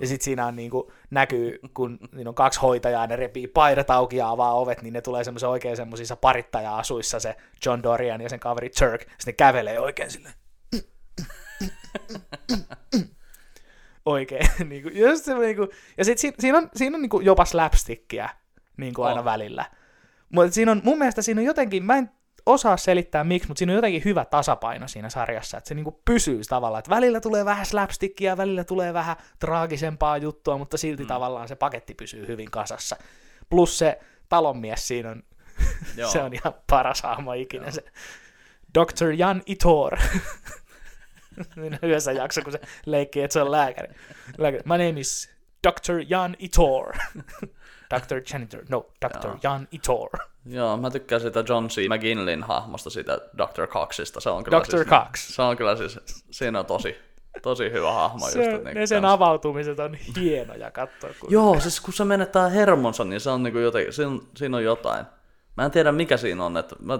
ja 0.00 0.06
sitten 0.06 0.24
siinä 0.24 0.46
on 0.46 0.56
niinku, 0.56 0.92
näkyy, 1.10 1.58
kun 1.74 1.98
niin 2.12 2.28
on 2.28 2.34
kaksi 2.34 2.60
hoitajaa, 2.60 3.06
ne 3.06 3.16
repii 3.16 3.46
paidat 3.46 3.90
auki 3.90 4.16
ja 4.16 4.30
avaa 4.30 4.54
ovet, 4.54 4.82
niin 4.82 4.92
ne 4.92 5.00
tulee 5.00 5.24
semmoisen 5.24 5.48
oikein 5.48 5.76
semmoisissa 5.76 6.16
parittaja-asuissa 6.16 7.20
se 7.20 7.36
John 7.66 7.82
Dorian 7.82 8.20
ja 8.20 8.28
sen 8.28 8.40
kaveri 8.40 8.70
Turk. 8.70 9.00
Sitten 9.00 9.16
ne 9.26 9.32
kävelee 9.32 9.80
oikein 9.80 10.10
sille. 10.10 10.28
oikein. 14.06 14.48
niinku, 14.68 14.88
just 14.88 15.24
se, 15.24 15.34
niinku, 15.34 15.68
ja 15.96 16.04
sitten 16.04 16.20
siinä, 16.20 16.36
siinä 16.40 16.58
on, 16.58 16.70
siinä 16.76 16.96
on 16.96 17.02
niinku 17.02 17.20
jopa 17.20 17.44
slapstickia 17.44 18.28
niinku 18.76 19.02
aina 19.02 19.20
oh. 19.20 19.24
välillä. 19.24 19.64
Mutta 20.28 20.52
siinä 20.52 20.72
on, 20.72 20.80
mun 20.84 20.98
mielestä 20.98 21.22
siinä 21.22 21.40
on 21.40 21.44
jotenkin, 21.44 21.84
mä 21.84 21.96
en 21.96 22.10
osaa 22.46 22.76
selittää 22.76 23.24
miksi, 23.24 23.48
mutta 23.48 23.58
siinä 23.58 23.72
on 23.72 23.76
jotenkin 23.76 24.04
hyvä 24.04 24.24
tasapaino 24.24 24.88
siinä 24.88 25.10
sarjassa, 25.10 25.58
että 25.58 25.68
se 25.68 25.74
niinku 25.74 26.00
pysyy 26.04 26.40
tavallaan, 26.48 26.78
että 26.78 26.90
välillä 26.90 27.20
tulee 27.20 27.44
vähän 27.44 27.66
slapstickia, 27.66 28.36
välillä 28.36 28.64
tulee 28.64 28.94
vähän 28.94 29.16
traagisempaa 29.38 30.16
juttua, 30.16 30.58
mutta 30.58 30.76
silti 30.76 31.02
mm. 31.02 31.06
tavallaan 31.06 31.48
se 31.48 31.56
paketti 31.56 31.94
pysyy 31.94 32.26
hyvin 32.26 32.50
kasassa. 32.50 32.96
Plus 33.50 33.78
se 33.78 33.98
talonmies 34.28 34.88
siinä 34.88 35.10
on, 35.10 35.22
se 36.12 36.22
on 36.22 36.34
ihan 36.34 36.54
paras 36.66 37.02
hahmo 37.02 37.32
ikinä, 37.32 37.64
Joo. 37.64 37.72
se 37.72 37.84
Dr. 38.74 39.12
Jan 39.16 39.42
Itor. 39.46 39.98
yhdessä 41.82 42.12
jakso, 42.12 42.42
kun 42.42 42.52
se 42.52 42.60
leikkii, 42.86 43.22
että 43.22 43.32
se 43.32 43.42
on 43.42 43.50
lääkäri. 43.50 43.94
lääkäri. 44.38 44.62
My 44.64 44.72
name 44.72 45.00
is 45.00 45.30
Dr. 45.68 46.04
Jan 46.08 46.36
Itor. 46.38 46.92
Dr. 47.94 48.22
Janitor, 48.32 48.62
no, 48.68 48.86
Dr. 49.04 49.26
Joo. 49.26 49.38
Jan 49.42 49.68
Itor. 49.72 50.10
Joo, 50.46 50.76
mä 50.76 50.90
tykkään 50.90 51.20
sitä 51.20 51.44
John 51.48 51.66
C. 51.66 51.88
McGinleyn 51.88 52.42
hahmosta, 52.42 52.90
siitä 52.90 53.18
Dr. 53.38 53.66
Coxista. 53.66 54.20
Se 54.20 54.30
on 54.30 54.44
kyllä 54.44 54.58
Dr. 54.58 54.70
Siis, 54.70 54.86
Cox. 54.86 55.20
Se 55.20 55.42
on 55.42 55.56
kyllä 55.56 55.76
siis, 55.76 56.00
siinä 56.30 56.58
on 56.58 56.66
tosi, 56.66 56.96
tosi 57.42 57.72
hyvä 57.72 57.92
hahmo. 57.92 58.26
Se, 58.26 58.50
just, 58.50 58.64
niin 58.64 58.74
ne 58.74 58.86
sen 58.86 59.02
kans. 59.02 59.12
avautumiset 59.12 59.78
on 59.78 59.94
hienoja 59.94 60.70
katsoa. 60.70 61.10
Kun... 61.20 61.32
Joo, 61.32 61.60
siis 61.60 61.80
kun 61.80 61.94
se 61.94 62.04
menettää 62.04 62.48
hermonsa, 62.48 63.04
niin 63.04 63.20
se 63.20 63.30
on 63.30 63.42
niinku 63.42 63.58
jotenkin, 63.58 63.92
siinä, 63.92 64.18
siinä 64.36 64.56
on 64.56 64.64
jotain. 64.64 65.06
Mä 65.56 65.64
en 65.64 65.70
tiedä 65.70 65.92
mikä 65.92 66.16
siinä 66.16 66.44
on, 66.44 66.56
että 66.56 66.76
mä, 66.80 66.98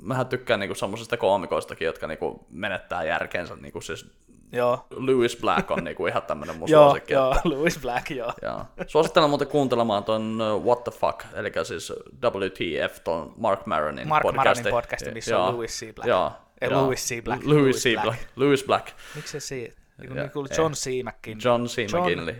mähän 0.00 0.26
tykkään 0.26 0.60
niinku 0.60 0.74
semmoisista 0.74 1.16
koomikoistakin, 1.16 1.86
jotka 1.86 2.06
niinku 2.06 2.46
menettää 2.50 3.04
järkeensä 3.04 3.56
niinku 3.56 3.80
siis 3.80 4.06
Joo. 4.54 4.86
Louis 4.90 5.36
Black 5.36 5.70
on 5.70 5.84
niinku 5.84 6.06
ihan 6.06 6.22
tämmönen 6.22 6.56
mun 6.56 6.68
joo, 6.70 6.84
suosikki. 6.84 7.12
Joo, 7.12 7.32
että... 7.36 7.48
Louis 7.48 7.78
Black, 7.78 8.10
joo. 8.10 8.32
joo. 8.42 8.64
Suosittelen 8.86 9.28
muuten 9.30 9.48
kuuntelemaan 9.48 10.04
ton 10.04 10.38
What 10.64 10.84
the 10.84 10.92
Fuck, 10.92 11.24
eli 11.34 11.52
siis 11.64 11.92
WTF, 12.22 13.00
ton 13.04 13.32
Mark 13.36 13.66
Maronin 13.66 14.08
Mark 14.08 14.22
podcasti. 14.22 14.62
Maronin 14.62 14.70
podcasti, 14.70 15.10
missä 15.10 15.30
joo, 15.30 15.46
on 15.46 15.54
Louis 15.54 15.80
C. 15.80 15.94
Black. 15.94 16.08
Joo. 16.08 16.32
Ei, 16.60 16.70
joo. 16.70 16.82
Louis 16.82 17.08
C. 17.08 17.24
Black. 17.24 17.44
Louis, 17.44 17.76
C. 17.76 18.02
Black. 18.02 18.18
Louis 18.36 18.64
Black. 18.64 18.88
Miksi 19.14 19.32
se 19.32 19.40
siitä? 19.40 19.80
Niin 19.98 20.30
kuin 20.30 20.48
John 20.58 20.72
C. 20.72 20.86
McKinley. 21.04 21.40
John 21.44 21.64
C. 21.64 21.76
McKinley. 21.92 22.34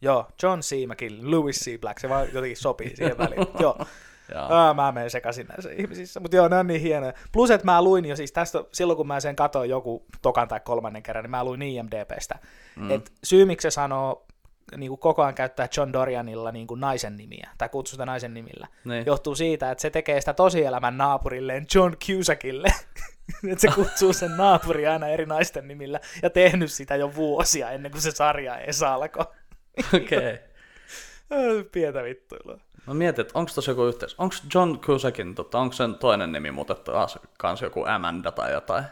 Joo, 0.00 0.26
John 0.42 0.60
C. 0.60 0.74
McKinley, 0.88 1.30
Louis 1.30 1.60
C. 1.60 1.80
Black, 1.80 1.98
se 1.98 2.08
vaan 2.08 2.26
jotenkin 2.32 2.56
sopii 2.56 2.96
siihen 2.96 3.18
väliin. 3.18 3.46
joo. 3.58 3.78
Aa, 4.34 4.74
mä 4.74 4.92
menen 4.92 5.10
sekaisin 5.10 5.46
näissä 5.46 5.70
ihmisissä, 5.70 6.20
mutta 6.20 6.36
joo, 6.36 6.48
ne 6.48 6.56
on 6.56 6.66
niin 6.66 6.80
hienoja. 6.80 7.12
Plus, 7.32 7.50
että 7.50 7.64
mä 7.64 7.82
luin 7.82 8.04
jo 8.04 8.16
siis 8.16 8.32
tästä, 8.32 8.64
silloin 8.72 8.96
kun 8.96 9.06
mä 9.06 9.20
sen 9.20 9.36
katoin 9.36 9.70
joku 9.70 10.06
tokan 10.22 10.48
tai 10.48 10.60
kolmannen 10.60 11.02
kerran, 11.02 11.22
niin 11.22 11.30
mä 11.30 11.44
luin 11.44 11.62
IMDBstä. 11.62 12.38
Mm. 12.76 12.90
Et 12.90 13.12
syy, 13.24 13.44
miksi 13.44 13.62
se 13.62 13.70
sanoo, 13.70 14.26
niin 14.76 14.88
kuin 14.88 14.98
koko 14.98 15.22
ajan 15.22 15.34
käyttää 15.34 15.68
John 15.76 15.92
Dorianilla 15.92 16.52
niin 16.52 16.66
kuin 16.66 16.80
naisen 16.80 17.16
nimiä, 17.16 17.50
tai 17.58 17.68
kutsuu 17.68 17.94
sitä 17.94 18.06
naisen 18.06 18.34
nimillä, 18.34 18.66
niin. 18.84 19.06
johtuu 19.06 19.34
siitä, 19.34 19.70
että 19.70 19.82
se 19.82 19.90
tekee 19.90 20.20
sitä 20.20 20.34
tosielämän 20.34 20.98
naapurilleen 20.98 21.66
John 21.74 21.96
Cusackille. 22.06 22.68
että 23.50 23.60
se 23.60 23.68
kutsuu 23.74 24.12
sen 24.12 24.36
naapuri 24.36 24.86
aina 24.86 25.08
eri 25.08 25.26
naisten 25.26 25.68
nimillä, 25.68 26.00
ja 26.22 26.30
tehnyt 26.30 26.72
sitä 26.72 26.96
jo 26.96 27.14
vuosia 27.14 27.70
ennen 27.70 27.92
kuin 27.92 28.02
se 28.02 28.10
sarja 28.10 28.58
edes 28.58 28.82
alkoi. 28.82 29.26
Okei. 29.94 30.34
Okay. 31.28 31.64
Pientä 31.72 32.02
vittuilua. 32.02 32.60
Mä 32.86 32.94
mietin, 32.94 33.22
että 33.22 33.38
onko 33.38 33.50
tuossa 33.54 33.70
joku 33.70 33.84
yhteys. 33.84 34.14
Onko 34.18 34.34
John 34.54 34.78
Cusackin, 34.78 35.34
tota, 35.34 35.58
onko 35.58 35.72
sen 35.72 35.94
toinen 35.94 36.32
nimi 36.32 36.50
mutta 36.50 36.74
taas 36.74 37.18
kans 37.38 37.62
joku 37.62 37.84
Amanda 37.84 38.32
tai 38.32 38.52
jotain? 38.52 38.84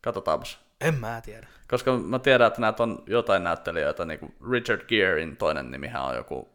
Katsotaanpas. 0.00 0.60
En 0.80 0.94
mä 0.94 1.20
tiedä. 1.24 1.46
Koska 1.70 1.96
mä 1.96 2.18
tiedän, 2.18 2.46
että 2.46 2.60
näitä 2.60 2.82
on 2.82 3.02
jotain 3.06 3.44
näyttelijöitä, 3.44 4.04
niin 4.04 4.20
kuin 4.20 4.34
Richard 4.52 4.80
Gerein 4.88 5.36
toinen 5.36 5.70
nimihän 5.70 6.02
on 6.02 6.16
joku 6.16 6.48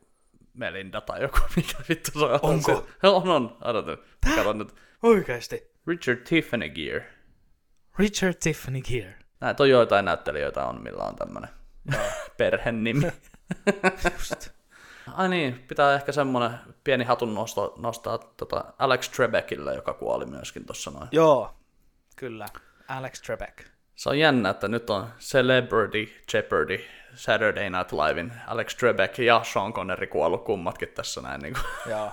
Melinda 0.53 1.01
tai 1.01 1.21
joku, 1.21 1.39
mikä 1.55 1.77
vittu 1.89 2.19
se 2.19 2.25
on. 2.25 2.39
Onko? 2.41 2.87
On, 3.03 3.29
on. 3.29 3.57
Odota, 3.61 3.97
kato 4.35 4.53
nyt. 4.53 4.75
Oikeesti. 5.03 5.71
Richard 5.87 6.17
Tiffany 6.17 6.69
Gear. 6.69 7.01
Richard 7.99 8.33
Tiffany 8.33 8.81
Gear. 8.81 9.13
Näitä 9.39 9.63
on 9.63 9.69
joitain 9.69 10.05
näyttelijöitä 10.05 10.65
on, 10.65 10.83
millä 10.83 11.03
on 11.03 11.15
tämmönen 11.15 11.49
perhenimi. 12.37 13.11
Just. 14.13 14.49
Ai 15.11 15.29
niin, 15.29 15.65
pitää 15.67 15.95
ehkä 15.95 16.11
semmonen 16.11 16.51
pieni 16.83 17.03
hatun 17.03 17.35
nosto, 17.35 17.73
nostaa 17.77 18.17
tota 18.17 18.73
Alex 18.79 19.09
Trebekille, 19.09 19.75
joka 19.75 19.93
kuoli 19.93 20.25
myöskin 20.25 20.65
tuossa 20.65 20.91
noin. 20.91 21.07
Joo, 21.11 21.53
kyllä. 22.15 22.45
Alex 22.87 23.21
Trebek. 23.21 23.63
Se 23.95 24.09
on 24.09 24.19
jännä, 24.19 24.49
että 24.49 24.67
nyt 24.67 24.89
on 24.89 25.09
Celebrity 25.19 26.13
Jeopardy 26.33 26.79
Saturday 27.15 27.69
Night 27.69 27.91
Livein 27.91 28.33
Alex 28.47 28.75
Trebek 28.75 29.19
ja 29.19 29.43
Sean 29.43 29.73
Connery 29.73 30.07
kuollut 30.07 30.45
kummatkin 30.45 30.89
tässä 30.89 31.21
näin. 31.21 31.41
Niin 31.41 31.53
kuin. 31.53 31.91
Joo. 31.93 32.11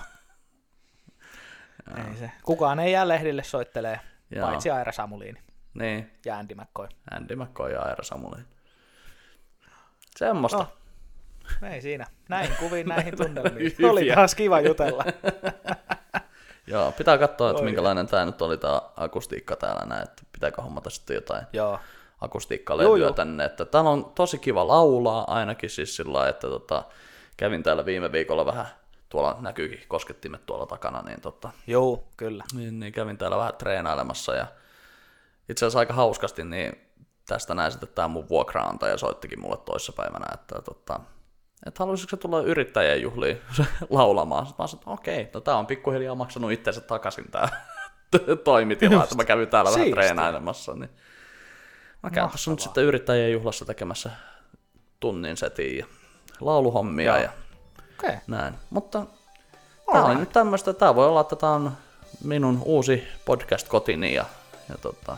ei 2.09 2.17
se. 2.19 2.31
Kukaan 2.43 2.79
ei 2.79 2.91
jää 2.91 3.07
lehdille 3.07 3.43
soittelee, 3.43 3.99
Joo. 4.31 4.47
paitsi 4.47 4.69
Aira 4.69 4.91
Samuliini 4.91 5.39
niin, 5.73 6.11
ja 6.25 6.37
Andy 6.37 6.55
McCoy. 6.55 6.87
Andy 7.11 7.35
McCoy 7.35 7.71
ja 7.71 7.81
Aira 7.81 8.03
Samuli. 8.03 8.41
Semmosta. 10.15 10.57
No. 10.57 10.67
Ei 11.71 11.81
siinä. 11.81 12.07
Näihin 12.29 12.55
kuviin, 12.59 12.87
näihin 12.95 13.17
tunnelmiin. 13.17 13.75
Oli 13.89 14.11
taas 14.15 14.35
kiva 14.35 14.61
jutella. 14.61 15.03
Joo, 16.67 16.91
pitää 16.91 17.17
katsoa, 17.17 17.49
että 17.49 17.61
Oi. 17.61 17.65
minkälainen 17.65 18.07
tämä 18.07 18.25
nyt 18.25 18.41
oli 18.41 18.57
tämä 18.57 18.81
akustiikka 18.95 19.55
täällä 19.55 19.85
näin, 19.85 20.03
että 20.03 20.23
pitääkö 20.31 20.61
hommata 20.61 20.89
sitten 20.89 21.15
jotain 21.15 21.45
Joo. 21.53 21.79
akustiikkalevyä 22.21 23.13
tänne. 23.13 23.45
Että 23.45 23.65
täällä 23.65 23.89
on 23.89 24.11
tosi 24.15 24.37
kiva 24.37 24.67
laulaa 24.67 25.33
ainakin 25.33 25.69
siis 25.69 25.95
sillä 25.95 26.13
lailla, 26.13 26.29
että 26.29 26.47
tota, 26.47 26.83
kävin 27.37 27.63
täällä 27.63 27.85
viime 27.85 28.11
viikolla 28.11 28.45
vähän, 28.45 28.65
tuolla 29.09 29.37
näkyykin 29.39 29.83
koskettimet 29.87 30.45
tuolla 30.45 30.65
takana, 30.65 31.01
niin, 31.01 31.21
tota, 31.21 31.51
Joo, 31.67 32.03
kyllä. 32.17 32.43
niin, 32.53 32.79
niin 32.79 32.93
kävin 32.93 33.17
täällä 33.17 33.37
vähän 33.37 33.55
treenailemassa 33.57 34.35
ja 34.35 34.47
itse 35.49 35.65
asiassa 35.65 35.79
aika 35.79 35.93
hauskasti, 35.93 36.43
niin 36.43 36.91
tästä 37.27 37.53
näin 37.53 37.71
sitten 37.71 37.89
tämä 37.95 38.07
mun 38.07 38.29
vuokraantaja 38.29 38.97
soittikin 38.97 39.39
mulle 39.39 39.57
toissapäivänä, 39.57 40.25
että 40.33 40.61
tota, 40.61 40.99
että 41.65 41.79
haluaisitko 41.79 42.17
tulla 42.17 42.41
yrittäjien 42.41 43.01
juhliin 43.01 43.41
laulamaan? 43.89 44.45
Sitten 44.45 44.63
mä 44.63 44.67
sanoin, 44.67 44.81
että 44.81 44.91
okei, 44.91 45.29
no 45.33 45.39
tää 45.39 45.57
on 45.57 45.67
pikkuhiljaa 45.67 46.15
maksanut 46.15 46.51
itsensä 46.51 46.81
takaisin 46.81 47.31
tää 47.31 47.49
toimitila, 48.43 49.03
että 49.03 49.15
mä 49.15 49.25
kävin 49.25 49.47
täällä 49.47 49.71
vähän 49.71 49.91
treenailemassa. 49.91 50.73
Niin 50.73 50.89
mä 52.03 52.09
käyn 52.09 52.29
tuossa 52.29 52.51
nyt 52.51 52.59
sitten 52.59 52.83
yrittäjien 52.83 53.31
juhlassa 53.31 53.65
tekemässä 53.65 54.11
tunnin 54.99 55.37
setin 55.37 55.77
ja 55.77 55.85
lauluhommia 56.39 57.05
Joo. 57.05 57.23
ja. 57.23 57.29
Okay. 57.99 58.17
näin. 58.27 58.53
Mutta 58.69 59.05
oli 59.87 59.99
Alright. 59.99 60.19
nyt 60.19 60.29
tämmöistä, 60.29 60.73
tää 60.73 60.95
voi 60.95 61.07
olla, 61.07 61.21
että 61.21 61.35
tää 61.35 61.49
on 61.49 61.71
minun 62.23 62.61
uusi 62.65 63.07
podcast-kotini 63.25 64.13
ja, 64.13 64.25
ja 64.69 64.77
tota, 64.77 65.17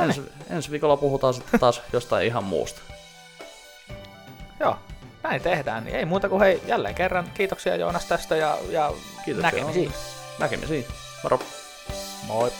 ensi, 0.00 0.22
ensi 0.50 0.70
viikolla 0.70 0.96
puhutaan 0.96 1.34
sitten 1.34 1.60
taas 1.60 1.82
jostain 1.92 2.26
ihan 2.26 2.44
muusta. 2.44 2.80
Joo, 4.60 4.76
näin 5.28 5.42
tehdään. 5.42 5.84
Niin 5.84 5.96
ei 5.96 6.04
muuta 6.04 6.28
kuin 6.28 6.40
hei, 6.40 6.62
jälleen 6.66 6.94
kerran 6.94 7.30
kiitoksia 7.34 7.76
Joonas 7.76 8.04
tästä 8.04 8.36
ja, 8.36 8.58
ja 8.70 8.92
Kiitoksia. 9.24 9.50
näkemisiin. 9.52 9.92
Näkemisiin. 10.38 10.86
Moro. 11.22 11.38
Moi. 12.26 12.50